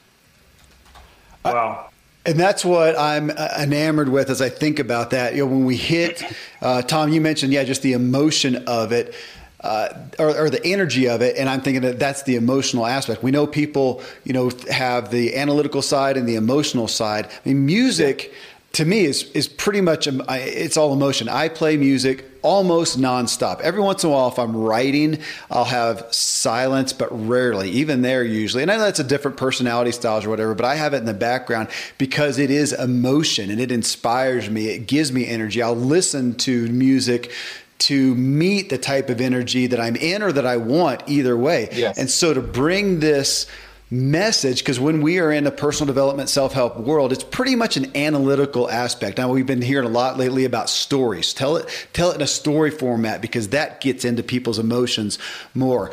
Wow. 1.44 1.90
And 2.26 2.38
that's 2.38 2.64
what 2.64 2.98
I'm 2.98 3.30
uh, 3.30 3.48
enamored 3.58 4.08
with 4.08 4.30
as 4.30 4.42
I 4.42 4.48
think 4.48 4.80
about 4.80 5.10
that. 5.10 5.34
You 5.34 5.44
know, 5.44 5.52
when 5.52 5.64
we 5.64 5.76
hit, 5.76 6.24
uh, 6.60 6.82
Tom, 6.82 7.12
you 7.12 7.20
mentioned, 7.20 7.52
yeah, 7.52 7.62
just 7.62 7.82
the 7.82 7.92
emotion 7.92 8.64
of 8.66 8.92
it. 8.92 9.14
Uh, 9.60 9.88
or, 10.18 10.36
or, 10.42 10.50
the 10.50 10.64
energy 10.64 11.08
of 11.08 11.22
it, 11.22 11.34
and 11.36 11.48
I'm 11.48 11.60
thinking 11.60 11.82
that 11.82 11.98
that's 11.98 12.22
the 12.24 12.36
emotional 12.36 12.86
aspect. 12.86 13.22
We 13.22 13.30
know 13.30 13.46
people, 13.46 14.02
you 14.22 14.32
know, 14.32 14.50
have 14.70 15.10
the 15.10 15.34
analytical 15.34 15.82
side 15.82 16.16
and 16.16 16.28
the 16.28 16.36
emotional 16.36 16.86
side. 16.86 17.26
I 17.26 17.48
mean, 17.48 17.66
music 17.66 18.32
to 18.72 18.84
me 18.84 19.06
is 19.06 19.24
is 19.32 19.48
pretty 19.48 19.80
much 19.80 20.06
it's 20.06 20.76
all 20.76 20.92
emotion. 20.92 21.28
I 21.28 21.48
play 21.48 21.78
music 21.78 22.35
almost 22.46 22.96
nonstop. 22.96 23.60
Every 23.60 23.80
once 23.80 24.04
in 24.04 24.10
a 24.10 24.12
while, 24.12 24.28
if 24.28 24.38
I'm 24.38 24.56
writing, 24.56 25.18
I'll 25.50 25.64
have 25.64 26.06
silence, 26.12 26.92
but 26.92 27.08
rarely, 27.10 27.70
even 27.70 28.02
there 28.02 28.22
usually. 28.22 28.62
And 28.62 28.70
I 28.70 28.76
know 28.76 28.84
that's 28.84 29.00
a 29.00 29.04
different 29.04 29.36
personality 29.36 29.90
styles 29.90 30.24
or 30.24 30.30
whatever, 30.30 30.54
but 30.54 30.64
I 30.64 30.76
have 30.76 30.94
it 30.94 30.98
in 30.98 31.06
the 31.06 31.12
background 31.12 31.68
because 31.98 32.38
it 32.38 32.52
is 32.52 32.72
emotion 32.72 33.50
and 33.50 33.60
it 33.60 33.72
inspires 33.72 34.48
me. 34.48 34.68
It 34.68 34.86
gives 34.86 35.10
me 35.12 35.26
energy. 35.26 35.60
I'll 35.60 35.74
listen 35.74 36.36
to 36.36 36.68
music 36.68 37.32
to 37.78 38.14
meet 38.14 38.70
the 38.70 38.78
type 38.78 39.10
of 39.10 39.20
energy 39.20 39.66
that 39.66 39.80
I'm 39.80 39.96
in 39.96 40.22
or 40.22 40.30
that 40.30 40.46
I 40.46 40.56
want 40.56 41.02
either 41.08 41.36
way. 41.36 41.68
Yes. 41.72 41.98
And 41.98 42.08
so 42.08 42.32
to 42.32 42.40
bring 42.40 43.00
this 43.00 43.46
message 43.90 44.58
because 44.58 44.80
when 44.80 45.00
we 45.00 45.18
are 45.20 45.30
in 45.30 45.46
a 45.46 45.50
personal 45.50 45.86
development 45.86 46.28
self-help 46.28 46.76
world 46.76 47.12
it's 47.12 47.22
pretty 47.22 47.54
much 47.54 47.76
an 47.76 47.96
analytical 47.96 48.68
aspect. 48.68 49.18
Now 49.18 49.30
we've 49.30 49.46
been 49.46 49.62
hearing 49.62 49.86
a 49.86 49.90
lot 49.90 50.18
lately 50.18 50.44
about 50.44 50.68
stories. 50.68 51.32
Tell 51.32 51.56
it 51.56 51.88
tell 51.92 52.10
it 52.10 52.16
in 52.16 52.22
a 52.22 52.26
story 52.26 52.70
format 52.70 53.20
because 53.20 53.48
that 53.48 53.80
gets 53.80 54.04
into 54.04 54.22
people's 54.22 54.58
emotions 54.58 55.18
more. 55.54 55.92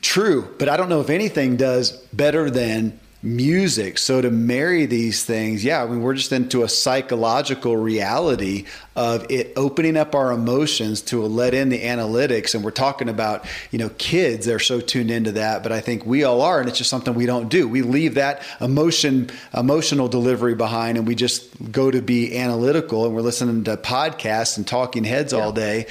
True 0.00 0.54
but 0.58 0.68
i 0.68 0.76
don't 0.76 0.88
know 0.88 1.00
if 1.00 1.10
anything 1.10 1.56
does 1.56 1.92
better 2.12 2.50
than 2.50 2.98
music. 3.26 3.98
So 3.98 4.20
to 4.20 4.30
marry 4.30 4.86
these 4.86 5.24
things, 5.24 5.64
yeah, 5.64 5.82
I 5.82 5.86
mean, 5.86 6.00
we're 6.00 6.14
just 6.14 6.32
into 6.32 6.62
a 6.62 6.68
psychological 6.68 7.76
reality 7.76 8.64
of 8.94 9.26
it 9.30 9.52
opening 9.56 9.96
up 9.96 10.14
our 10.14 10.32
emotions 10.32 11.02
to 11.02 11.22
let 11.22 11.52
in 11.52 11.68
the 11.68 11.82
analytics. 11.82 12.54
And 12.54 12.64
we're 12.64 12.70
talking 12.70 13.08
about, 13.08 13.44
you 13.70 13.78
know, 13.78 13.90
kids, 13.98 14.46
they're 14.46 14.58
so 14.58 14.80
tuned 14.80 15.10
into 15.10 15.32
that, 15.32 15.62
but 15.62 15.72
I 15.72 15.80
think 15.80 16.06
we 16.06 16.24
all 16.24 16.40
are. 16.40 16.60
And 16.60 16.68
it's 16.68 16.78
just 16.78 16.88
something 16.88 17.14
we 17.14 17.26
don't 17.26 17.48
do. 17.48 17.68
We 17.68 17.82
leave 17.82 18.14
that 18.14 18.42
emotion, 18.60 19.30
emotional 19.52 20.08
delivery 20.08 20.54
behind 20.54 20.96
and 20.96 21.06
we 21.06 21.14
just 21.14 21.72
go 21.72 21.90
to 21.90 22.00
be 22.00 22.38
analytical 22.38 23.04
and 23.04 23.14
we're 23.14 23.22
listening 23.22 23.64
to 23.64 23.76
podcasts 23.76 24.56
and 24.56 24.66
talking 24.66 25.04
heads 25.04 25.32
yeah. 25.32 25.40
all 25.40 25.52
day. 25.52 25.86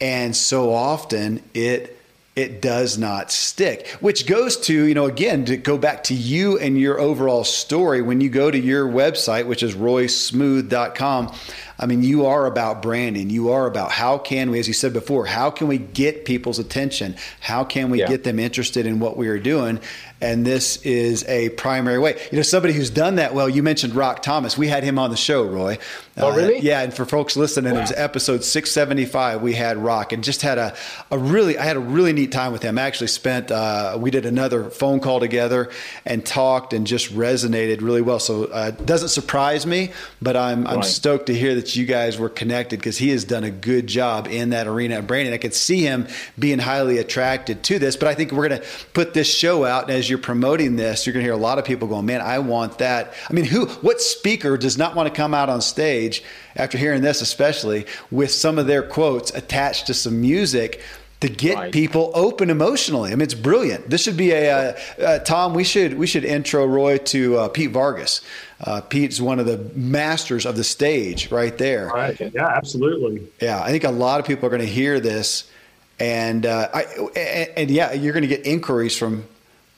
And 0.00 0.34
so 0.34 0.72
often 0.72 1.42
it, 1.52 1.99
it 2.40 2.62
does 2.62 2.98
not 2.98 3.30
stick 3.30 3.86
which 4.00 4.26
goes 4.26 4.56
to 4.56 4.84
you 4.84 4.94
know 4.94 5.06
again 5.06 5.44
to 5.44 5.56
go 5.56 5.76
back 5.76 6.02
to 6.04 6.14
you 6.14 6.58
and 6.58 6.78
your 6.78 6.98
overall 6.98 7.44
story. 7.44 8.02
When 8.02 8.20
you 8.20 8.30
go 8.30 8.50
to 8.50 8.58
your 8.58 8.88
website 8.88 9.46
which 9.46 9.62
is 9.62 9.74
roysmoothe.com 9.74 11.34
i 11.80 11.86
mean 11.86 12.02
you 12.02 12.26
are 12.26 12.46
about 12.46 12.82
branding 12.82 13.30
you 13.30 13.50
are 13.50 13.66
about 13.66 13.90
how 13.90 14.16
can 14.16 14.50
we 14.50 14.60
as 14.60 14.68
you 14.68 14.74
said 14.74 14.92
before 14.92 15.26
how 15.26 15.50
can 15.50 15.66
we 15.66 15.78
get 15.78 16.24
people's 16.24 16.58
attention 16.60 17.16
how 17.40 17.64
can 17.64 17.90
we 17.90 17.98
yeah. 17.98 18.06
get 18.06 18.22
them 18.22 18.38
interested 18.38 18.86
in 18.86 19.00
what 19.00 19.16
we 19.16 19.26
are 19.26 19.38
doing 19.40 19.80
and 20.20 20.44
this 20.44 20.76
is 20.82 21.24
a 21.28 21.48
primary 21.50 21.98
way. 21.98 22.20
You 22.30 22.36
know, 22.36 22.42
somebody 22.42 22.74
who's 22.74 22.90
done 22.90 23.16
that 23.16 23.32
well. 23.32 23.48
You 23.48 23.62
mentioned 23.62 23.94
Rock 23.94 24.22
Thomas. 24.22 24.56
We 24.56 24.68
had 24.68 24.84
him 24.84 24.98
on 24.98 25.10
the 25.10 25.16
show, 25.16 25.44
Roy. 25.44 25.78
Oh, 26.18 26.36
really? 26.36 26.58
Uh, 26.58 26.62
yeah. 26.62 26.82
And 26.82 26.92
for 26.92 27.06
folks 27.06 27.36
listening, 27.36 27.72
wow. 27.72 27.78
it 27.78 27.82
was 27.82 27.92
episode 27.92 28.44
six 28.44 28.70
seventy 28.70 29.06
five. 29.06 29.40
We 29.40 29.54
had 29.54 29.78
Rock, 29.78 30.12
and 30.12 30.22
just 30.22 30.42
had 30.42 30.58
a, 30.58 30.76
a 31.10 31.18
really, 31.18 31.56
I 31.56 31.64
had 31.64 31.76
a 31.76 31.80
really 31.80 32.12
neat 32.12 32.32
time 32.32 32.52
with 32.52 32.62
him. 32.62 32.78
I 32.78 32.82
actually 32.82 33.06
spent, 33.06 33.50
uh, 33.50 33.96
we 33.98 34.10
did 34.10 34.26
another 34.26 34.68
phone 34.68 35.00
call 35.00 35.20
together 35.20 35.70
and 36.04 36.24
talked, 36.24 36.74
and 36.74 36.86
just 36.86 37.14
resonated 37.14 37.80
really 37.80 38.02
well. 38.02 38.20
So 38.20 38.44
uh, 38.44 38.72
it 38.78 38.84
doesn't 38.84 39.08
surprise 39.08 39.64
me, 39.64 39.92
but 40.20 40.36
I'm 40.36 40.66
I'm 40.66 40.82
stoked 40.82 41.26
to 41.26 41.34
hear 41.34 41.54
that 41.54 41.69
you 41.76 41.86
guys 41.86 42.18
were 42.18 42.28
connected 42.28 42.78
because 42.78 42.98
he 42.98 43.10
has 43.10 43.24
done 43.24 43.44
a 43.44 43.50
good 43.50 43.86
job 43.86 44.26
in 44.28 44.50
that 44.50 44.66
arena 44.66 44.98
of 44.98 45.06
branding. 45.06 45.32
I 45.34 45.38
could 45.38 45.54
see 45.54 45.82
him 45.82 46.06
being 46.38 46.58
highly 46.58 46.98
attracted 46.98 47.62
to 47.64 47.78
this, 47.78 47.96
but 47.96 48.08
I 48.08 48.14
think 48.14 48.32
we're 48.32 48.48
going 48.48 48.60
to 48.60 48.66
put 48.92 49.14
this 49.14 49.32
show 49.32 49.64
out 49.64 49.84
and 49.84 49.92
as 49.92 50.08
you're 50.08 50.18
promoting 50.18 50.76
this, 50.76 51.06
you're 51.06 51.12
going 51.12 51.24
to 51.24 51.26
hear 51.26 51.34
a 51.34 51.36
lot 51.36 51.58
of 51.58 51.64
people 51.64 51.88
going, 51.88 52.06
"Man, 52.06 52.20
I 52.20 52.38
want 52.38 52.78
that." 52.78 53.14
I 53.28 53.32
mean, 53.32 53.44
who, 53.44 53.66
what 53.66 54.00
speaker 54.00 54.56
does 54.56 54.78
not 54.78 54.94
want 54.94 55.08
to 55.08 55.14
come 55.14 55.34
out 55.34 55.48
on 55.48 55.60
stage 55.60 56.22
after 56.56 56.78
hearing 56.78 57.02
this, 57.02 57.20
especially 57.20 57.86
with 58.10 58.30
some 58.30 58.58
of 58.58 58.66
their 58.66 58.82
quotes 58.82 59.30
attached 59.34 59.86
to 59.86 59.94
some 59.94 60.20
music? 60.20 60.82
To 61.20 61.28
get 61.28 61.54
right. 61.54 61.72
people 61.72 62.10
open 62.14 62.48
emotionally. 62.48 63.12
I 63.12 63.14
mean, 63.14 63.22
it's 63.22 63.34
brilliant. 63.34 63.90
This 63.90 64.02
should 64.02 64.16
be 64.16 64.32
a 64.32 64.52
uh, 64.52 64.80
uh, 65.02 65.18
Tom. 65.20 65.52
We 65.52 65.64
should 65.64 65.98
we 65.98 66.06
should 66.06 66.24
intro 66.24 66.64
Roy 66.64 66.98
to 66.98 67.36
uh, 67.38 67.48
Pete 67.48 67.70
Vargas. 67.70 68.22
Uh, 68.62 68.80
Pete's 68.80 69.20
one 69.20 69.38
of 69.38 69.46
the 69.46 69.58
masters 69.74 70.46
of 70.46 70.56
the 70.56 70.64
stage 70.64 71.30
right 71.30 71.56
there. 71.56 71.88
Right. 71.88 72.18
Yeah, 72.34 72.46
absolutely. 72.46 73.26
Yeah, 73.40 73.62
I 73.62 73.70
think 73.70 73.84
a 73.84 73.90
lot 73.90 74.20
of 74.20 74.26
people 74.26 74.46
are 74.46 74.50
going 74.50 74.60
to 74.60 74.66
hear 74.66 74.98
this, 74.98 75.50
and 75.98 76.46
uh, 76.46 76.68
I 76.72 76.82
and, 77.16 77.50
and 77.56 77.70
yeah, 77.70 77.92
you're 77.92 78.14
going 78.14 78.22
to 78.22 78.28
get 78.28 78.46
inquiries 78.46 78.96
from 78.96 79.24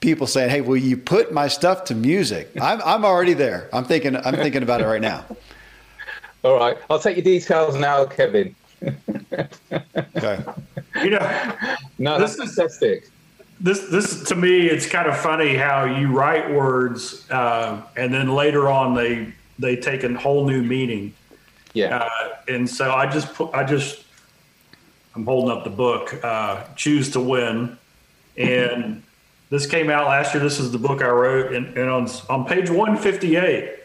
people 0.01 0.29
saying, 0.29 0.51
"Hey, 0.51 0.61
will 0.61 0.77
you 0.77 0.97
put 0.97 1.33
my 1.33 1.49
stuff 1.49 1.85
to 1.87 1.97
music?" 1.97 2.51
I'm 2.61 2.81
I'm 2.85 3.05
already 3.05 3.35
there. 3.35 3.69
I'm 3.73 3.85
thinking 3.85 4.15
I'm 4.17 4.37
thinking 4.37 4.63
about 4.63 4.81
it 4.81 4.87
right 4.87 5.03
now. 5.03 5.25
All 6.45 6.57
right, 6.59 6.77
I'll 6.89 6.99
take 7.01 7.17
your 7.17 7.25
details 7.25 7.77
now, 7.77 8.05
Kevin. 8.05 8.55
Okay. 10.17 10.45
You 11.03 11.11
know, 11.11 11.53
no, 11.99 12.19
this 12.19 12.39
is 12.39 12.55
fantastic. 12.55 13.09
This 13.61 13.89
this 13.89 14.25
to 14.25 14.35
me, 14.35 14.67
it's 14.67 14.87
kind 14.87 15.09
of 15.09 15.17
funny 15.17 15.55
how 15.55 15.85
you 15.85 16.09
write 16.09 16.53
words 16.53 17.31
uh, 17.31 17.83
and 17.97 18.13
then 18.13 18.35
later 18.35 18.69
on 18.69 18.95
they 18.95 19.33
they 19.59 19.77
take 19.77 20.05
a 20.05 20.13
whole 20.15 20.47
new 20.47 20.63
meaning. 20.63 21.15
Yeah. 21.73 21.99
Uh, 21.99 22.37
and 22.49 22.69
so 22.69 22.93
I 22.93 23.07
just 23.07 23.33
put 23.35 23.55
I 23.55 23.65
just 23.65 24.05
I'm 25.15 25.25
holding 25.25 25.51
up 25.51 25.65
the 25.65 25.71
book, 25.71 26.23
uh, 26.25 26.65
Choose 26.75 27.11
to 27.11 27.21
Win, 27.21 27.77
and 28.37 29.03
this 29.51 29.67
came 29.67 29.91
out 29.91 30.07
last 30.07 30.35
year. 30.35 30.43
This 30.43 30.59
is 30.59 30.73
the 30.73 30.79
book 30.79 31.03
I 31.03 31.11
wrote, 31.11 31.53
and, 31.53 31.77
and 31.77 31.91
on 31.91 32.09
on 32.31 32.47
page 32.47 32.71
158. 32.71 33.82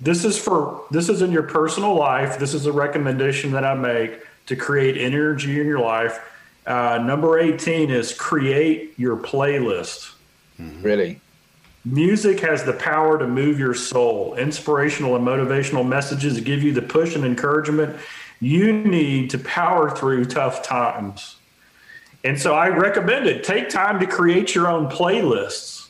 This 0.00 0.24
is 0.24 0.38
for 0.38 0.84
this 0.90 1.08
is 1.08 1.22
in 1.22 1.32
your 1.32 1.44
personal 1.44 1.94
life. 1.94 2.38
This 2.38 2.54
is 2.54 2.66
a 2.66 2.72
recommendation 2.72 3.52
that 3.52 3.64
I 3.64 3.74
make 3.74 4.20
to 4.46 4.56
create 4.56 4.96
energy 4.96 5.60
in 5.60 5.66
your 5.66 5.80
life. 5.80 6.20
Uh, 6.66 6.98
number 6.98 7.38
18 7.38 7.90
is 7.90 8.12
create 8.12 8.94
your 8.98 9.16
playlist. 9.16 10.12
Really? 10.58 11.20
Music 11.84 12.40
has 12.40 12.64
the 12.64 12.72
power 12.72 13.18
to 13.18 13.26
move 13.26 13.58
your 13.58 13.74
soul. 13.74 14.34
Inspirational 14.36 15.16
and 15.16 15.26
motivational 15.26 15.86
messages 15.86 16.40
give 16.40 16.62
you 16.62 16.72
the 16.72 16.82
push 16.82 17.14
and 17.14 17.24
encouragement 17.24 17.96
you 18.40 18.72
need 18.72 19.30
to 19.30 19.38
power 19.38 19.90
through 19.90 20.26
tough 20.26 20.62
times. 20.62 21.36
And 22.24 22.40
so 22.40 22.54
I 22.54 22.68
recommend 22.68 23.26
it. 23.26 23.44
Take 23.44 23.68
time 23.68 24.00
to 24.00 24.06
create 24.06 24.54
your 24.54 24.68
own 24.68 24.88
playlists 24.90 25.88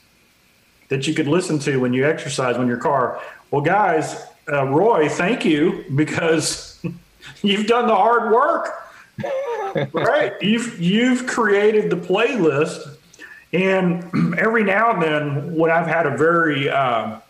that 0.89 1.07
you 1.07 1.15
could 1.15 1.29
listen 1.29 1.59
to 1.61 1.79
when 1.79 1.93
you 1.93 2.07
exercise 2.07 2.57
in 2.57 2.67
your 2.67 2.77
car. 2.77 3.21
Well, 3.55 3.63
guys, 3.63 4.21
uh, 4.51 4.67
Roy, 4.67 5.09
thank 5.09 5.45
you 5.45 5.85
because 5.95 6.85
you've 7.43 7.69
done 7.69 7.87
the 7.87 7.95
hard 7.95 8.33
work. 8.33 8.69
right? 9.93 10.33
You've 10.43 10.81
you've 10.81 11.29
created 11.29 11.89
the 11.89 11.97
playlist, 11.97 12.97
and 13.53 14.35
every 14.41 14.65
now 14.65 14.91
and 14.95 15.01
then, 15.01 15.55
when 15.55 15.71
I've 15.71 15.87
had 15.87 16.05
a 16.05 16.17
very 16.17 16.69
uh, 16.69 17.21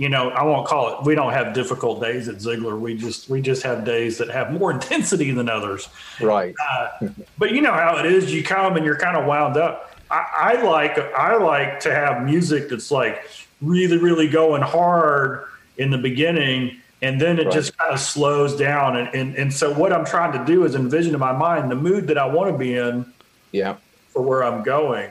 you 0.00 0.08
know, 0.08 0.30
I 0.30 0.44
won't 0.44 0.66
call 0.66 0.98
it. 0.98 1.06
We 1.06 1.14
don't 1.14 1.32
have 1.32 1.52
difficult 1.52 2.02
days 2.02 2.28
at 2.28 2.36
Ziglar. 2.36 2.80
We 2.80 2.94
just 2.94 3.30
we 3.30 3.40
just 3.40 3.62
have 3.62 3.86
days 3.86 4.18
that 4.18 4.28
have 4.28 4.52
more 4.52 4.70
intensity 4.76 5.30
than 5.30 5.48
others. 5.48 5.88
Right. 6.20 6.54
Uh, 6.70 7.08
but 7.38 7.52
you 7.52 7.62
know 7.62 7.72
how 7.72 7.96
it 7.96 8.04
is. 8.04 8.34
You 8.34 8.42
come 8.42 8.76
and 8.76 8.84
you're 8.84 8.98
kind 8.98 9.16
of 9.16 9.24
wound 9.24 9.56
up. 9.56 9.89
I, 10.10 10.26
I 10.36 10.62
like 10.62 10.98
I 10.98 11.36
like 11.36 11.80
to 11.80 11.94
have 11.94 12.24
music 12.24 12.68
that's 12.68 12.90
like 12.90 13.22
really 13.60 13.98
really 13.98 14.28
going 14.28 14.62
hard 14.62 15.44
in 15.76 15.90
the 15.90 15.98
beginning 15.98 16.80
and 17.02 17.20
then 17.20 17.38
it 17.38 17.46
right. 17.46 17.54
just 17.54 17.76
kind 17.78 17.92
of 17.92 18.00
slows 18.00 18.56
down. 18.56 18.96
And, 18.96 19.14
and 19.14 19.34
and 19.36 19.52
so 19.52 19.72
what 19.72 19.92
i'm 19.92 20.04
trying 20.04 20.32
to 20.32 20.44
do 20.44 20.64
is 20.64 20.74
envision 20.74 21.14
in 21.14 21.20
my 21.20 21.32
mind 21.32 21.70
the 21.70 21.76
mood 21.76 22.06
that 22.08 22.18
i 22.18 22.26
want 22.26 22.50
to 22.52 22.58
be 22.58 22.74
in 22.74 23.10
yeah. 23.52 23.76
for 24.08 24.22
where 24.22 24.44
i'm 24.44 24.62
going. 24.62 25.10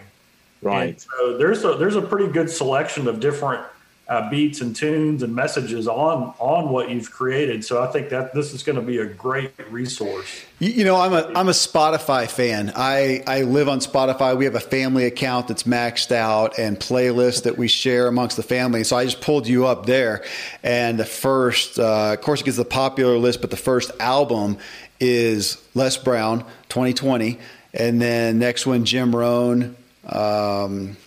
Right. 0.61 0.89
and 0.89 1.01
so 1.01 1.37
there's 1.37 1.63
a 1.63 1.75
there's 1.75 1.95
a 1.95 2.01
pretty 2.01 2.31
good 2.31 2.49
selection 2.49 3.07
of 3.07 3.19
different 3.19 3.63
uh, 4.09 4.27
beats 4.27 4.59
and 4.59 4.75
tunes 4.75 5.21
and 5.21 5.35
messages 5.35 5.87
on 5.87 6.33
on 6.39 6.69
what 6.69 6.89
you've 6.89 7.11
created. 7.11 7.63
So 7.63 7.81
I 7.81 7.87
think 7.87 8.09
that 8.09 8.33
this 8.33 8.53
is 8.53 8.63
going 8.63 8.75
to 8.75 8.81
be 8.81 8.97
a 8.97 9.05
great 9.05 9.53
resource. 9.69 10.45
You, 10.57 10.71
you, 10.71 10.83
know, 10.83 10.95
I'm 10.95 11.13
a 11.13 11.31
I'm 11.35 11.47
a 11.47 11.53
Spotify 11.53 12.27
fan. 12.27 12.73
I 12.75 13.23
I 13.27 13.43
live 13.43 13.69
on 13.69 13.79
Spotify. 13.79 14.35
We 14.35 14.45
have 14.45 14.55
a 14.55 14.59
family 14.59 15.05
account 15.05 15.47
that's 15.47 15.63
maxed 15.63 16.11
out 16.11 16.57
and 16.57 16.79
playlists 16.79 17.43
that 17.43 17.59
we 17.59 17.67
share 17.67 18.07
amongst 18.07 18.35
the 18.35 18.43
family. 18.43 18.83
So 18.83 18.97
I 18.97 19.05
just 19.05 19.21
pulled 19.21 19.47
you 19.47 19.67
up 19.67 19.85
there, 19.85 20.25
and 20.63 20.99
the 20.99 21.05
first, 21.05 21.77
uh, 21.77 22.13
of 22.13 22.21
course, 22.21 22.41
it 22.41 22.45
gets 22.45 22.57
the 22.57 22.65
popular 22.65 23.17
list, 23.17 23.41
but 23.41 23.51
the 23.51 23.57
first 23.57 23.91
album 23.99 24.57
is 24.99 25.63
Les 25.75 25.97
Brown, 25.97 26.39
2020, 26.69 27.37
and 27.75 28.01
then 28.01 28.39
next 28.39 28.65
one 28.65 28.85
Jim 28.85 29.15
Rohn. 29.15 29.75
Um, 30.07 30.97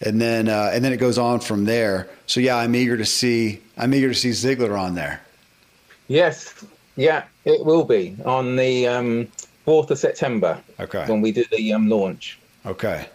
and 0.00 0.20
then 0.20 0.48
uh, 0.48 0.70
and 0.72 0.84
then 0.84 0.92
it 0.92 0.98
goes 0.98 1.18
on 1.18 1.40
from 1.40 1.64
there. 1.64 2.08
So 2.26 2.40
yeah, 2.40 2.56
I'm 2.56 2.74
eager 2.74 2.96
to 2.96 3.04
see 3.04 3.60
I'm 3.76 3.94
eager 3.94 4.08
to 4.08 4.14
see 4.14 4.30
Ziglar 4.30 4.78
on 4.78 4.94
there. 4.94 5.20
Yes, 6.08 6.64
yeah, 6.96 7.24
it 7.44 7.64
will 7.64 7.84
be 7.84 8.16
on 8.24 8.56
the 8.56 8.86
um, 8.86 9.28
fourth 9.64 9.90
of 9.90 9.98
September. 9.98 10.60
Okay, 10.80 11.04
when 11.06 11.20
we 11.20 11.32
do 11.32 11.44
the 11.50 11.72
um, 11.72 11.88
launch. 11.88 12.38
Okay. 12.66 13.06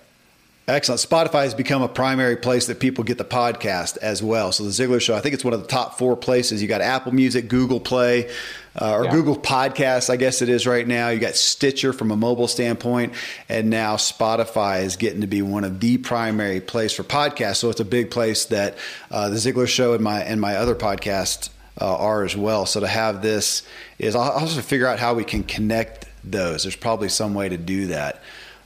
Excellent. 0.66 1.02
Spotify 1.02 1.44
has 1.44 1.54
become 1.54 1.82
a 1.82 1.90
primary 1.90 2.38
place 2.38 2.68
that 2.68 2.80
people 2.80 3.04
get 3.04 3.18
the 3.18 3.26
podcast 3.26 3.98
as 3.98 4.24
well. 4.24 4.54
So 4.54 4.64
the 4.64 4.70
Ziglar 4.70 5.02
Show, 5.02 5.14
I 5.14 5.20
think 5.20 5.34
it's 5.34 5.44
one 5.44 5.54
of 5.54 5.62
the 5.62 5.68
top 5.68 5.98
four 5.98 6.16
places. 6.16 6.62
You 6.62 6.70
got 6.70 6.80
Apple 6.80 7.14
Music, 7.14 7.50
Google 7.50 7.82
Play, 7.82 8.32
uh, 8.80 8.96
or 8.96 9.06
yeah. 9.06 9.12
Google 9.12 9.38
Podcasts, 9.38 10.10
I 10.10 10.16
guess 10.16 10.42
it 10.42 10.50
is 10.50 10.66
right 10.66 10.88
now. 10.88 11.10
You 11.10 11.20
got 11.20 11.36
Stitcher 11.36 11.94
from 11.94 12.12
a 12.12 12.16
mobile 12.16 12.48
standpoint, 12.48 13.14
and 13.50 13.70
now 13.70 13.96
Spotify 13.96 14.84
is 14.84 14.96
getting 14.96 15.22
to 15.22 15.28
be 15.28 15.42
one 15.42 15.64
of 15.64 15.80
the 15.80 15.98
primary 15.98 16.60
place 16.60 16.94
for 16.94 17.04
podcasts. 17.04 17.58
So 17.58 17.70
it's 17.70 17.80
a 17.80 17.86
big 17.86 18.12
place 18.12 18.46
that 18.46 18.78
uh, 19.12 19.30
the 19.30 19.36
Ziglar 19.36 19.68
Show 19.68 19.94
and 19.94 20.04
my 20.04 20.22
and 20.22 20.42
my 20.42 20.56
other 20.56 20.76
podcasts 20.76 21.50
uh, 21.80 21.98
are 21.98 22.24
as 22.24 22.36
well. 22.36 22.66
So 22.66 22.80
to 22.80 22.88
have 22.88 23.22
this 23.22 23.64
is 24.00 24.16
I'll 24.16 24.32
also 24.32 24.62
figure 24.62 24.88
out 24.88 25.00
how 25.00 25.14
we 25.14 25.24
can 25.24 25.44
connect 25.44 26.08
those. 26.24 26.64
There's 26.64 26.76
probably 26.76 27.10
some 27.10 27.34
way 27.34 27.50
to 27.50 27.58
do 27.58 27.88
that. 27.88 28.22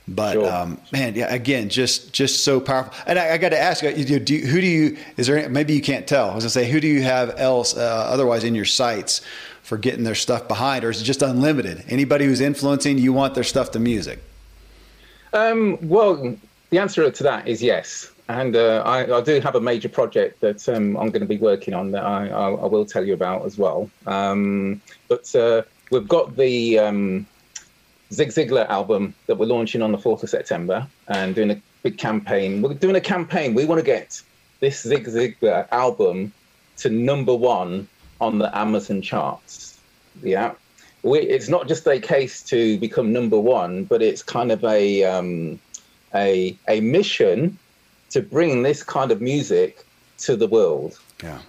But 0.10 0.34
Sure. 0.34 0.50
um, 0.50 0.80
man, 0.94 1.16
yeah, 1.16 1.34
again, 1.34 1.68
just 1.68 2.14
just 2.14 2.46
so 2.46 2.62
powerful. 2.62 2.94
And 3.06 3.20
I, 3.20 3.34
I 3.34 3.38
got 3.38 3.50
to 3.50 3.60
ask 3.60 3.84
you, 3.84 4.06
do, 4.06 4.20
do, 4.20 4.38
who 4.38 4.62
do 4.62 4.68
you? 4.68 4.98
Is 5.18 5.28
there 5.28 5.50
maybe 5.50 5.74
you 5.74 5.82
can't 5.82 6.08
tell? 6.08 6.32
I 6.32 6.36
was 6.36 6.46
gonna 6.46 6.52
say, 6.52 6.72
who 6.72 6.80
do 6.80 6.88
you 6.88 7.02
have 7.02 7.38
else 7.38 7.76
uh, 7.76 8.08
otherwise 8.10 8.46
in 8.46 8.56
your 8.56 8.64
sights 8.64 9.22
for 9.68 9.78
getting 9.78 10.06
their 10.06 10.16
stuff 10.16 10.48
behind, 10.48 10.86
or 10.86 10.90
is 10.90 11.02
it 11.02 11.04
just 11.04 11.22
unlimited? 11.22 11.84
Anybody 11.90 12.24
who's 12.24 12.40
influencing, 12.40 12.98
you 12.98 13.12
want 13.12 13.36
their 13.36 13.44
stuff 13.44 13.72
to 13.72 13.80
music? 13.80 14.24
Um, 15.34 15.78
well, 15.82 16.38
the 16.70 16.80
answer 16.80 17.12
to 17.12 17.24
that 17.24 17.50
is 17.50 17.62
yes. 17.62 18.10
And 18.30 18.56
uh, 18.56 18.82
I, 18.86 19.18
I 19.18 19.20
do 19.20 19.42
have 19.42 19.56
a 19.56 19.60
major 19.60 19.90
project 19.90 20.40
that 20.40 20.70
um, 20.70 20.96
I'm 20.96 21.10
going 21.10 21.20
to 21.20 21.28
be 21.28 21.36
working 21.36 21.74
on 21.74 21.92
that 21.92 22.06
I, 22.06 22.30
I, 22.30 22.50
I 22.52 22.66
will 22.66 22.86
tell 22.86 23.04
you 23.04 23.14
about 23.14 23.44
as 23.44 23.58
well. 23.58 23.90
Um, 24.06 24.82
but 25.10 25.36
uh, 25.36 25.64
we've 25.92 26.08
got 26.08 26.38
the 26.38 26.80
um, 26.80 27.28
Zig 28.14 28.30
Ziglar 28.30 28.70
album 28.70 29.14
that 29.26 29.36
we're 29.36 29.48
launching 29.48 29.82
on 29.82 29.92
the 29.92 29.98
4th 29.98 30.24
of 30.24 30.30
September 30.30 30.88
and 31.10 31.36
doing 31.36 31.52
a 31.52 31.62
big 31.84 31.98
campaign. 31.98 32.62
We're 32.62 32.74
doing 32.74 32.96
a 32.96 33.02
campaign. 33.02 33.54
We 33.54 33.66
want 33.66 33.80
to 33.80 33.86
get 33.86 34.22
this 34.62 34.82
Zig 34.82 35.08
Ziglar 35.08 35.68
album 35.72 36.32
to 36.78 36.90
number 36.90 37.36
one 37.36 37.90
on 38.20 38.40
the 38.40 38.56
Amazon 38.58 39.02
charts. 39.02 39.80
Yeah. 40.24 40.54
We, 41.04 41.20
it's 41.20 41.48
not 41.48 41.68
just 41.68 41.88
a 41.88 42.00
case 42.00 42.42
to 42.44 42.78
become 42.80 43.14
number 43.14 43.40
one, 43.40 43.86
but 43.86 44.02
it's 44.02 44.24
kind 44.24 44.52
of 44.52 44.64
a 44.64 45.04
um, 45.04 45.60
a 46.14 46.58
a 46.68 46.82
mission 46.82 47.58
to 48.10 48.22
bring 48.22 48.64
this 48.64 48.84
kind 48.84 49.12
of 49.12 49.22
music 49.22 49.86
to 50.20 50.36
the 50.36 50.48
world. 50.48 51.00
Yeah. 51.24 51.40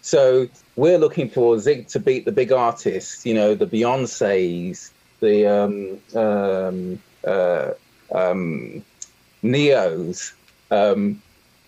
So 0.00 0.48
we're 0.74 0.98
looking 0.98 1.28
for 1.28 1.58
Zig 1.60 1.86
to 1.88 2.00
beat 2.00 2.24
the 2.24 2.32
big 2.32 2.50
artists, 2.50 3.24
you 3.24 3.34
know, 3.34 3.54
the 3.54 3.66
Beyonces, 3.66 4.90
the 5.20 5.46
um, 5.46 6.00
um, 6.20 7.00
uh, 7.24 7.70
um, 8.12 8.84
Ne-Yos. 9.42 10.32
Um, 10.72 11.22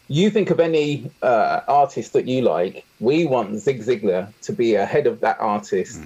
you 0.09 0.31
think 0.31 0.51
of 0.51 0.61
any 0.61 1.11
uh, 1.23 1.61
artist 1.67 2.13
that 2.13 2.27
you 2.27 2.43
like, 2.43 2.85
we 3.01 3.27
want 3.27 3.59
Zig 3.59 3.81
Ziglar 3.83 4.33
to 4.43 4.53
be 4.53 4.75
ahead 4.75 5.07
of 5.07 5.21
that 5.21 5.39
artist 5.41 6.01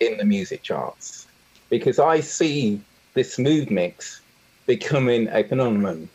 in 0.00 0.18
the 0.18 0.24
music 0.24 0.62
charts. 0.62 1.26
Because 1.70 1.98
I 1.98 2.20
see 2.20 2.80
this 3.14 3.36
Smoothe 3.36 3.70
Mix 3.70 4.20
becoming 4.66 5.28
a 5.28 5.44
phenomenon 5.44 6.08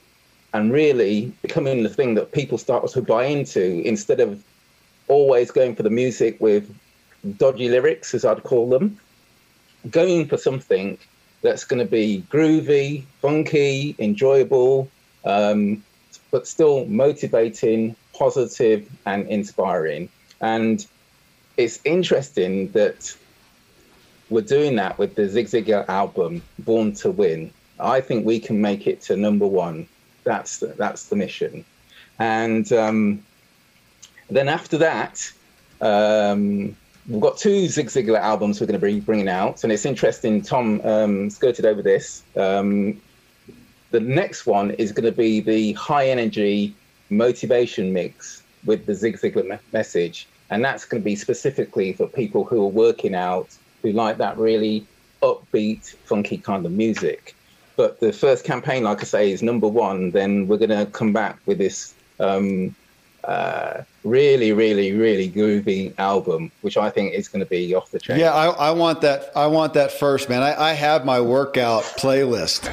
and 0.53 0.73
really 0.73 1.31
becoming 1.41 1.83
the 1.83 1.89
thing 1.89 2.15
that 2.15 2.31
people 2.31 2.57
start 2.57 2.87
to 2.87 3.01
buy 3.01 3.25
into 3.25 3.81
instead 3.85 4.19
of 4.19 4.43
always 5.07 5.51
going 5.51 5.75
for 5.75 5.83
the 5.83 5.89
music 5.89 6.39
with 6.39 6.75
dodgy 7.37 7.69
lyrics, 7.69 8.13
as 8.13 8.25
I'd 8.25 8.43
call 8.43 8.69
them, 8.69 8.99
going 9.89 10.27
for 10.27 10.37
something 10.37 10.97
that's 11.41 11.63
going 11.63 11.79
to 11.79 11.89
be 11.89 12.23
groovy, 12.29 13.03
funky, 13.21 13.95
enjoyable, 13.99 14.89
um, 15.25 15.83
but 16.31 16.47
still 16.47 16.85
motivating, 16.85 17.95
positive, 18.13 18.89
and 19.05 19.27
inspiring. 19.27 20.09
And 20.41 20.85
it's 21.57 21.79
interesting 21.83 22.71
that 22.71 23.15
we're 24.29 24.41
doing 24.41 24.75
that 24.75 24.97
with 24.97 25.15
the 25.15 25.27
Zig 25.27 25.47
Ziglar 25.47 25.87
album, 25.89 26.41
Born 26.59 26.93
to 26.95 27.09
Win. 27.11 27.51
I 27.79 28.01
think 28.01 28.25
we 28.25 28.39
can 28.39 28.61
make 28.61 28.87
it 28.87 29.01
to 29.03 29.15
number 29.15 29.47
one. 29.47 29.87
That's 30.23 30.59
the, 30.59 30.67
that's 30.67 31.09
the 31.09 31.15
mission. 31.15 31.65
And 32.19 32.71
um, 32.73 33.23
then 34.29 34.49
after 34.49 34.77
that, 34.77 35.31
um, 35.81 36.75
we've 37.07 37.21
got 37.21 37.37
two 37.37 37.67
Zig 37.67 37.87
Ziglar 37.87 38.19
albums 38.19 38.59
we're 38.59 38.67
going 38.67 38.79
to 38.79 38.85
be 38.85 38.99
bringing 38.99 39.29
out, 39.29 39.63
and 39.63 39.73
it's 39.73 39.85
interesting. 39.85 40.41
Tom 40.41 40.81
um, 40.83 41.29
skirted 41.29 41.65
over 41.65 41.81
this. 41.81 42.23
Um, 42.35 43.01
the 43.91 43.99
next 43.99 44.45
one 44.45 44.71
is 44.71 44.91
going 44.91 45.05
to 45.05 45.17
be 45.17 45.39
the 45.39 45.73
high 45.73 46.07
energy 46.09 46.75
motivation 47.09 47.91
mix 47.91 48.43
with 48.65 48.85
the 48.85 48.93
Zig 48.93 49.17
Ziglar 49.17 49.47
me- 49.47 49.57
message, 49.73 50.27
and 50.49 50.63
that's 50.63 50.85
going 50.85 51.01
to 51.01 51.05
be 51.05 51.15
specifically 51.15 51.93
for 51.93 52.07
people 52.07 52.43
who 52.43 52.61
are 52.63 52.67
working 52.67 53.15
out, 53.15 53.55
who 53.81 53.91
like 53.91 54.17
that 54.17 54.37
really 54.37 54.85
upbeat, 55.21 55.95
funky 56.05 56.37
kind 56.37 56.65
of 56.65 56.71
music. 56.71 57.35
But 57.75 57.99
the 57.99 58.11
first 58.11 58.43
campaign, 58.43 58.83
like 58.83 59.01
I 59.01 59.05
say, 59.05 59.31
is 59.31 59.41
number 59.41 59.67
one. 59.67 60.11
Then 60.11 60.47
we're 60.47 60.57
going 60.57 60.69
to 60.69 60.85
come 60.87 61.13
back 61.13 61.39
with 61.45 61.57
this 61.57 61.93
um, 62.19 62.75
uh, 63.23 63.83
really, 64.03 64.51
really, 64.51 64.91
really 64.91 65.29
groovy 65.29 65.93
album, 65.97 66.51
which 66.61 66.77
I 66.77 66.89
think 66.89 67.13
is 67.13 67.29
going 67.29 67.43
to 67.43 67.49
be 67.49 67.73
off 67.73 67.91
the 67.91 67.99
chain. 67.99 68.19
Yeah, 68.19 68.33
I, 68.33 68.47
I 68.47 68.71
want 68.71 69.01
that. 69.01 69.31
I 69.35 69.47
want 69.47 69.73
that 69.75 69.91
first, 69.91 70.27
man. 70.27 70.43
I, 70.43 70.71
I 70.71 70.73
have 70.73 71.05
my 71.05 71.21
workout 71.21 71.83
playlist. 71.83 72.69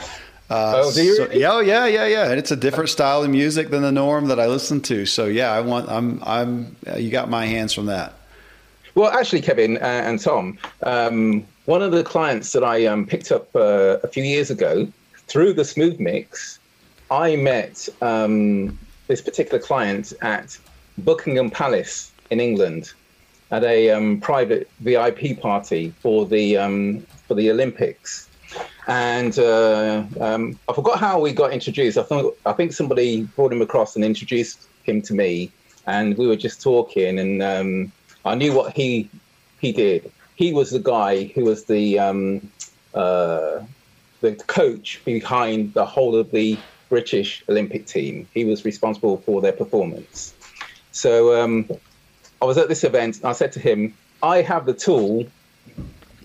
Uh, 0.48 0.74
Oh, 0.84 0.90
so- 0.90 1.00
yeah, 1.32 1.52
oh, 1.52 1.60
yeah, 1.60 1.86
yeah, 1.86 2.06
yeah. 2.06 2.30
And 2.30 2.38
it's 2.38 2.50
a 2.52 2.56
different 2.56 2.88
style 2.90 3.22
of 3.22 3.30
music 3.30 3.70
than 3.70 3.82
the 3.82 3.90
norm 3.92 4.28
that 4.28 4.38
I 4.38 4.46
listen 4.46 4.80
to. 4.82 5.04
So 5.06 5.26
yeah, 5.26 5.50
I 5.52 5.60
want. 5.60 5.88
I'm. 5.88 6.22
I'm. 6.24 6.76
uh, 6.88 6.96
You 6.96 7.10
got 7.10 7.28
my 7.28 7.46
hands 7.46 7.72
from 7.72 7.86
that. 7.86 8.14
Well, 8.94 9.10
actually, 9.10 9.42
Kevin 9.42 9.76
uh, 9.76 9.80
and 9.80 10.18
Tom, 10.20 10.56
um, 10.82 11.44
one 11.66 11.82
of 11.82 11.92
the 11.92 12.02
clients 12.02 12.52
that 12.52 12.64
I 12.64 12.86
um, 12.86 13.06
picked 13.06 13.30
up 13.30 13.54
uh, 13.54 13.98
a 14.02 14.08
few 14.08 14.22
years 14.22 14.50
ago 14.50 14.88
through 15.26 15.52
the 15.52 15.62
Smoothe 15.64 15.98
Mix, 16.00 16.58
I 17.10 17.36
met 17.36 17.88
um, 18.00 18.78
this 19.08 19.20
particular 19.20 19.58
client 19.58 20.12
at 20.22 20.56
Buckingham 20.98 21.50
Palace 21.50 22.10
in 22.30 22.40
England 22.40 22.92
at 23.50 23.64
a 23.64 23.90
um, 23.90 24.18
private 24.20 24.68
VIP 24.80 25.38
party 25.40 25.92
for 26.00 26.24
the 26.24 26.56
um, 26.56 27.00
for 27.28 27.34
the 27.34 27.50
Olympics. 27.50 28.25
And 28.86 29.36
uh, 29.38 30.04
um, 30.20 30.58
I 30.68 30.72
forgot 30.72 31.00
how 31.00 31.18
we 31.18 31.32
got 31.32 31.52
introduced. 31.52 31.98
I 31.98 32.04
thought 32.04 32.38
I 32.46 32.52
think 32.52 32.72
somebody 32.72 33.22
brought 33.22 33.52
him 33.52 33.62
across 33.62 33.96
and 33.96 34.04
introduced 34.04 34.68
him 34.84 35.02
to 35.02 35.14
me, 35.14 35.50
and 35.86 36.16
we 36.16 36.28
were 36.28 36.36
just 36.36 36.62
talking, 36.62 37.18
and 37.18 37.42
um, 37.42 37.92
I 38.24 38.36
knew 38.36 38.52
what 38.52 38.76
he 38.76 39.10
he 39.58 39.72
did. 39.72 40.12
He 40.36 40.52
was 40.52 40.70
the 40.70 40.78
guy 40.78 41.32
who 41.34 41.44
was 41.44 41.64
the 41.64 41.98
um, 41.98 42.48
uh, 42.94 43.60
the 44.20 44.34
coach 44.46 45.02
behind 45.04 45.74
the 45.74 45.84
whole 45.84 46.14
of 46.14 46.30
the 46.30 46.62
British 46.88 47.42
Olympic 47.48 47.86
team. 47.86 48.28
He 48.34 48.44
was 48.44 48.64
responsible 48.64 49.16
for 49.26 49.40
their 49.40 49.52
performance. 49.52 50.32
So 50.92 51.42
um, 51.42 51.68
I 52.40 52.44
was 52.44 52.56
at 52.56 52.68
this 52.68 52.84
event. 52.84 53.16
And 53.16 53.26
I 53.26 53.32
said 53.32 53.50
to 53.52 53.60
him, 53.60 53.96
"I 54.22 54.42
have 54.42 54.64
the 54.64 54.74
tool 54.74 55.26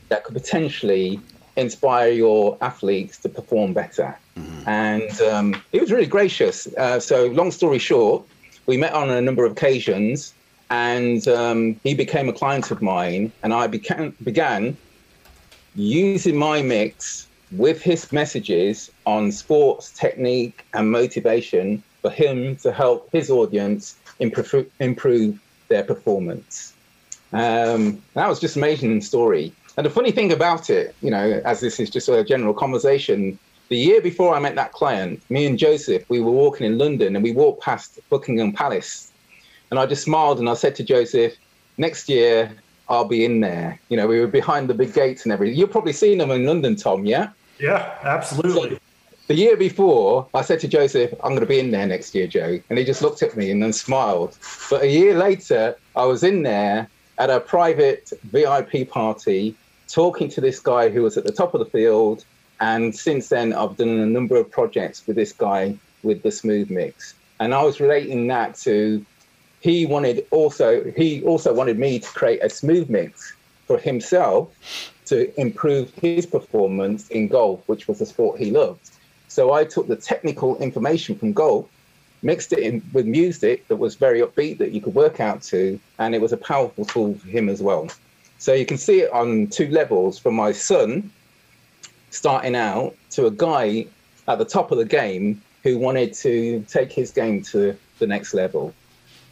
that 0.10 0.26
could 0.26 0.36
potentially 0.36 1.24
inspire 1.62 2.12
your 2.12 2.58
athletes 2.62 3.18
to 3.20 3.30
perform 3.30 3.74
better." 3.74 4.18
And 4.66 5.22
um, 5.22 5.62
he 5.72 5.80
was 5.80 5.92
really 5.92 6.06
gracious. 6.08 6.68
Uh, 6.78 7.00
so, 7.00 7.28
long 7.28 7.52
story 7.52 7.80
short, 7.80 8.24
we 8.66 8.78
met 8.78 8.94
on 8.94 9.10
a 9.10 9.22
number 9.22 9.46
of 9.46 9.54
occasions, 9.54 10.34
and 10.70 11.28
um, 11.28 11.80
he 11.84 11.94
became 11.94 12.28
a 12.30 12.34
client 12.34 12.72
of 12.72 12.82
mine, 12.82 13.32
and 13.44 13.54
I 13.54 13.68
began 13.68 14.14
began 14.24 14.78
using 15.76 16.36
my 16.36 16.62
mix 16.62 17.28
with 17.52 17.82
his 17.82 18.12
messages 18.12 18.90
on 19.06 19.32
sports 19.32 19.92
technique 19.92 20.66
and 20.74 20.92
motivation 20.92 21.84
for 22.02 22.10
him 22.10 22.56
to 22.58 22.72
help 22.72 23.10
his 23.12 23.30
audience 23.30 23.96
improve, 24.20 24.70
improve 24.80 25.40
their 25.68 25.84
performance. 25.84 26.74
Um, 27.34 28.02
that 28.14 28.28
was 28.28 28.40
just 28.40 28.56
an 28.56 28.64
amazing 28.64 29.02
story. 29.02 29.54
And 29.78 29.86
the 29.86 29.90
funny 29.90 30.12
thing 30.12 30.32
about 30.32 30.70
it, 30.70 30.96
you 31.02 31.10
know, 31.10 31.42
as 31.46 31.62
this 31.62 31.80
is 31.80 31.90
just 31.90 32.10
a 32.10 32.24
general 32.24 32.54
conversation, 32.54 33.40
the 33.70 33.78
year 33.78 34.02
before 34.02 34.36
I 34.36 34.40
met 34.40 34.56
that 34.56 34.74
client, 34.74 35.22
me 35.30 35.46
and 35.46 35.58
Joseph, 35.58 36.04
we 36.10 36.20
were 36.20 36.32
walking 36.32 36.66
in 36.68 36.78
London 36.78 37.16
and 37.16 37.24
we 37.24 37.32
walked 37.32 37.64
past 37.64 38.00
Buckingham 38.10 38.52
Palace. 38.52 39.12
And 39.70 39.80
I 39.80 39.86
just 39.86 40.04
smiled 40.04 40.40
and 40.40 40.50
I 40.50 40.56
said 40.56 40.76
to 40.76 40.84
Joseph, 40.84 41.34
next 41.78 42.10
year 42.10 42.52
I'll 42.90 43.06
be 43.06 43.24
in 43.24 43.40
there. 43.40 43.80
You 43.88 43.96
know, 43.96 44.08
we 44.08 44.20
were 44.20 44.28
behind 44.28 44.70
the 44.70 44.74
big 44.74 44.94
gates 44.94 45.24
and 45.24 45.32
everything. 45.32 45.58
You've 45.58 45.72
probably 45.72 45.94
seen 45.94 46.18
them 46.18 46.32
in 46.32 46.46
London, 46.46 46.76
Tom, 46.76 47.06
yeah? 47.06 47.30
Yeah, 47.60 47.98
absolutely. 48.04 48.78
The 49.28 49.36
year 49.36 49.56
before, 49.56 50.28
I 50.34 50.42
said 50.42 50.60
to 50.60 50.68
Joseph, 50.68 51.14
I'm 51.24 51.30
going 51.30 51.40
to 51.40 51.46
be 51.46 51.60
in 51.60 51.72
there 51.72 51.88
next 51.88 52.14
year, 52.14 52.28
Joe. 52.28 52.60
And 52.70 52.78
he 52.78 52.84
just 52.84 53.02
looked 53.02 53.24
at 53.24 53.38
me 53.38 53.50
and 53.50 53.64
then 53.64 53.72
smiled. 53.72 54.38
But 54.70 54.82
a 54.82 54.88
year 54.88 55.18
later, 55.18 55.78
I 55.96 56.04
was 56.04 56.24
in 56.24 56.44
there 56.44 56.90
at 57.18 57.30
a 57.30 57.40
private 57.40 58.12
VIP 58.24 58.90
party 58.90 59.56
talking 59.92 60.30
to 60.30 60.42
this 60.42 60.60
guy 60.60 60.90
who 60.90 61.04
was 61.04 61.18
at 61.18 61.24
the 61.24 61.32
top 61.32 61.54
of 61.54 61.60
the 61.60 61.66
field. 61.66 62.26
And 62.60 62.96
since 62.96 63.30
then, 63.30 63.54
I've 63.54 63.76
done 63.78 63.90
a 63.90 64.06
number 64.06 64.38
of 64.38 64.50
projects 64.50 65.06
with 65.08 65.16
this 65.16 65.34
guy 65.34 65.78
with 66.04 66.24
the 66.24 66.30
Smoothe 66.30 66.70
Mix. 66.70 67.14
And 67.40 67.54
I 67.54 67.64
was 67.64 67.80
relating 67.80 68.28
that 68.28 68.56
to 68.60 69.06
he 69.62 69.86
wanted 69.86 70.26
also 70.32 70.84
he 70.96 71.22
also 71.24 71.54
wanted 71.54 71.78
me 71.78 72.00
to 72.00 72.08
create 72.10 72.42
a 72.44 72.50
Smoothe 72.50 72.90
Mix 72.90 73.34
for 73.66 73.78
himself 73.78 74.50
to 75.06 75.40
improve 75.40 75.94
his 75.96 76.26
performance 76.26 77.08
in 77.10 77.28
golf, 77.28 77.62
which 77.68 77.88
was 77.88 78.02
a 78.02 78.06
sport 78.06 78.40
he 78.40 78.52
loved. 78.52 78.92
So 79.28 79.54
I 79.54 79.64
took 79.66 79.88
the 79.88 79.96
technical 79.96 80.58
information 80.58 81.16
from 81.16 81.34
golf, 81.34 81.68
mixed 82.22 82.54
it 82.54 82.60
in 82.60 82.84
with 82.94 83.06
music 83.06 83.68
that 83.68 83.78
was 83.78 83.96
very 83.96 84.22
upbeat 84.22 84.58
that 84.60 84.72
you 84.72 84.82
could 84.82 84.96
work 84.96 85.20
out 85.20 85.42
to, 85.44 85.80
and 86.00 86.14
it 86.16 86.22
was 86.22 86.34
a 86.34 86.38
powerful 86.38 86.86
tool 86.86 87.16
for 87.16 87.28
him 87.28 87.50
as 87.50 87.62
well. 87.62 87.88
So 88.42 88.54
you 88.56 88.66
can 88.66 88.80
see 88.80 89.02
it 89.02 89.12
on 89.12 89.46
two 89.46 89.68
levels 89.68 90.18
from 90.18 90.34
my 90.34 90.52
son 90.52 91.12
starting 92.10 92.56
out 92.56 92.96
to 93.12 93.28
a 93.28 93.32
guy 93.32 93.86
at 94.28 94.40
the 94.40 94.46
top 94.46 94.72
of 94.72 94.80
the 94.80 94.86
game 94.86 95.40
who 95.62 95.78
wanted 95.78 96.12
to 96.16 96.66
take 96.68 96.92
his 96.92 97.12
game 97.12 97.44
to 97.44 97.78
the 98.00 98.08
next 98.08 98.34
level. 98.34 98.74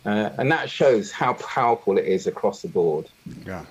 Uh, 0.06 0.30
and 0.38 0.52
that 0.52 0.70
shows 0.70 1.12
how 1.12 1.34
powerful 1.34 1.98
it 1.98 2.06
is 2.06 2.28
across 2.28 2.62
the 2.62 2.68
board. 2.68 3.10
Yeah. 3.48 3.66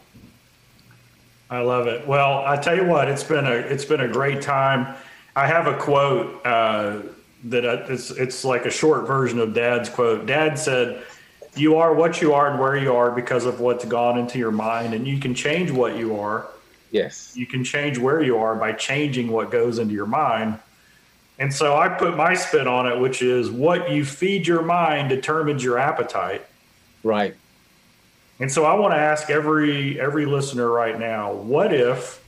I 1.51 1.61
love 1.61 1.87
it. 1.87 2.05
Well, 2.09 2.45
I 2.45 2.57
tell 2.57 2.75
you 2.75 2.87
what, 2.87 3.07
it's 3.07 3.23
been 3.23 3.47
a 3.47 3.53
it's 3.53 3.85
been 3.85 4.01
a 4.01 4.09
great 4.09 4.43
time. 4.43 4.97
I 5.37 5.47
have 5.47 5.69
a 5.69 5.79
quote 5.79 6.45
uh, 6.45 7.03
that 7.45 7.65
I, 7.65 7.75
it's 7.85 8.11
it's 8.11 8.45
like 8.45 8.67
a 8.67 8.71
short 8.71 9.07
version 9.07 9.39
of 9.39 9.55
Dad's 9.55 9.89
quote. 9.89 10.27
Dad 10.27 10.59
said, 10.59 11.05
"You 11.57 11.77
are 11.77 11.95
what 11.95 12.21
you 12.21 12.35
are 12.35 12.51
and 12.51 12.59
where 12.59 12.77
you 12.77 12.95
are 12.95 13.11
because 13.11 13.45
of 13.45 13.61
what's 13.61 13.85
gone 13.85 14.19
into 14.19 14.39
your 14.39 14.53
mind, 14.53 14.95
and 14.95 15.07
you 15.07 15.19
can 15.19 15.35
change 15.35 15.71
what 15.71 15.97
you 15.97 16.19
are. 16.19 16.47
Yes, 16.91 17.33
you 17.35 17.47
can 17.47 17.65
change 17.65 17.99
where 17.99 18.23
you 18.23 18.39
are 18.39 18.55
by 18.55 18.73
changing 18.73 19.29
what 19.29 19.51
goes 19.51 19.79
into 19.79 19.95
your 19.95 20.07
mind." 20.07 20.59
And 21.39 21.55
so 21.55 21.77
I 21.77 21.89
put 21.89 22.17
my 22.17 22.35
spin 22.35 22.67
on 22.67 22.87
it, 22.87 22.99
which 22.99 23.23
is 23.23 23.49
what 23.49 23.91
you 23.93 24.05
feed 24.05 24.47
your 24.47 24.63
mind 24.63 25.09
determines 25.09 25.63
your 25.63 25.79
appetite. 25.79 26.45
Right. 27.05 27.37
And 28.41 28.51
so 28.51 28.65
I 28.65 28.75
want 28.75 28.93
to 28.93 28.99
ask 28.99 29.31
every 29.31 30.01
every 30.01 30.27
listener 30.27 30.69
right 30.71 30.99
now, 30.99 31.33
what 31.33 31.73
if 31.73 32.25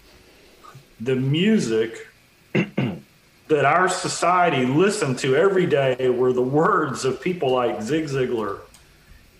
the 1.00 1.16
music 1.16 2.06
that 2.52 3.64
our 3.64 3.88
society 3.88 4.66
listened 4.66 5.18
to 5.20 5.34
every 5.36 5.66
day 5.66 6.08
were 6.08 6.32
the 6.32 6.42
words 6.42 7.04
of 7.04 7.20
people 7.20 7.52
like 7.52 7.82
Zig 7.82 8.06
Ziglar, 8.06 8.58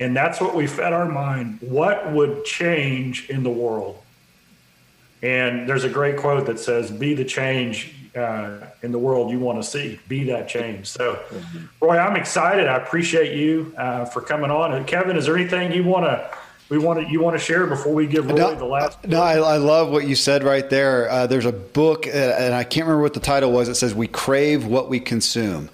and 0.01 0.17
that's 0.17 0.41
what 0.41 0.55
we 0.57 0.67
fed 0.67 0.93
our 0.93 1.07
mind, 1.07 1.59
what 1.61 2.11
would 2.13 2.45
change 2.45 3.29
in 3.29 3.43
the 3.43 3.51
world? 3.51 4.03
And 5.23 5.69
there's 5.69 5.85
a 5.85 5.89
great 5.91 6.17
quote 6.17 6.47
that 6.47 6.59
says, 6.59 6.91
"Be 6.91 7.13
the 7.13 7.27
change 7.27 7.95
uh, 8.17 8.59
in 8.83 8.91
the 8.91 8.99
world 8.99 9.31
you 9.31 9.39
want 9.39 9.63
to 9.63 9.69
see. 9.69 10.01
Be 10.09 10.25
that 10.25 10.49
change." 10.49 10.87
So, 10.87 11.17
mm-hmm. 11.29 11.67
Roy, 11.85 11.99
I'm 11.99 12.17
excited. 12.17 12.67
I 12.67 12.77
appreciate 12.79 13.37
you 13.37 13.75
uh, 13.77 14.07
for 14.07 14.23
coming 14.23 14.51
on. 14.51 14.73
And 14.73 14.87
Kevin, 14.87 15.17
is 15.19 15.27
there 15.27 15.37
anything 15.37 15.73
you 15.73 15.85
want 15.85 16.07
to 16.07 16.31
we 16.71 16.79
want 16.79 17.01
to 17.01 17.13
you 17.13 17.21
want 17.21 17.37
to 17.37 17.45
share 17.45 17.67
before 17.67 17.93
we 17.93 18.07
give 18.07 18.29
Roy 18.29 18.37
no, 18.37 18.55
the 18.55 18.65
last. 18.65 19.05
No, 19.07 19.21
I, 19.21 19.35
I, 19.35 19.57
love 19.57 19.91
what 19.91 20.07
you 20.07 20.15
said 20.15 20.45
right 20.45 20.71
there. 20.71 21.11
Uh, 21.11 21.27
there's 21.27 21.45
a 21.45 21.53
book, 21.53 22.07
uh, 22.07 22.11
and 22.11 22.55
I 22.55 22.63
can't 22.63 22.87
remember 22.87 23.03
what 23.03 23.13
the 23.13 23.21
title 23.21 23.53
was. 23.53 23.69
It 23.69 23.75
says, 23.75 23.95
"We 23.95 24.07
crave 24.07 24.65
what 24.65 24.89
we 24.89 25.01
consume." 25.01 25.69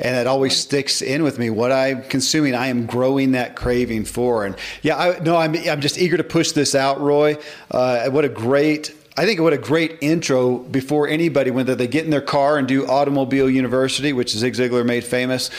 And 0.00 0.16
it 0.16 0.26
always 0.26 0.56
sticks 0.56 1.02
in 1.02 1.22
with 1.22 1.38
me. 1.38 1.50
What 1.50 1.70
I'm 1.70 2.02
consuming, 2.04 2.54
I 2.54 2.68
am 2.68 2.86
growing 2.86 3.32
that 3.32 3.54
craving 3.54 4.06
for. 4.06 4.44
And 4.46 4.56
yeah, 4.82 4.96
I, 4.96 5.18
no, 5.20 5.36
I'm 5.36 5.54
I'm 5.68 5.80
just 5.80 5.98
eager 5.98 6.16
to 6.16 6.24
push 6.24 6.52
this 6.52 6.74
out, 6.74 7.00
Roy. 7.00 7.36
Uh, 7.70 8.08
what 8.10 8.24
a 8.24 8.28
great. 8.28 8.96
I 9.16 9.26
think 9.26 9.40
what 9.40 9.52
a 9.52 9.58
great 9.58 9.98
intro 10.00 10.58
before 10.58 11.06
anybody, 11.06 11.50
whether 11.50 11.74
they 11.74 11.88
get 11.88 12.04
in 12.04 12.10
their 12.10 12.22
car 12.22 12.56
and 12.56 12.66
do 12.66 12.86
Automobile 12.86 13.50
University, 13.50 14.12
which 14.12 14.30
Zig 14.30 14.54
Ziglar 14.54 14.86
made 14.86 15.04
famous, 15.04 15.50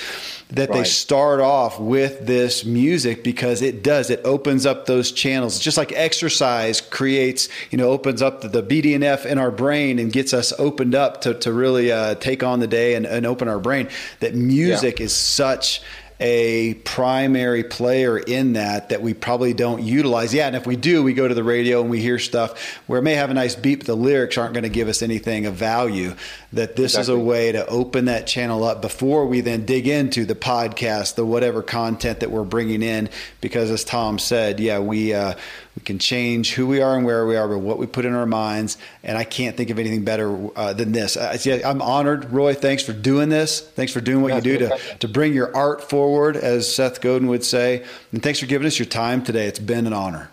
that 0.52 0.70
right. 0.70 0.80
they 0.80 0.84
start 0.84 1.39
off 1.39 1.80
with 1.80 2.26
this 2.26 2.66
music 2.66 3.24
because 3.24 3.62
it 3.62 3.84
does 3.84 4.10
it 4.10 4.20
opens 4.26 4.66
up 4.66 4.86
those 4.86 5.12
channels 5.12 5.60
just 5.60 5.78
like 5.78 5.91
exercise 5.93 6.82
creates 6.82 7.49
you 7.70 7.78
know 7.78 7.89
opens 7.89 8.22
up 8.22 8.41
the, 8.41 8.47
the 8.47 8.64
BDNF 8.64 9.26
in 9.26 9.38
our 9.38 9.52
brain 9.52 9.99
and 9.99 10.12
gets 10.12 10.34
us 10.34 10.54
opened 10.60 10.95
up 10.95 11.22
to, 11.22 11.34
to 11.36 11.54
really 11.54 11.91
uh, 11.91 12.16
take 12.16 12.43
on 12.43 12.60
the 12.60 12.68
day 12.68 12.95
and, 12.95 13.06
and 13.06 13.26
open 13.26 13.47
our 13.47 13.60
brain 13.60 13.88
that 14.20 14.36
music 14.36 14.99
yeah. 14.99 15.06
is 15.06 15.16
such 15.16 15.82
a 16.22 16.76
primary 16.86 17.64
player 17.64 18.20
in 18.20 18.54
that 18.54 18.89
that 18.89 19.02
we 19.02 19.14
probably 19.14 19.54
don't 19.54 19.82
utilize. 19.82 20.34
Yeah, 20.34 20.45
and 20.45 20.56
if 20.56 20.68
we 20.68 20.76
do, 20.76 21.02
we 21.02 21.14
go 21.14 21.28
to 21.28 21.34
the 21.34 21.43
radio 21.43 21.82
and 21.82 21.89
we 21.89 21.99
hear 21.99 22.20
stuff 22.20 22.80
where 22.86 22.99
it 22.99 23.02
may 23.02 23.16
have 23.16 23.32
a 23.32 23.34
nice 23.34 23.56
beat, 23.56 23.80
but 23.80 23.88
the 23.88 23.95
lyrics 23.95 24.38
aren't 24.38 24.54
going 24.54 24.64
to 24.64 24.70
give 24.70 24.88
us 24.88 25.02
anything 25.02 25.47
of 25.47 25.56
value. 25.56 26.14
That 26.54 26.76
this 26.76 26.95
exactly. 26.95 27.14
is 27.14 27.22
a 27.22 27.24
way 27.24 27.52
to 27.54 27.66
open 27.68 28.06
that 28.06 28.28
channel 28.28 28.66
up 28.66 28.82
before 28.82 29.26
we 29.26 29.39
then 29.39 29.66
dig 29.66 29.88
into 29.88 30.26
the 30.26 30.36
podcast, 30.36 31.16
the 31.16 31.26
whatever 31.26 31.64
content 31.64 32.20
that 32.20 32.30
we're 32.30 32.43
bringing 32.43 32.82
in. 32.82 33.10
Because 33.39 33.72
as 33.72 33.86
Tom 33.86 34.20
said, 34.20 34.60
yeah, 34.60 34.80
we 34.80 35.14
uh, 35.14 35.36
we 35.78 35.84
can 35.84 35.97
change 35.97 36.54
who 36.54 36.68
we 36.68 36.82
are 36.82 36.97
and 36.97 37.06
where 37.06 37.26
we 37.26 37.38
are, 37.38 37.47
but 37.47 37.60
what 37.60 37.78
we 37.78 37.88
put 37.88 38.04
in 38.04 38.14
our 38.14 38.26
minds. 38.26 38.78
And 39.02 39.18
I 39.18 39.24
can't 39.24 39.56
think 39.56 39.70
of 39.70 39.80
anything 39.80 40.04
better 40.04 40.49
uh, 40.58 40.74
than 40.74 40.91
this. 40.91 41.16
I, 41.16 41.62
I'm 41.64 41.82
honored, 41.82 42.34
Roy. 42.34 42.54
Thanks 42.54 42.84
for 42.84 42.91
doing 42.91 43.30
this. 43.30 43.62
Thanks 43.62 43.93
for 43.93 44.02
doing 44.02 44.22
what 44.22 44.34
That's 44.34 44.45
you 44.45 44.58
do 44.58 44.68
to, 44.68 44.78
to 44.99 45.08
bring 45.08 45.34
your 45.34 45.56
art 45.56 45.82
forward, 45.89 46.36
as 46.36 46.74
Seth 46.74 46.99
Godin 46.99 47.30
would 47.30 47.45
say. 47.45 47.86
And 48.12 48.22
thanks 48.22 48.39
for 48.39 48.45
giving 48.45 48.68
us 48.68 48.78
your 48.78 48.88
time 48.88 49.24
today. 49.24 49.47
It's 49.47 49.60
been 49.60 49.88
an 49.88 49.93
honor. 49.93 50.30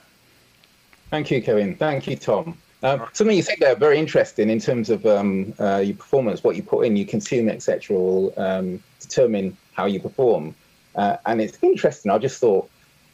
Thank 1.10 1.30
you, 1.30 1.40
Kevin. 1.40 1.76
Thank 1.76 2.08
you, 2.08 2.16
Tom. 2.16 2.58
Um, 2.82 3.06
something 3.12 3.36
you 3.36 3.42
said 3.42 3.58
there 3.58 3.74
very 3.74 3.98
interesting 3.98 4.50
in 4.50 4.60
terms 4.60 4.88
of 4.88 5.04
um, 5.04 5.52
uh, 5.58 5.78
your 5.78 5.96
performance, 5.96 6.44
what 6.44 6.54
you 6.54 6.62
put 6.62 6.86
in, 6.86 6.96
you 6.96 7.04
consume, 7.04 7.48
etc., 7.48 7.96
will 7.96 8.32
um, 8.36 8.82
determine 9.00 9.56
how 9.72 9.86
you 9.86 9.98
perform. 9.98 10.54
Uh, 10.94 11.16
and 11.26 11.40
it's 11.40 11.58
interesting. 11.62 12.10
I 12.10 12.18
just 12.18 12.40
thought 12.40 12.70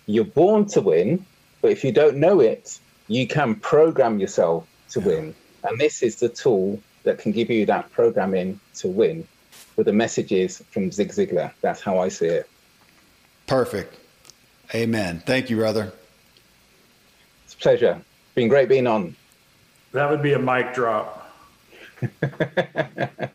you're 0.06 0.24
born 0.24 0.66
to 0.66 0.80
win, 0.80 1.24
but 1.62 1.70
if 1.70 1.82
you 1.82 1.92
don't 1.92 2.16
know 2.16 2.40
it, 2.40 2.78
you 3.08 3.26
can 3.26 3.54
program 3.54 4.18
yourself 4.18 4.66
to 4.90 5.00
win. 5.00 5.34
And 5.62 5.80
this 5.80 6.02
is 6.02 6.16
the 6.16 6.28
tool 6.28 6.80
that 7.04 7.18
can 7.18 7.32
give 7.32 7.50
you 7.50 7.64
that 7.66 7.90
programming 7.92 8.60
to 8.76 8.88
win 8.88 9.26
with 9.76 9.86
the 9.86 9.92
messages 9.92 10.62
from 10.70 10.92
Zig 10.92 11.10
Ziglar. 11.10 11.52
That's 11.62 11.80
how 11.80 11.98
I 11.98 12.08
see 12.08 12.26
it. 12.26 12.48
Perfect. 13.46 13.96
Amen. 14.74 15.22
Thank 15.26 15.50
you, 15.50 15.56
brother. 15.56 15.92
It's 17.44 17.54
a 17.54 17.56
pleasure. 17.58 18.00
Been 18.34 18.48
great 18.48 18.68
being 18.68 18.86
on. 18.86 19.16
That 19.94 20.10
would 20.10 20.22
be 20.22 20.32
a 20.32 20.40
mic 20.40 20.74
drop. 20.74 21.32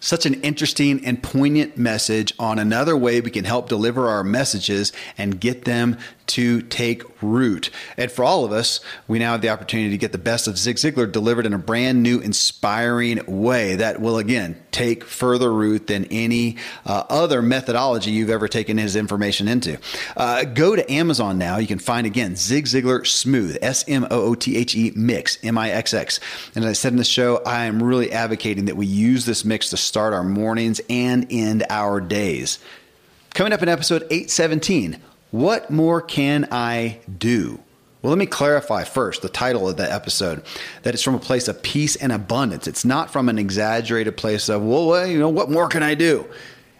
Such 0.00 0.24
an 0.24 0.40
interesting 0.40 1.04
and 1.04 1.22
poignant 1.22 1.76
message 1.76 2.32
on 2.38 2.58
another 2.58 2.96
way 2.96 3.20
we 3.20 3.30
can 3.30 3.44
help 3.44 3.68
deliver 3.68 4.08
our 4.08 4.24
messages 4.24 4.90
and 5.18 5.38
get 5.38 5.66
them 5.66 5.98
to 6.32 6.62
take 6.62 7.02
root. 7.22 7.70
And 7.96 8.10
for 8.10 8.24
all 8.24 8.44
of 8.44 8.52
us, 8.52 8.80
we 9.06 9.18
now 9.18 9.32
have 9.32 9.42
the 9.42 9.50
opportunity 9.50 9.90
to 9.90 9.98
get 9.98 10.12
the 10.12 10.18
best 10.18 10.48
of 10.48 10.56
Zig 10.56 10.76
Ziglar 10.76 11.10
delivered 11.10 11.46
in 11.46 11.52
a 11.52 11.58
brand 11.58 12.02
new, 12.02 12.20
inspiring 12.20 13.20
way 13.26 13.76
that 13.76 14.00
will, 14.00 14.18
again, 14.18 14.56
take 14.70 15.04
further 15.04 15.52
root 15.52 15.86
than 15.86 16.06
any 16.06 16.56
uh, 16.86 17.04
other 17.10 17.42
methodology 17.42 18.10
you've 18.10 18.30
ever 18.30 18.48
taken 18.48 18.78
his 18.78 18.96
information 18.96 19.46
into. 19.46 19.78
Uh, 20.16 20.44
go 20.44 20.74
to 20.74 20.90
Amazon 20.90 21.36
now. 21.36 21.58
You 21.58 21.66
can 21.66 21.78
find, 21.78 22.06
again, 22.06 22.34
Zig 22.36 22.64
Ziglar 22.64 23.06
Smoothe, 23.06 23.58
S 23.60 23.84
M 23.86 24.06
O 24.10 24.22
O 24.22 24.34
T 24.34 24.56
H 24.56 24.74
E 24.74 24.92
Mix, 24.96 25.38
M 25.42 25.58
I 25.58 25.70
X 25.70 25.92
X. 25.92 26.18
And 26.54 26.64
as 26.64 26.70
I 26.70 26.72
said 26.72 26.92
in 26.92 26.98
the 26.98 27.04
show, 27.04 27.42
I 27.44 27.64
am 27.66 27.82
really 27.82 28.10
advocating 28.12 28.64
that 28.66 28.76
we 28.76 28.86
use 28.86 29.26
this 29.26 29.44
mix 29.44 29.70
to 29.70 29.76
start 29.76 30.14
our 30.14 30.24
mornings 30.24 30.80
and 30.88 31.26
end 31.30 31.64
our 31.68 32.00
days. 32.00 32.58
Coming 33.34 33.54
up 33.54 33.62
in 33.62 33.68
episode 33.68 34.02
817, 34.10 35.00
what 35.32 35.70
more 35.70 36.00
can 36.00 36.46
I 36.52 37.00
do? 37.18 37.58
Well, 38.02 38.10
let 38.10 38.18
me 38.18 38.26
clarify 38.26 38.84
first 38.84 39.22
the 39.22 39.28
title 39.28 39.68
of 39.68 39.76
the 39.76 39.90
episode 39.90 40.42
that 40.82 40.92
it's 40.92 41.02
from 41.02 41.14
a 41.14 41.20
place 41.20 41.48
of 41.48 41.62
peace 41.62 41.96
and 41.96 42.12
abundance. 42.12 42.66
It's 42.66 42.84
not 42.84 43.12
from 43.12 43.28
an 43.28 43.38
exaggerated 43.38 44.16
place 44.16 44.48
of, 44.48 44.62
well, 44.62 45.06
you 45.06 45.18
know, 45.18 45.28
what 45.28 45.50
more 45.50 45.68
can 45.68 45.82
I 45.82 45.94
do? 45.94 46.26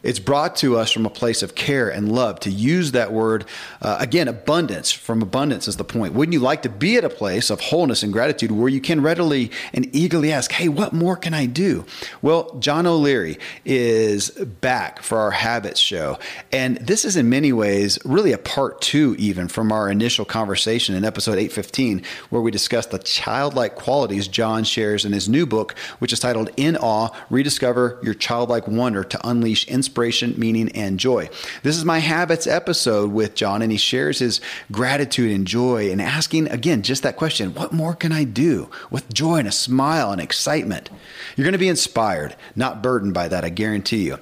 It's 0.03 0.19
brought 0.19 0.57
to 0.57 0.77
us 0.77 0.91
from 0.91 1.07
a 1.07 1.11
place 1.11 1.43
of 1.43 1.55
care 1.55 1.89
and 1.89 2.13
love. 2.13 2.41
To 2.41 2.51
use 2.51 2.93
that 2.93 3.13
word, 3.13 3.45
uh, 3.81 3.99
again, 4.01 4.27
abundance, 4.27 4.91
from 4.91 5.23
abundance 5.23 5.69
is 5.69 5.77
the 5.77 5.85
point. 5.85 6.15
Wouldn't 6.15 6.33
you 6.33 6.41
like 6.41 6.63
to 6.63 6.69
be 6.69 6.97
at 6.97 7.05
a 7.05 7.09
place 7.09 7.51
of 7.51 7.61
wholeness 7.61 8.03
and 8.03 8.13
gratitude 8.13 8.51
where 8.51 8.69
you 8.69 8.81
can 8.81 9.01
readily 9.01 9.53
and 9.73 9.95
eagerly 9.95 10.33
ask, 10.33 10.51
hey, 10.51 10.69
what 10.69 10.93
more 10.93 11.17
can 11.17 11.35
I 11.35 11.47
do? 11.47 11.85
Well, 12.21 12.57
John 12.59 12.87
O'Leary 12.87 13.39
is 13.65 14.31
back 14.31 15.03
for 15.03 15.19
our 15.19 15.31
Habits 15.31 15.79
show. 15.79 16.19
And 16.51 16.79
this 16.79 17.05
is 17.05 17.17
in 17.17 17.29
many 17.29 17.53
ways 17.53 17.99
really 18.05 18.33
a 18.33 18.39
part 18.39 18.81
two, 18.81 19.15
even 19.19 19.47
from 19.47 19.71
our 19.71 19.89
initial 19.89 20.25
conversation 20.25 20.97
in 20.97 21.05
episode 21.05 21.33
815, 21.33 22.03
where 22.31 22.43
we 22.43 22.51
discussed 22.51 22.91
the 22.91 22.99
childlike 22.99 23.77
qualities 23.77 24.27
John 24.27 24.65
shares 24.65 25.05
in 25.05 25.13
his 25.13 25.29
new 25.29 25.47
book, 25.47 25.77
which 26.01 26.13
is 26.13 26.19
titled 26.19 26.51
In 26.57 26.77
Awe 26.77 27.11
Rediscover 27.31 28.01
Your 28.03 28.15
Childlike 28.15 28.67
Wonder 28.67 29.05
to 29.05 29.29
Unleash 29.29 29.67
Inspiration 29.69 29.92
inspiration, 29.93 30.33
meaning, 30.39 30.71
and 30.75 30.99
joy. 30.99 31.29
This 31.63 31.77
is 31.77 31.85
my 31.85 31.99
habits 31.99 32.47
episode 32.47 33.13
with 33.13 33.35
John, 33.35 33.61
and 33.61 33.71
he 33.71 33.77
shares 33.77 34.21
his 34.21 34.41
gratitude 34.71 35.31
and 35.31 35.47
joy 35.47 35.91
and 35.91 36.01
asking 36.01 36.49
again 36.49 36.81
just 36.81 37.03
that 37.03 37.19
question 37.19 37.53
what 37.53 37.75
more 37.75 37.95
can 37.95 38.11
I 38.11 38.25
do 38.25 38.71
with 38.91 39.13
joy 39.13 39.37
and 39.37 39.49
a 39.49 39.53
smile 39.53 40.11
and 40.11 40.19
excitement? 40.19 40.89
You're 41.37 41.45
going 41.45 41.53
to 41.53 41.59
be 41.59 41.69
inspired, 41.69 42.37
not 42.57 42.83
burdened 42.83 43.13
by 43.13 43.29
that, 43.29 43.45
I 43.45 43.51
guarantee 43.51 44.07
you. 44.07 44.19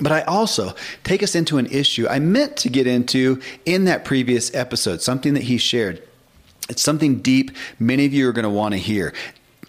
But 0.00 0.12
I 0.12 0.22
also 0.22 0.74
take 1.04 1.22
us 1.22 1.34
into 1.34 1.58
an 1.58 1.66
issue 1.66 2.08
I 2.08 2.18
meant 2.18 2.56
to 2.58 2.70
get 2.70 2.86
into 2.86 3.42
in 3.66 3.84
that 3.84 4.06
previous 4.06 4.54
episode, 4.54 5.02
something 5.02 5.34
that 5.34 5.42
he 5.42 5.58
shared. 5.58 6.02
It's 6.70 6.82
something 6.82 7.18
deep 7.18 7.50
many 7.78 8.06
of 8.06 8.14
you 8.14 8.26
are 8.26 8.32
going 8.32 8.44
to 8.44 8.50
want 8.50 8.72
to 8.72 8.78
hear. 8.78 9.12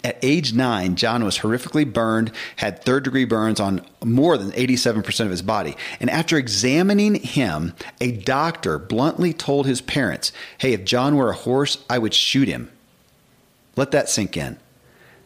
At 0.04 0.18
age 0.22 0.54
nine, 0.54 0.96
John 0.96 1.26
was 1.26 1.40
horrifically 1.40 1.92
burned, 1.92 2.32
had 2.56 2.82
third 2.82 3.04
degree 3.04 3.26
burns 3.26 3.60
on 3.60 3.86
more 4.04 4.38
than 4.38 4.52
87% 4.52 5.20
of 5.26 5.32
his 5.32 5.42
body. 5.42 5.76
And 6.00 6.10
after 6.10 6.38
examining 6.38 7.16
him, 7.16 7.74
a 8.00 8.12
doctor 8.12 8.80
bluntly 8.80 9.34
told 9.34 9.66
his 9.66 9.82
parents, 9.82 10.32
Hey, 10.58 10.72
if 10.72 10.86
John 10.86 11.18
were 11.18 11.30
a 11.30 11.36
horse, 11.36 11.84
I 11.90 11.98
would 11.98 12.14
shoot 12.14 12.48
him. 12.48 12.72
Let 13.76 13.92
that 13.92 14.10
sink 14.10 14.38
in. 14.38 14.58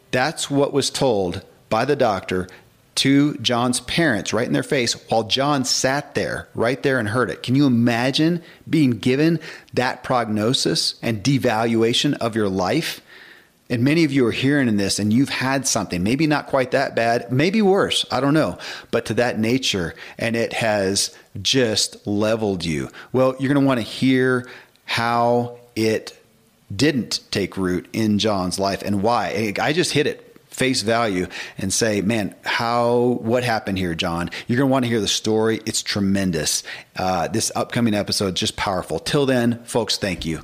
That's 0.09 0.49
what 0.49 0.73
was 0.73 0.89
told 0.89 1.43
by 1.69 1.85
the 1.85 1.95
doctor 1.95 2.47
to 2.95 3.35
John's 3.37 3.79
parents 3.81 4.33
right 4.33 4.45
in 4.45 4.53
their 4.53 4.63
face 4.63 4.93
while 5.09 5.23
John 5.23 5.65
sat 5.65 6.15
there, 6.15 6.47
right 6.53 6.81
there, 6.81 6.99
and 6.99 7.09
heard 7.09 7.29
it. 7.29 7.43
Can 7.43 7.55
you 7.55 7.65
imagine 7.65 8.43
being 8.69 8.91
given 8.91 9.39
that 9.73 10.03
prognosis 10.03 10.95
and 11.01 11.23
devaluation 11.23 12.15
of 12.17 12.35
your 12.35 12.49
life? 12.49 13.01
And 13.73 13.83
many 13.83 14.03
of 14.03 14.11
you 14.11 14.23
are 14.27 14.31
hearing 14.31 14.67
in 14.67 14.77
this 14.77 14.99
and 14.99 15.11
you've 15.11 15.29
had 15.29 15.67
something, 15.67 16.03
maybe 16.03 16.27
not 16.27 16.45
quite 16.45 16.69
that 16.71 16.95
bad, 16.95 17.31
maybe 17.31 17.59
worse, 17.63 18.05
I 18.11 18.19
don't 18.19 18.35
know, 18.35 18.59
but 18.91 19.07
to 19.07 19.15
that 19.15 19.39
nature, 19.39 19.95
and 20.19 20.35
it 20.35 20.53
has 20.53 21.09
just 21.41 22.05
leveled 22.05 22.63
you. 22.63 22.91
Well, 23.13 23.35
you're 23.39 23.51
going 23.51 23.63
to 23.63 23.67
want 23.67 23.79
to 23.79 23.83
hear 23.83 24.47
how 24.85 25.57
it 25.75 26.15
didn't 26.75 27.21
take 27.31 27.57
root 27.57 27.89
in 27.93 28.19
John's 28.19 28.59
life 28.59 28.83
and 28.83 29.01
why. 29.01 29.55
I 29.59 29.73
just 29.73 29.91
hit 29.91 30.05
it 30.05 30.37
face 30.49 30.83
value 30.83 31.25
and 31.57 31.73
say, 31.73 32.01
man, 32.01 32.35
how, 32.45 33.17
what 33.21 33.43
happened 33.43 33.79
here, 33.79 33.95
John? 33.95 34.29
You're 34.47 34.57
going 34.57 34.69
to 34.69 34.71
want 34.71 34.85
to 34.85 34.89
hear 34.89 35.01
the 35.01 35.07
story. 35.07 35.61
It's 35.65 35.81
tremendous. 35.81 36.61
Uh, 36.95 37.27
this 37.27 37.51
upcoming 37.55 37.95
episode, 37.95 38.35
just 38.35 38.55
powerful. 38.55 38.99
Till 38.99 39.25
then, 39.25 39.63
folks, 39.63 39.97
thank 39.97 40.27
you. 40.27 40.43